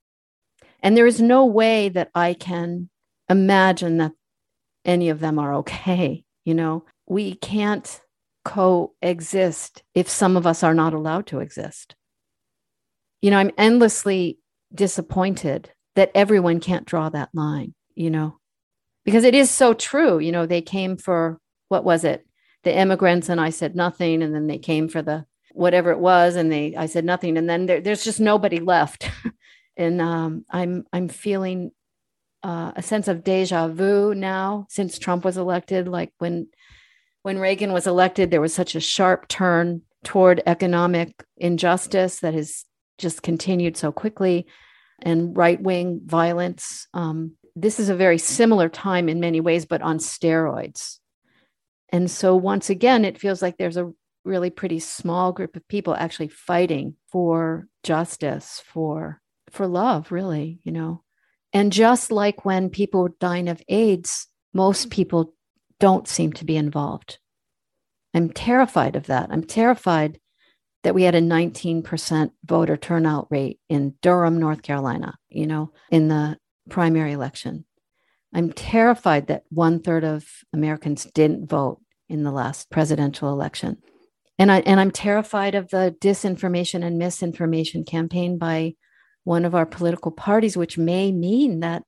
And 0.81 0.95
there 0.95 1.05
is 1.05 1.19
no 1.19 1.45
way 1.47 1.89
that 1.89 2.11
I 2.15 2.33
can 2.33 2.89
imagine 3.27 3.97
that 3.97 4.13
any 4.85 5.09
of 5.09 5.19
them 5.19 5.37
are 5.37 5.55
okay. 5.55 6.23
You 6.45 6.53
know, 6.53 6.85
we 7.07 7.35
can't 7.35 7.99
coexist 8.49 9.83
if 9.93 10.09
some 10.09 10.35
of 10.35 10.47
us 10.47 10.63
are 10.63 10.73
not 10.73 10.95
allowed 10.95 11.27
to 11.27 11.39
exist. 11.39 11.95
You 13.21 13.29
know, 13.29 13.37
I'm 13.37 13.51
endlessly 13.59 14.39
disappointed 14.73 15.71
that 15.95 16.11
everyone 16.15 16.59
can't 16.59 16.87
draw 16.87 17.09
that 17.09 17.29
line, 17.35 17.75
you 17.93 18.09
know, 18.09 18.39
because 19.05 19.23
it 19.23 19.35
is 19.35 19.51
so 19.51 19.75
true. 19.75 20.17
You 20.17 20.31
know, 20.31 20.47
they 20.47 20.63
came 20.63 20.97
for 20.97 21.39
what 21.67 21.83
was 21.83 22.03
it? 22.03 22.25
The 22.63 22.75
immigrants, 22.75 23.29
and 23.29 23.39
I 23.39 23.51
said 23.51 23.75
nothing. 23.75 24.23
And 24.23 24.33
then 24.33 24.47
they 24.47 24.57
came 24.57 24.89
for 24.89 25.03
the 25.03 25.25
whatever 25.51 25.91
it 25.91 25.99
was, 25.99 26.35
and 26.35 26.51
they 26.51 26.75
I 26.75 26.87
said 26.87 27.05
nothing. 27.05 27.37
And 27.37 27.47
then 27.47 27.67
there, 27.67 27.81
there's 27.81 28.03
just 28.03 28.19
nobody 28.19 28.59
left. 28.59 29.07
and 29.77 30.01
um, 30.01 30.43
I'm 30.49 30.85
I'm 30.91 31.07
feeling 31.07 31.69
uh, 32.41 32.71
a 32.75 32.81
sense 32.81 33.07
of 33.07 33.23
deja 33.23 33.67
vu 33.67 34.15
now 34.15 34.65
since 34.69 34.97
Trump 34.97 35.23
was 35.23 35.37
elected. 35.37 35.87
Like 35.87 36.13
when 36.17 36.47
when 37.29 37.37
Reagan 37.37 37.73
was 37.73 37.85
elected, 37.85 38.31
there 38.31 38.41
was 38.41 38.55
such 38.55 38.73
a 38.73 38.79
sharp 38.79 39.27
turn 39.27 39.83
toward 40.03 40.41
economic 40.47 41.13
injustice 41.37 42.21
that 42.21 42.33
has 42.33 42.65
just 42.97 43.21
continued 43.21 43.77
so 43.77 43.91
quickly 43.91 44.47
and 45.03 45.37
right 45.37 45.61
wing 45.61 46.01
violence. 46.03 46.87
Um, 46.91 47.33
this 47.55 47.79
is 47.79 47.89
a 47.89 47.95
very 47.95 48.17
similar 48.17 48.67
time 48.67 49.07
in 49.07 49.19
many 49.19 49.41
ways, 49.41 49.67
but 49.67 49.83
on 49.83 49.99
steroids. 49.99 50.97
And 51.89 52.09
so, 52.09 52.35
once 52.35 52.71
again, 52.71 53.05
it 53.05 53.19
feels 53.19 53.43
like 53.43 53.57
there's 53.57 53.77
a 53.77 53.91
really 54.25 54.49
pretty 54.49 54.79
small 54.79 55.31
group 55.31 55.55
of 55.55 55.67
people 55.67 55.93
actually 55.93 56.29
fighting 56.29 56.95
for 57.11 57.67
justice, 57.83 58.59
for 58.65 59.21
for 59.51 59.67
love, 59.67 60.11
really, 60.11 60.61
you 60.63 60.71
know. 60.71 61.03
And 61.53 61.71
just 61.71 62.11
like 62.11 62.43
when 62.43 62.71
people 62.71 63.09
dying 63.19 63.49
of 63.49 63.61
AIDS, 63.67 64.25
most 64.51 64.89
people 64.89 65.35
don't 65.79 66.07
seem 66.07 66.33
to 66.33 66.45
be 66.45 66.57
involved. 66.57 67.19
I'm 68.13 68.29
terrified 68.29 68.95
of 68.95 69.07
that. 69.07 69.29
I'm 69.31 69.43
terrified 69.43 70.19
that 70.83 70.95
we 70.95 71.03
had 71.03 71.15
a 71.15 71.21
19% 71.21 72.31
voter 72.45 72.77
turnout 72.77 73.27
rate 73.29 73.59
in 73.69 73.95
Durham, 74.01 74.39
North 74.39 74.61
Carolina, 74.61 75.15
you 75.29 75.45
know, 75.45 75.71
in 75.91 76.07
the 76.07 76.37
primary 76.69 77.11
election. 77.11 77.65
I'm 78.33 78.53
terrified 78.53 79.27
that 79.27 79.43
one 79.49 79.81
third 79.81 80.03
of 80.03 80.25
Americans 80.53 81.05
didn't 81.13 81.49
vote 81.49 81.81
in 82.07 82.23
the 82.23 82.31
last 82.31 82.69
presidential 82.69 83.29
election. 83.29 83.77
And 84.37 84.51
I 84.51 84.59
and 84.61 84.79
I'm 84.79 84.91
terrified 84.91 85.55
of 85.55 85.69
the 85.69 85.95
disinformation 85.99 86.83
and 86.83 86.97
misinformation 86.97 87.83
campaign 87.83 88.37
by 88.37 88.75
one 89.25 89.43
of 89.45 89.53
our 89.53 89.65
political 89.65 90.11
parties, 90.11 90.55
which 90.55 90.77
may 90.77 91.11
mean 91.11 91.59
that 91.59 91.83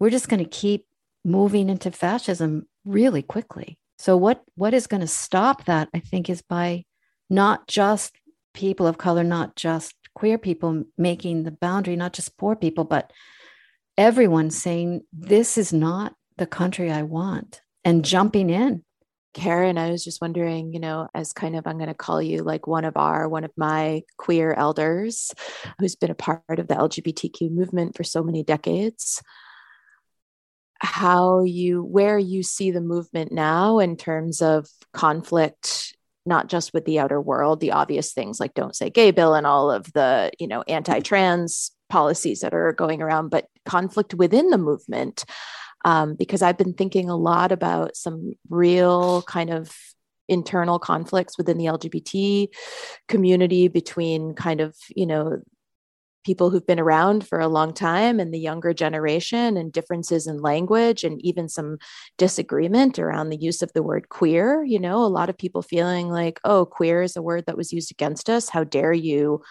we're 0.00 0.10
just 0.10 0.28
going 0.28 0.42
to 0.42 0.48
keep 0.48 0.86
moving 1.26 1.68
into 1.68 1.90
fascism 1.90 2.66
really 2.84 3.22
quickly. 3.22 3.78
So 3.98 4.16
what 4.16 4.42
what 4.54 4.72
is 4.72 4.86
going 4.86 5.00
to 5.00 5.06
stop 5.06 5.64
that 5.64 5.88
I 5.92 5.98
think 5.98 6.30
is 6.30 6.40
by 6.40 6.84
not 7.28 7.66
just 7.66 8.16
people 8.54 8.86
of 8.86 8.96
color, 8.96 9.24
not 9.24 9.56
just 9.56 9.94
queer 10.14 10.38
people 10.38 10.84
making 10.96 11.42
the 11.42 11.50
boundary, 11.50 11.96
not 11.96 12.12
just 12.12 12.38
poor 12.38 12.54
people, 12.54 12.84
but 12.84 13.12
everyone 13.98 14.50
saying 14.50 15.02
this 15.12 15.58
is 15.58 15.72
not 15.72 16.14
the 16.38 16.46
country 16.46 16.90
I 16.90 17.02
want 17.02 17.60
and 17.84 18.04
jumping 18.04 18.48
in. 18.48 18.84
Karen, 19.34 19.76
I 19.76 19.90
was 19.90 20.02
just 20.02 20.22
wondering, 20.22 20.72
you 20.72 20.80
know, 20.80 21.08
as 21.14 21.34
kind 21.34 21.56
of, 21.56 21.66
I'm 21.66 21.76
going 21.76 21.88
to 21.88 21.94
call 21.94 22.22
you 22.22 22.42
like 22.42 22.66
one 22.66 22.86
of 22.86 22.96
our, 22.96 23.28
one 23.28 23.44
of 23.44 23.50
my 23.54 24.02
queer 24.16 24.54
elders 24.54 25.34
who's 25.78 25.94
been 25.94 26.10
a 26.10 26.14
part 26.14 26.42
of 26.48 26.68
the 26.68 26.74
LGBTQ 26.74 27.50
movement 27.50 27.96
for 27.96 28.04
so 28.04 28.22
many 28.22 28.42
decades 28.42 29.22
how 30.80 31.42
you 31.42 31.82
where 31.82 32.18
you 32.18 32.42
see 32.42 32.70
the 32.70 32.80
movement 32.80 33.32
now 33.32 33.78
in 33.78 33.96
terms 33.96 34.42
of 34.42 34.68
conflict 34.92 35.96
not 36.24 36.48
just 36.48 36.74
with 36.74 36.84
the 36.84 36.98
outer 36.98 37.20
world 37.20 37.60
the 37.60 37.72
obvious 37.72 38.12
things 38.12 38.38
like 38.40 38.54
don't 38.54 38.76
say 38.76 38.90
gay 38.90 39.10
bill 39.10 39.34
and 39.34 39.46
all 39.46 39.70
of 39.70 39.90
the 39.92 40.30
you 40.38 40.46
know 40.46 40.62
anti-trans 40.62 41.70
policies 41.88 42.40
that 42.40 42.52
are 42.52 42.72
going 42.72 43.00
around 43.00 43.28
but 43.28 43.46
conflict 43.64 44.14
within 44.14 44.50
the 44.50 44.58
movement. 44.58 45.24
Um, 45.84 46.14
because 46.16 46.42
i've 46.42 46.58
been 46.58 46.74
thinking 46.74 47.08
a 47.08 47.16
lot 47.16 47.52
about 47.52 47.96
some 47.96 48.32
real 48.48 49.22
kind 49.22 49.50
of 49.50 49.74
internal 50.28 50.80
conflicts 50.80 51.38
within 51.38 51.58
the 51.58 51.66
lgbt 51.66 52.48
community 53.06 53.68
between 53.68 54.34
kind 54.34 54.60
of 54.60 54.74
you 54.96 55.06
know 55.06 55.40
people 56.26 56.50
who've 56.50 56.66
been 56.66 56.80
around 56.80 57.24
for 57.24 57.38
a 57.38 57.46
long 57.46 57.72
time 57.72 58.18
and 58.18 58.34
the 58.34 58.38
younger 58.38 58.74
generation 58.74 59.56
and 59.56 59.72
differences 59.72 60.26
in 60.26 60.38
language 60.38 61.04
and 61.04 61.24
even 61.24 61.48
some 61.48 61.78
disagreement 62.18 62.98
around 62.98 63.30
the 63.30 63.40
use 63.40 63.62
of 63.62 63.72
the 63.74 63.82
word 63.82 64.08
queer 64.08 64.64
you 64.64 64.80
know 64.80 65.04
a 65.04 65.06
lot 65.06 65.30
of 65.30 65.38
people 65.38 65.62
feeling 65.62 66.08
like 66.08 66.40
oh 66.42 66.66
queer 66.66 67.00
is 67.02 67.16
a 67.16 67.22
word 67.22 67.44
that 67.46 67.56
was 67.56 67.72
used 67.72 67.90
against 67.90 68.28
us. 68.28 68.48
How 68.48 68.64
dare 68.64 68.92
you 68.92 69.42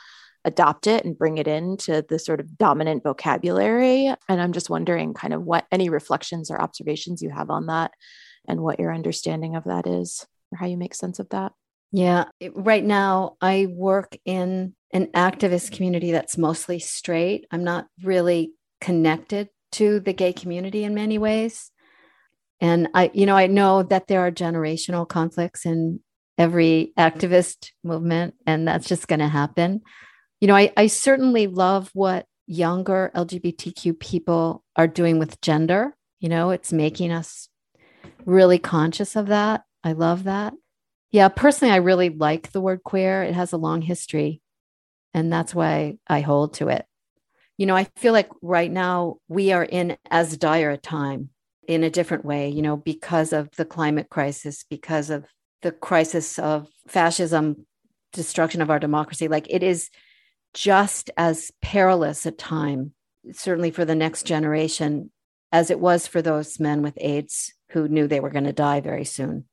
adopt 0.43 0.85
it 0.85 1.05
and 1.05 1.17
bring 1.17 1.37
it 1.37 1.47
into 1.47 2.05
the 2.07 2.19
sort 2.19 2.39
of 2.39 2.57
dominant 2.57 3.03
vocabulary? 3.03 4.13
And 4.29 4.41
i'm 4.41 4.51
just 4.51 4.69
wondering 4.69 5.13
kind 5.13 5.33
of 5.33 5.43
what 5.43 5.65
any 5.71 5.89
reflections 5.89 6.51
or 6.51 6.61
observations 6.61 7.21
you 7.21 7.29
have 7.29 7.49
on 7.49 7.67
that 7.67 7.91
and 8.47 8.61
what 8.61 8.79
your 8.79 8.93
understanding 8.93 9.55
of 9.55 9.63
that 9.63 9.87
is 9.87 10.27
or 10.51 10.57
how 10.57 10.67
you 10.67 10.77
make 10.77 10.93
sense 10.93 11.19
of 11.19 11.29
that. 11.29 11.53
Yeah. 11.91 12.25
Right 12.53 12.83
now 12.83 13.37
i 13.41 13.67
work 13.69 14.17
in 14.25 14.75
an 14.95 15.07
activist 15.07 15.73
community 15.73 16.13
that's 16.13 16.37
mostly 16.37 16.79
straight. 16.79 17.45
I'm 17.51 17.65
not 17.65 17.87
really 18.01 18.53
connected 18.79 19.49
to 19.73 19.99
the 19.99 20.13
gay 20.13 20.31
community 20.31 20.85
in 20.85 20.95
many 20.95 21.17
ways. 21.17 21.69
And 22.61 22.87
I, 22.93 23.11
you 23.13 23.25
know, 23.25 23.35
I 23.35 23.47
know 23.47 23.83
that 23.83 24.07
there 24.07 24.21
are 24.21 24.31
generational 24.31 25.05
conflicts 25.05 25.65
in 25.65 25.99
every 26.37 26.93
activist 26.97 27.71
movement, 27.83 28.35
and 28.47 28.65
that's 28.65 28.87
just 28.87 29.09
going 29.09 29.19
to 29.19 29.27
happen. 29.27 29.81
You 30.39 30.47
know, 30.47 30.55
I, 30.55 30.71
I 30.77 30.87
certainly 30.87 31.47
love 31.47 31.89
what 31.93 32.25
younger 32.47 33.11
LGBTQ 33.13 33.99
people 33.99 34.63
are 34.77 34.87
doing 34.87 35.19
with 35.19 35.41
gender. 35.41 35.97
You 36.21 36.29
know, 36.29 36.51
it's 36.51 36.71
making 36.71 37.11
us 37.11 37.49
really 38.25 38.59
conscious 38.59 39.17
of 39.17 39.27
that. 39.27 39.63
I 39.83 39.91
love 39.91 40.23
that. 40.23 40.53
Yeah, 41.11 41.27
personally, 41.27 41.73
I 41.73 41.77
really 41.77 42.09
like 42.09 42.53
the 42.53 42.61
word 42.61 42.81
queer. 42.83 43.23
It 43.23 43.33
has 43.33 43.51
a 43.51 43.57
long 43.57 43.81
history. 43.81 44.41
And 45.15 45.31
that's 45.31 45.55
why 45.55 45.97
I 46.05 46.19
hold 46.19 46.55
to 46.55 46.67
it. 46.67 46.85
You 47.57 47.67
know, 47.67 47.75
I 47.75 47.85
feel 47.95 48.11
like 48.11 48.29
right 48.41 48.69
now 48.69 49.15
we 49.29 49.53
are 49.53 49.63
in 49.63 49.95
as 50.11 50.35
dire 50.35 50.71
a 50.71 50.77
time 50.77 51.29
in 51.69 51.85
a 51.85 51.89
different 51.89 52.25
way, 52.25 52.49
you 52.49 52.61
know, 52.61 52.75
because 52.75 53.31
of 53.31 53.49
the 53.55 53.63
climate 53.63 54.09
crisis, 54.09 54.65
because 54.69 55.09
of 55.09 55.25
the 55.61 55.71
crisis 55.71 56.37
of 56.37 56.67
fascism, 56.89 57.65
destruction 58.11 58.61
of 58.61 58.69
our 58.69 58.77
democracy. 58.77 59.29
Like 59.29 59.47
it 59.49 59.63
is 59.63 59.89
just 60.53 61.09
as 61.15 61.49
perilous 61.61 62.25
a 62.25 62.31
time, 62.31 62.91
certainly 63.31 63.71
for 63.71 63.85
the 63.85 63.95
next 63.95 64.23
generation, 64.23 65.11
as 65.53 65.71
it 65.71 65.79
was 65.79 66.07
for 66.07 66.21
those 66.21 66.59
men 66.59 66.81
with 66.81 66.97
AIDS 66.99 67.53
who 67.69 67.87
knew 67.87 68.05
they 68.05 68.19
were 68.19 68.31
going 68.31 68.43
to 68.43 68.51
die 68.51 68.81
very 68.81 69.05
soon. 69.05 69.45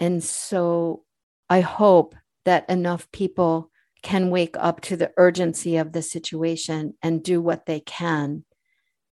And 0.00 0.22
so 0.22 1.04
I 1.48 1.60
hope 1.60 2.16
that 2.44 2.68
enough 2.68 3.08
people 3.12 3.70
can 4.06 4.30
wake 4.30 4.54
up 4.56 4.80
to 4.80 4.96
the 4.96 5.10
urgency 5.16 5.78
of 5.78 5.90
the 5.90 6.00
situation 6.00 6.94
and 7.02 7.24
do 7.24 7.40
what 7.40 7.66
they 7.66 7.80
can 7.80 8.44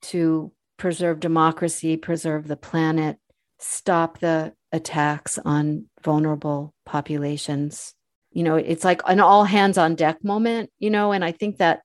to 0.04 0.52
preserve 0.78 1.20
democracy, 1.20 1.98
preserve 1.98 2.48
the 2.48 2.56
planet, 2.56 3.18
stop 3.58 4.20
the 4.20 4.54
attacks 4.72 5.39
on 5.44 5.86
vulnerable 6.04 6.76
populations. 6.86 7.96
You 8.30 8.44
know, 8.44 8.56
it's 8.56 8.84
like 8.84 9.02
an 9.08 9.20
all 9.20 9.46
hands 9.46 9.80
on 9.80 9.96
deck 9.96 10.24
moment, 10.24 10.70
you 10.78 10.91
know, 10.91 11.12
and 11.12 11.26
I 11.26 11.32
think 11.32 11.58
that 11.58 11.82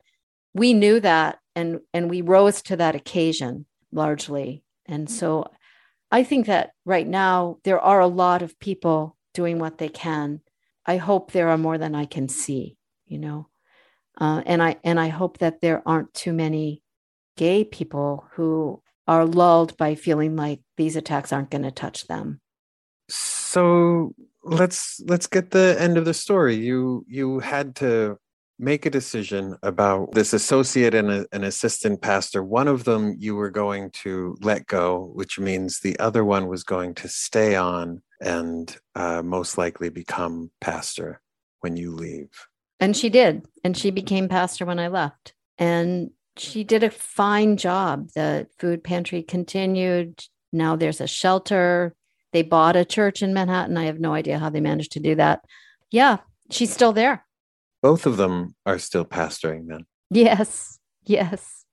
we 0.52 0.74
knew 0.74 1.00
that 1.00 1.38
and 1.56 1.80
and 1.94 2.10
we 2.10 2.20
rose 2.20 2.60
to 2.64 2.76
that 2.76 2.94
occasion 2.94 3.64
largely. 3.90 4.62
And 4.84 5.06
mm-hmm. 5.06 5.14
so 5.14 5.50
I 6.10 6.24
think 6.24 6.44
that 6.44 6.72
right 6.84 7.06
now 7.06 7.56
there 7.64 7.80
are 7.80 8.00
a 8.00 8.06
lot 8.06 8.42
of 8.42 8.58
people 8.58 9.16
doing 9.32 9.58
what 9.58 9.78
they 9.78 9.88
can. 9.88 10.42
I 10.84 10.98
hope 10.98 11.32
there 11.32 11.48
are 11.48 11.58
more 11.58 11.78
than 11.78 11.94
I 11.94 12.04
can 12.04 12.28
see, 12.28 12.77
you 13.08 13.18
know. 13.18 13.48
Uh, 14.20 14.42
and 14.46 14.62
I 14.62 14.76
and 14.84 14.98
I 14.98 15.08
hope 15.08 15.38
that 15.38 15.60
there 15.60 15.82
aren't 15.86 16.12
too 16.14 16.32
many 16.32 16.82
gay 17.36 17.64
people 17.64 18.26
who 18.32 18.82
are 19.06 19.24
lulled 19.24 19.76
by 19.76 19.94
feeling 19.94 20.36
like 20.36 20.60
these 20.76 20.96
attacks 20.96 21.32
aren't 21.32 21.50
going 21.50 21.62
to 21.62 21.70
touch 21.70 22.06
them. 22.08 22.40
So 23.08 24.14
let's 24.42 25.00
let's 25.06 25.26
get 25.26 25.50
the 25.50 25.76
end 25.78 25.96
of 25.96 26.04
the 26.04 26.14
story. 26.14 26.56
You 26.56 27.04
you 27.08 27.38
had 27.38 27.76
to 27.76 28.18
make 28.58 28.84
a 28.84 28.90
decision 28.90 29.56
about 29.62 30.12
this 30.12 30.32
associate 30.32 30.92
and 30.94 31.10
a, 31.10 31.26
an 31.32 31.44
assistant 31.44 32.02
pastor. 32.02 32.42
One 32.42 32.66
of 32.66 32.84
them 32.84 33.14
you 33.16 33.36
were 33.36 33.50
going 33.50 33.90
to 34.02 34.36
let 34.40 34.66
go, 34.66 35.12
which 35.14 35.38
means 35.38 35.78
the 35.78 35.98
other 36.00 36.24
one 36.24 36.48
was 36.48 36.64
going 36.64 36.94
to 36.96 37.08
stay 37.08 37.54
on 37.54 38.02
and 38.20 38.76
uh, 38.96 39.22
most 39.22 39.58
likely 39.58 39.90
become 39.90 40.50
pastor 40.60 41.20
when 41.60 41.76
you 41.76 41.92
leave. 41.92 42.47
And 42.80 42.96
she 42.96 43.08
did. 43.08 43.46
And 43.64 43.76
she 43.76 43.90
became 43.90 44.28
pastor 44.28 44.64
when 44.64 44.78
I 44.78 44.88
left. 44.88 45.34
And 45.58 46.10
she 46.36 46.64
did 46.64 46.84
a 46.84 46.90
fine 46.90 47.56
job. 47.56 48.10
The 48.14 48.46
food 48.58 48.84
pantry 48.84 49.22
continued. 49.22 50.24
Now 50.52 50.76
there's 50.76 51.00
a 51.00 51.06
shelter. 51.06 51.94
They 52.32 52.42
bought 52.42 52.76
a 52.76 52.84
church 52.84 53.22
in 53.22 53.34
Manhattan. 53.34 53.76
I 53.76 53.84
have 53.84 54.00
no 54.00 54.14
idea 54.14 54.38
how 54.38 54.50
they 54.50 54.60
managed 54.60 54.92
to 54.92 55.00
do 55.00 55.14
that. 55.16 55.44
Yeah, 55.90 56.18
she's 56.50 56.72
still 56.72 56.92
there. 56.92 57.24
Both 57.82 58.06
of 58.06 58.16
them 58.16 58.54
are 58.66 58.78
still 58.78 59.04
pastoring 59.04 59.66
then. 59.68 59.86
Yes, 60.10 60.78
yes. 61.04 61.64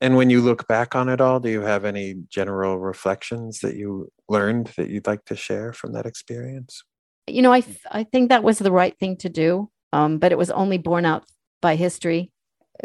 And 0.00 0.16
when 0.16 0.30
you 0.30 0.40
look 0.40 0.68
back 0.68 0.94
on 0.94 1.08
it 1.08 1.20
all, 1.20 1.40
do 1.40 1.48
you 1.48 1.62
have 1.62 1.84
any 1.84 2.14
general 2.28 2.78
reflections 2.78 3.60
that 3.60 3.74
you 3.74 4.12
learned 4.28 4.72
that 4.76 4.90
you'd 4.90 5.06
like 5.06 5.24
to 5.24 5.36
share 5.36 5.72
from 5.72 5.92
that 5.92 6.06
experience? 6.06 6.82
You 7.28 7.42
know, 7.42 7.52
I 7.52 7.60
th- 7.60 7.78
I 7.90 8.04
think 8.04 8.28
that 8.28 8.42
was 8.42 8.58
the 8.58 8.72
right 8.72 8.96
thing 8.98 9.16
to 9.18 9.28
do, 9.28 9.70
um, 9.92 10.18
but 10.18 10.32
it 10.32 10.38
was 10.38 10.50
only 10.50 10.78
borne 10.78 11.04
out 11.04 11.24
by 11.60 11.76
history 11.76 12.30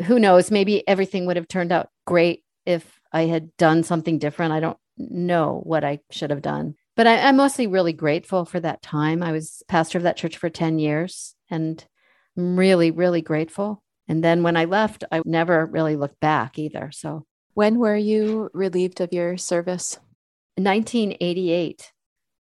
who 0.06 0.20
knows? 0.20 0.52
Maybe 0.52 0.88
everything 0.88 1.26
would 1.26 1.38
have 1.38 1.48
turned 1.48 1.72
out 1.72 1.90
great 2.06 2.44
if 2.66 3.00
I 3.12 3.24
had 3.24 3.56
done 3.58 3.84
something 3.84 4.20
different. 4.20 4.54
I 4.54 4.60
don't 4.60 4.78
know 4.98 5.62
what 5.64 5.84
I 5.84 6.00
should 6.12 6.30
have 6.30 6.42
done. 6.42 6.76
But 6.96 7.08
I, 7.08 7.14
am 7.14 7.38
mostly 7.38 7.68
really 7.68 7.94
grateful 7.94 8.46
for 8.46 8.60
that 8.60 8.82
time. 8.82 9.24
I 9.24 9.32
was 9.32 9.64
pastor 9.68 9.98
of 9.98 10.04
that 10.04 10.18
church 10.18 10.38
for 10.38 10.50
10 10.50 10.80
years 10.80 11.36
and 11.50 11.84
I'm 12.38 12.58
really, 12.58 12.92
really 12.92 13.22
grateful. 13.22 13.84
And 14.08 14.24
then 14.24 14.44
when 14.44 14.58
I 14.58 14.66
left, 14.66 15.04
I 15.12 15.22
never 15.26 15.66
really 15.66 15.96
looked 15.96 16.20
back 16.20 16.60
either. 16.60 16.92
So, 16.92 17.26
when 17.56 17.78
were 17.78 17.96
you 17.96 18.50
relieved 18.54 19.00
of 19.00 19.14
your 19.14 19.38
service? 19.38 20.00
1988. 20.56 21.92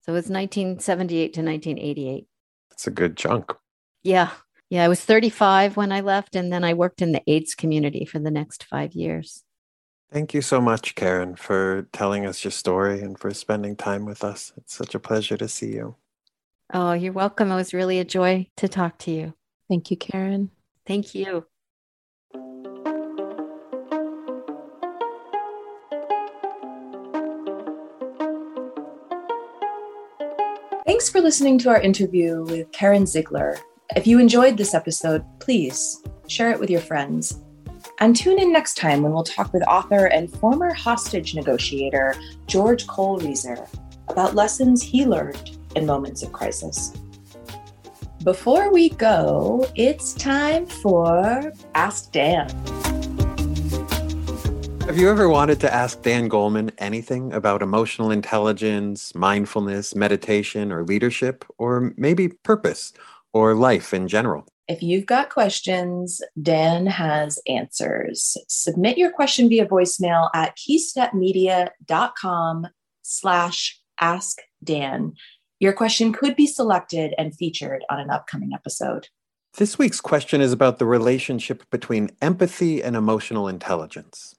So 0.06 0.12
it 0.12 0.18
was 0.18 0.30
1978 0.30 1.34
to 1.34 1.42
1988. 1.42 2.28
That's 2.70 2.86
a 2.86 2.92
good 2.92 3.18
chunk. 3.18 3.52
Yeah. 4.04 4.30
Yeah, 4.70 4.84
I 4.84 4.88
was 4.88 5.02
35 5.02 5.78
when 5.78 5.92
I 5.92 6.02
left, 6.02 6.36
and 6.36 6.54
then 6.54 6.64
I 6.64 6.76
worked 6.76 7.02
in 7.02 7.12
the 7.12 7.24
AIDS 7.26 7.56
community 7.56 8.06
for 8.06 8.20
the 8.20 8.30
next 8.30 8.66
five 8.66 8.94
years. 8.94 9.44
Thank 10.12 10.36
you 10.36 10.44
so 10.44 10.62
much, 10.62 10.94
Karen, 10.94 11.36
for 11.36 11.88
telling 11.92 12.28
us 12.28 12.44
your 12.44 12.52
story 12.52 13.02
and 13.02 13.18
for 13.18 13.34
spending 13.34 13.76
time 13.76 14.06
with 14.06 14.24
us. 14.24 14.54
It's 14.58 14.76
such 14.76 14.94
a 14.94 15.00
pleasure 15.00 15.38
to 15.38 15.48
see 15.48 15.74
you. 15.74 15.96
Oh, 16.72 16.94
you're 16.94 17.12
welcome. 17.12 17.52
It 17.52 17.56
was 17.56 17.74
really 17.74 17.98
a 17.98 18.06
joy 18.06 18.48
to 18.58 18.68
talk 18.68 19.00
to 19.00 19.12
you. 19.12 19.34
Thank 19.70 19.90
you, 19.90 19.98
Karen. 19.98 20.52
Thank 20.86 21.16
you. 21.16 21.48
Thanks 31.06 31.14
for 31.14 31.22
listening 31.22 31.60
to 31.60 31.70
our 31.70 31.80
interview 31.80 32.42
with 32.46 32.72
Karen 32.72 33.06
Ziegler, 33.06 33.60
if 33.96 34.08
you 34.08 34.18
enjoyed 34.18 34.58
this 34.58 34.74
episode, 34.74 35.24
please 35.38 36.02
share 36.28 36.50
it 36.50 36.60
with 36.60 36.72
your 36.72 36.82
friends. 36.82 37.44
And 38.00 38.16
tune 38.16 38.40
in 38.40 38.52
next 38.52 38.74
time 38.74 39.04
when 39.04 39.12
we'll 39.12 39.24
talk 39.24 39.54
with 39.54 39.62
author 39.68 40.08
and 40.08 40.34
former 40.40 40.74
hostage 40.74 41.36
negotiator 41.36 42.16
George 42.48 42.88
Kohlrieser 42.88 43.70
about 44.08 44.34
lessons 44.34 44.82
he 44.82 45.06
learned 45.06 45.56
in 45.76 45.86
moments 45.86 46.24
of 46.24 46.32
crisis. 46.32 46.92
Before 48.24 48.74
we 48.74 48.90
go, 48.90 49.70
it's 49.76 50.12
time 50.16 50.66
for 50.66 51.54
Ask 51.76 52.14
Dan. 52.14 52.50
Have 54.86 54.98
you 54.98 55.10
ever 55.10 55.28
wanted 55.28 55.60
to 55.62 55.74
ask 55.74 56.02
Dan 56.02 56.30
Goleman 56.30 56.72
anything 56.78 57.34
about 57.34 57.62
emotional 57.62 58.12
intelligence, 58.12 59.14
mindfulness, 59.16 59.96
meditation, 59.96 60.72
or 60.72 60.84
leadership, 60.84 61.44
or 61.58 61.94
maybe 61.98 62.30
purpose? 62.30 62.94
or 63.36 63.54
life 63.54 63.94
in 63.94 64.08
general? 64.08 64.48
If 64.68 64.82
you've 64.82 65.06
got 65.06 65.30
questions, 65.30 66.24
Dan 66.42 66.88
has 66.88 67.40
answers. 67.48 68.36
Submit 68.48 68.98
your 68.98 69.12
question 69.12 69.48
via 69.48 69.68
voicemail 69.68 70.32
at 70.34 70.58
keystepmedia.com 70.58 72.68
slash 73.04 73.80
ask 74.00 74.40
Dan. 74.64 75.14
Your 75.60 75.74
question 75.74 76.14
could 76.14 76.36
be 76.36 76.48
selected 76.48 77.14
and 77.20 77.36
featured 77.36 77.84
on 77.90 78.00
an 78.00 78.10
upcoming 78.10 78.54
episode. 78.54 79.10
This 79.58 79.78
week's 79.78 80.02
question 80.02 80.42
is 80.42 80.52
about 80.52 80.80
the 80.80 80.86
relationship 80.86 81.70
between 81.70 82.10
empathy 82.22 82.82
and 82.82 82.96
emotional 82.96 83.48
intelligence. 83.48 84.36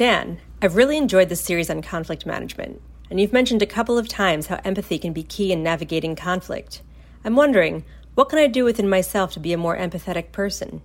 Dan, 0.00 0.40
I've 0.62 0.76
really 0.76 0.96
enjoyed 0.96 1.28
this 1.28 1.42
series 1.42 1.68
on 1.68 1.82
conflict 1.82 2.24
management, 2.24 2.80
and 3.10 3.20
you've 3.20 3.34
mentioned 3.34 3.60
a 3.60 3.66
couple 3.66 3.98
of 3.98 4.08
times 4.08 4.46
how 4.46 4.58
empathy 4.64 4.98
can 4.98 5.12
be 5.12 5.22
key 5.22 5.52
in 5.52 5.62
navigating 5.62 6.16
conflict. 6.16 6.80
I'm 7.22 7.36
wondering, 7.36 7.84
what 8.14 8.30
can 8.30 8.38
I 8.38 8.46
do 8.46 8.64
within 8.64 8.88
myself 8.88 9.30
to 9.32 9.40
be 9.40 9.52
a 9.52 9.58
more 9.58 9.76
empathetic 9.76 10.32
person? 10.32 10.80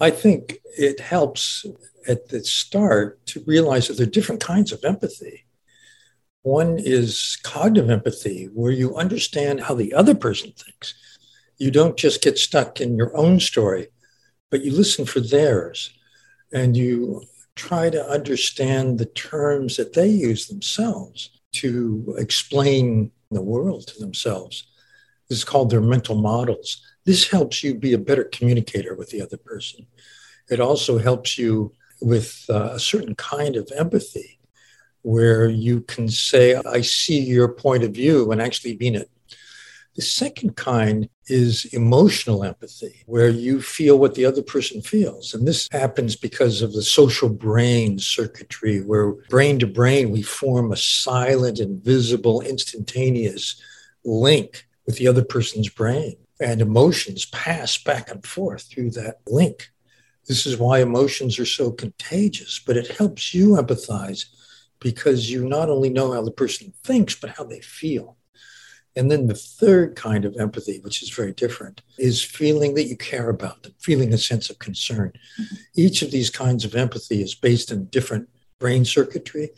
I 0.00 0.10
think 0.10 0.58
it 0.76 0.98
helps 0.98 1.64
at 2.08 2.30
the 2.30 2.42
start 2.42 3.24
to 3.26 3.44
realize 3.46 3.86
that 3.86 3.98
there 3.98 4.06
are 4.08 4.10
different 4.10 4.40
kinds 4.40 4.72
of 4.72 4.84
empathy. 4.84 5.46
One 6.42 6.76
is 6.76 7.38
cognitive 7.44 7.88
empathy, 7.88 8.46
where 8.46 8.72
you 8.72 8.96
understand 8.96 9.60
how 9.60 9.74
the 9.74 9.94
other 9.94 10.16
person 10.16 10.50
thinks. 10.50 10.92
You 11.56 11.70
don't 11.70 11.96
just 11.96 12.20
get 12.20 12.36
stuck 12.36 12.80
in 12.80 12.96
your 12.96 13.16
own 13.16 13.38
story, 13.38 13.90
but 14.50 14.64
you 14.64 14.72
listen 14.72 15.04
for 15.04 15.20
theirs 15.20 15.92
and 16.52 16.76
you 16.76 17.22
try 17.58 17.90
to 17.90 18.08
understand 18.08 18.98
the 18.98 19.06
terms 19.06 19.76
that 19.76 19.92
they 19.92 20.08
use 20.08 20.46
themselves 20.46 21.30
to 21.52 22.14
explain 22.16 23.10
the 23.30 23.42
world 23.42 23.86
to 23.88 23.98
themselves. 23.98 24.68
This 25.28 25.38
is 25.38 25.44
called 25.44 25.70
their 25.70 25.80
mental 25.80 26.14
models. 26.14 26.82
This 27.04 27.28
helps 27.28 27.62
you 27.62 27.74
be 27.74 27.92
a 27.92 27.98
better 27.98 28.24
communicator 28.24 28.94
with 28.94 29.10
the 29.10 29.20
other 29.20 29.36
person. 29.36 29.86
It 30.48 30.60
also 30.60 30.98
helps 30.98 31.36
you 31.36 31.72
with 32.00 32.44
uh, 32.48 32.70
a 32.72 32.78
certain 32.78 33.14
kind 33.16 33.56
of 33.56 33.70
empathy 33.76 34.38
where 35.02 35.48
you 35.48 35.80
can 35.82 36.08
say, 36.08 36.54
I 36.54 36.80
see 36.80 37.20
your 37.20 37.48
point 37.48 37.82
of 37.82 37.92
view 37.92 38.30
and 38.30 38.40
actually 38.40 38.76
mean 38.76 38.94
it. 38.94 39.10
The 39.98 40.04
second 40.04 40.54
kind 40.54 41.08
is 41.26 41.64
emotional 41.72 42.44
empathy, 42.44 43.02
where 43.06 43.30
you 43.30 43.60
feel 43.60 43.98
what 43.98 44.14
the 44.14 44.26
other 44.26 44.44
person 44.44 44.80
feels. 44.80 45.34
And 45.34 45.44
this 45.44 45.66
happens 45.72 46.14
because 46.14 46.62
of 46.62 46.72
the 46.72 46.84
social 46.84 47.28
brain 47.28 47.98
circuitry, 47.98 48.78
where 48.78 49.14
brain 49.28 49.58
to 49.58 49.66
brain, 49.66 50.12
we 50.12 50.22
form 50.22 50.70
a 50.70 50.76
silent, 50.76 51.58
invisible, 51.58 52.40
instantaneous 52.42 53.60
link 54.04 54.68
with 54.86 54.98
the 54.98 55.08
other 55.08 55.24
person's 55.24 55.68
brain. 55.68 56.16
And 56.40 56.60
emotions 56.60 57.24
pass 57.24 57.76
back 57.76 58.08
and 58.08 58.24
forth 58.24 58.70
through 58.70 58.92
that 58.92 59.16
link. 59.26 59.68
This 60.28 60.46
is 60.46 60.58
why 60.58 60.80
emotions 60.80 61.40
are 61.40 61.44
so 61.44 61.72
contagious, 61.72 62.60
but 62.64 62.76
it 62.76 62.96
helps 62.98 63.34
you 63.34 63.56
empathize 63.56 64.26
because 64.78 65.28
you 65.28 65.48
not 65.48 65.68
only 65.68 65.90
know 65.90 66.12
how 66.12 66.22
the 66.22 66.30
person 66.30 66.72
thinks, 66.84 67.16
but 67.16 67.30
how 67.30 67.42
they 67.42 67.60
feel. 67.60 68.17
And 68.98 69.10
then 69.10 69.28
the 69.28 69.34
third 69.34 69.94
kind 69.94 70.24
of 70.24 70.36
empathy, 70.36 70.80
which 70.80 71.02
is 71.04 71.10
very 71.10 71.32
different, 71.32 71.82
is 71.98 72.22
feeling 72.22 72.74
that 72.74 72.88
you 72.88 72.96
care 72.96 73.30
about 73.30 73.62
them, 73.62 73.72
feeling 73.78 74.12
a 74.12 74.18
sense 74.18 74.50
of 74.50 74.58
concern. 74.58 75.12
Mm-hmm. 75.40 75.54
Each 75.76 76.02
of 76.02 76.10
these 76.10 76.30
kinds 76.30 76.64
of 76.64 76.74
empathy 76.74 77.22
is 77.22 77.34
based 77.34 77.70
in 77.70 77.84
different 77.86 78.28
brain 78.58 78.84
circuitry. 78.84 79.50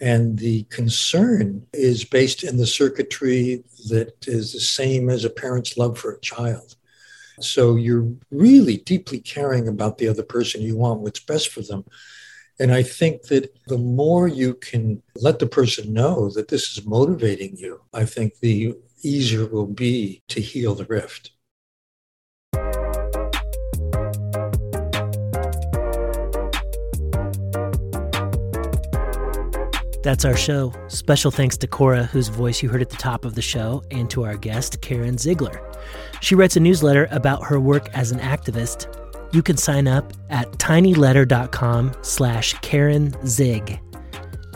And 0.00 0.36
the 0.36 0.64
concern 0.64 1.64
is 1.72 2.04
based 2.04 2.42
in 2.42 2.56
the 2.56 2.66
circuitry 2.66 3.62
that 3.88 4.26
is 4.26 4.52
the 4.52 4.60
same 4.60 5.08
as 5.08 5.24
a 5.24 5.30
parent's 5.30 5.78
love 5.78 5.96
for 5.96 6.10
a 6.10 6.20
child. 6.20 6.74
So 7.38 7.76
you're 7.76 8.08
really 8.32 8.78
deeply 8.78 9.20
caring 9.20 9.68
about 9.68 9.98
the 9.98 10.08
other 10.08 10.24
person. 10.24 10.60
You 10.60 10.76
want 10.76 11.00
what's 11.00 11.20
best 11.20 11.50
for 11.50 11.62
them. 11.62 11.84
And 12.60 12.72
I 12.72 12.82
think 12.82 13.22
that 13.24 13.52
the 13.66 13.78
more 13.78 14.28
you 14.28 14.54
can 14.54 15.02
let 15.16 15.38
the 15.38 15.46
person 15.46 15.92
know 15.92 16.30
that 16.30 16.48
this 16.48 16.70
is 16.76 16.84
motivating 16.84 17.56
you, 17.56 17.80
I 17.92 18.04
think 18.04 18.38
the 18.38 18.74
easier 19.02 19.42
it 19.42 19.52
will 19.52 19.66
be 19.66 20.22
to 20.28 20.40
heal 20.40 20.74
the 20.74 20.84
rift. 20.84 21.32
That's 30.02 30.24
our 30.24 30.36
show. 30.36 30.72
Special 30.88 31.30
thanks 31.30 31.56
to 31.58 31.68
Cora, 31.68 32.04
whose 32.04 32.26
voice 32.26 32.60
you 32.60 32.68
heard 32.68 32.82
at 32.82 32.90
the 32.90 32.96
top 32.96 33.24
of 33.24 33.36
the 33.36 33.42
show, 33.42 33.84
and 33.92 34.10
to 34.10 34.24
our 34.24 34.36
guest, 34.36 34.80
Karen 34.80 35.16
Ziegler. 35.16 35.62
She 36.20 36.34
writes 36.34 36.56
a 36.56 36.60
newsletter 36.60 37.06
about 37.12 37.44
her 37.44 37.60
work 37.60 37.88
as 37.94 38.10
an 38.10 38.18
activist. 38.18 39.01
You 39.32 39.42
can 39.42 39.56
sign 39.56 39.88
up 39.88 40.12
at 40.30 40.50
tinyletter.com 40.52 41.92
slash 42.02 42.52
Karen 42.60 43.14
Zig. 43.26 43.80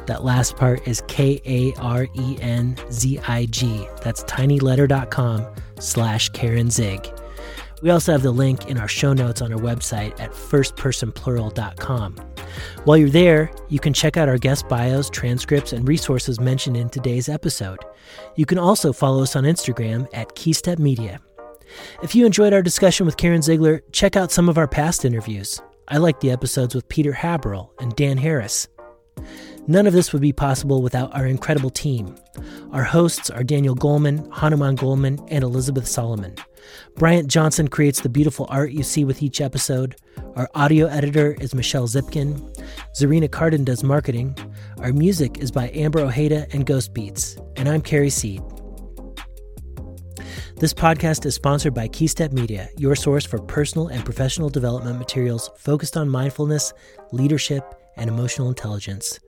That 0.07 0.23
last 0.23 0.57
part 0.57 0.87
is 0.87 1.03
K 1.09 1.41
A 1.45 1.73
R 1.81 2.07
E 2.15 2.39
N 2.41 2.77
Z 2.93 3.19
I 3.27 3.47
G. 3.47 3.89
That's 4.03 4.23
tinyletter.com 4.25 5.47
slash 5.81 6.29
Karen 6.29 6.71
Zig. 6.71 7.11
We 7.83 7.91
also 7.91 8.13
have 8.13 8.23
the 8.23 8.31
link 8.31 8.69
in 8.69 8.79
our 8.79 8.89
show 8.89 9.13
notes 9.13 9.43
on 9.43 9.53
our 9.53 9.59
website 9.59 10.19
at 10.21 10.31
firstpersonplural.com. 10.31 12.17
While 12.85 12.97
you're 12.97 13.11
there, 13.11 13.51
you 13.69 13.79
can 13.79 13.93
check 13.93 14.17
out 14.17 14.29
our 14.29 14.39
guest 14.39 14.69
bios, 14.69 15.11
transcripts, 15.11 15.73
and 15.73 15.87
resources 15.87 16.41
mentioned 16.41 16.77
in 16.77 16.89
today's 16.89 17.29
episode. 17.29 17.79
You 18.37 18.47
can 18.47 18.59
also 18.59 18.93
follow 18.93 19.23
us 19.23 19.37
on 19.37 19.45
Instagram 19.45 20.09
at 20.15 20.35
Keystep 20.35 20.79
Media. 20.79 21.21
If 22.03 22.15
you 22.15 22.27
enjoyed 22.27 22.53
our 22.53 22.63
discussion 22.63 23.07
with 23.07 23.17
Karen 23.17 23.43
Ziegler, 23.43 23.83
check 23.93 24.17
out 24.17 24.33
some 24.33 24.49
of 24.49 24.59
our 24.59 24.69
past 24.69 25.05
interviews. 25.05 25.61
I 25.89 25.99
like 25.99 26.21
the 26.21 26.31
episodes 26.31 26.75
with 26.75 26.89
Peter 26.89 27.13
Haberl 27.13 27.71
and 27.81 27.95
Dan 27.95 28.19
Harris. 28.19 28.69
None 29.69 29.87
of 29.87 29.93
this 29.93 30.13
would 30.13 30.23
be 30.23 30.33
possible 30.33 30.81
without 30.81 31.15
our 31.15 31.27
incredible 31.27 31.71
team. 31.71 32.15
Our 32.71 32.85
hosts 32.85 33.31
are 33.31 33.43
Daniel 33.43 33.75
Goleman, 33.75 34.31
Hanuman 34.33 34.77
Goleman, 34.77 35.27
and 35.29 35.43
Elizabeth 35.43 35.89
Solomon. 35.89 36.37
Bryant 36.95 37.29
Johnson 37.29 37.67
creates 37.67 38.01
the 38.01 38.09
beautiful 38.09 38.47
art 38.49 38.71
you 38.71 38.85
see 38.85 39.05
with 39.05 39.23
each 39.23 39.41
episode. 39.41 39.97
Our 40.37 40.49
audio 40.55 40.87
editor 40.87 41.37
is 41.41 41.55
Michelle 41.55 41.89
Zipkin. 41.89 42.39
Zarina 42.95 43.29
Cardin 43.29 43.65
does 43.65 43.83
marketing. 43.83 44.37
Our 44.79 44.93
music 44.93 45.39
is 45.39 45.51
by 45.51 45.71
Amber 45.71 46.01
Ojeda 46.01 46.47
and 46.53 46.65
Ghost 46.65 46.95
Beats. 46.95 47.37
And 47.57 47.69
I'm 47.69 47.83
Carrie 47.83 48.11
Seed. 48.11 48.43
This 50.57 50.75
podcast 50.75 51.27
is 51.27 51.35
sponsored 51.35 51.75
by 51.75 51.89
Keystep 51.89 52.33
Media, 52.33 52.69
your 52.79 52.97
source 52.97 53.25
for 53.25 53.39
personal 53.39 53.89
and 53.89 54.05
professional 54.05 54.49
development 54.49 54.99
materials 54.99 55.51
focused 55.57 55.97
on 55.97 56.09
mindfulness, 56.09 56.73
leadership, 57.13 57.75
and 57.97 58.09
emotional 58.09 58.49
intelligence. 58.49 59.21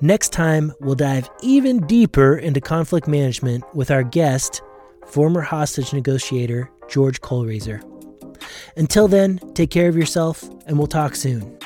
Next 0.00 0.32
time, 0.32 0.72
we'll 0.80 0.94
dive 0.94 1.28
even 1.42 1.86
deeper 1.86 2.36
into 2.36 2.60
conflict 2.60 3.06
management 3.06 3.64
with 3.74 3.90
our 3.90 4.02
guest, 4.02 4.62
former 5.06 5.42
hostage 5.42 5.92
negotiator 5.92 6.70
George 6.88 7.20
Kohlrieser. 7.20 7.82
Until 8.76 9.08
then, 9.08 9.38
take 9.54 9.70
care 9.70 9.88
of 9.88 9.96
yourself, 9.96 10.42
and 10.66 10.78
we'll 10.78 10.86
talk 10.86 11.14
soon. 11.14 11.58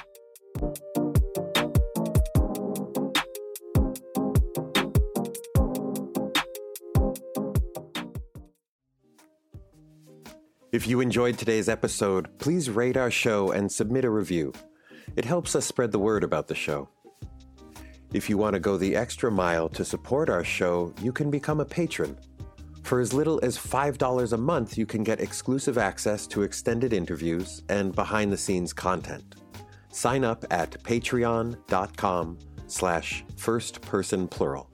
If 10.75 10.89
you 10.89 10.99
enjoyed 10.99 11.39
today's 11.39 11.69
episode, 11.69 12.37
please 12.41 12.69
rate 12.69 12.97
our 12.97 13.09
show 13.09 13.53
and 13.53 13.71
submit 13.71 14.05
a 14.05 14.11
review. 14.11 14.53
It 15.15 15.25
helps 15.25 15.55
us 15.55 15.65
spread 15.65 15.93
the 15.93 16.01
word 16.01 16.25
about 16.25 16.49
the 16.49 16.57
show. 16.57 16.89
If 18.13 18.29
you 18.29 18.37
want 18.39 18.55
to 18.55 18.59
go 18.59 18.77
the 18.77 18.97
extra 18.97 19.31
mile 19.31 19.69
to 19.69 19.85
support 19.85 20.29
our 20.29 20.43
show, 20.43 20.93
you 21.01 21.13
can 21.13 21.31
become 21.31 21.61
a 21.61 21.65
patron. 21.65 22.19
For 22.83 22.99
as 22.99 23.13
little 23.13 23.39
as 23.45 23.57
$5 23.57 24.33
a 24.33 24.37
month, 24.37 24.77
you 24.77 24.85
can 24.85 25.05
get 25.05 25.21
exclusive 25.21 25.79
access 25.79 26.27
to 26.27 26.43
extended 26.43 26.93
interviews 26.93 27.63
and 27.69 27.95
behind-the-scenes 27.95 28.73
content. 28.73 29.37
Sign 29.93 30.25
up 30.25 30.45
at 30.51 30.83
patreon.com 30.83 32.39
slash 32.67 33.25
firstpersonplural. 33.37 34.74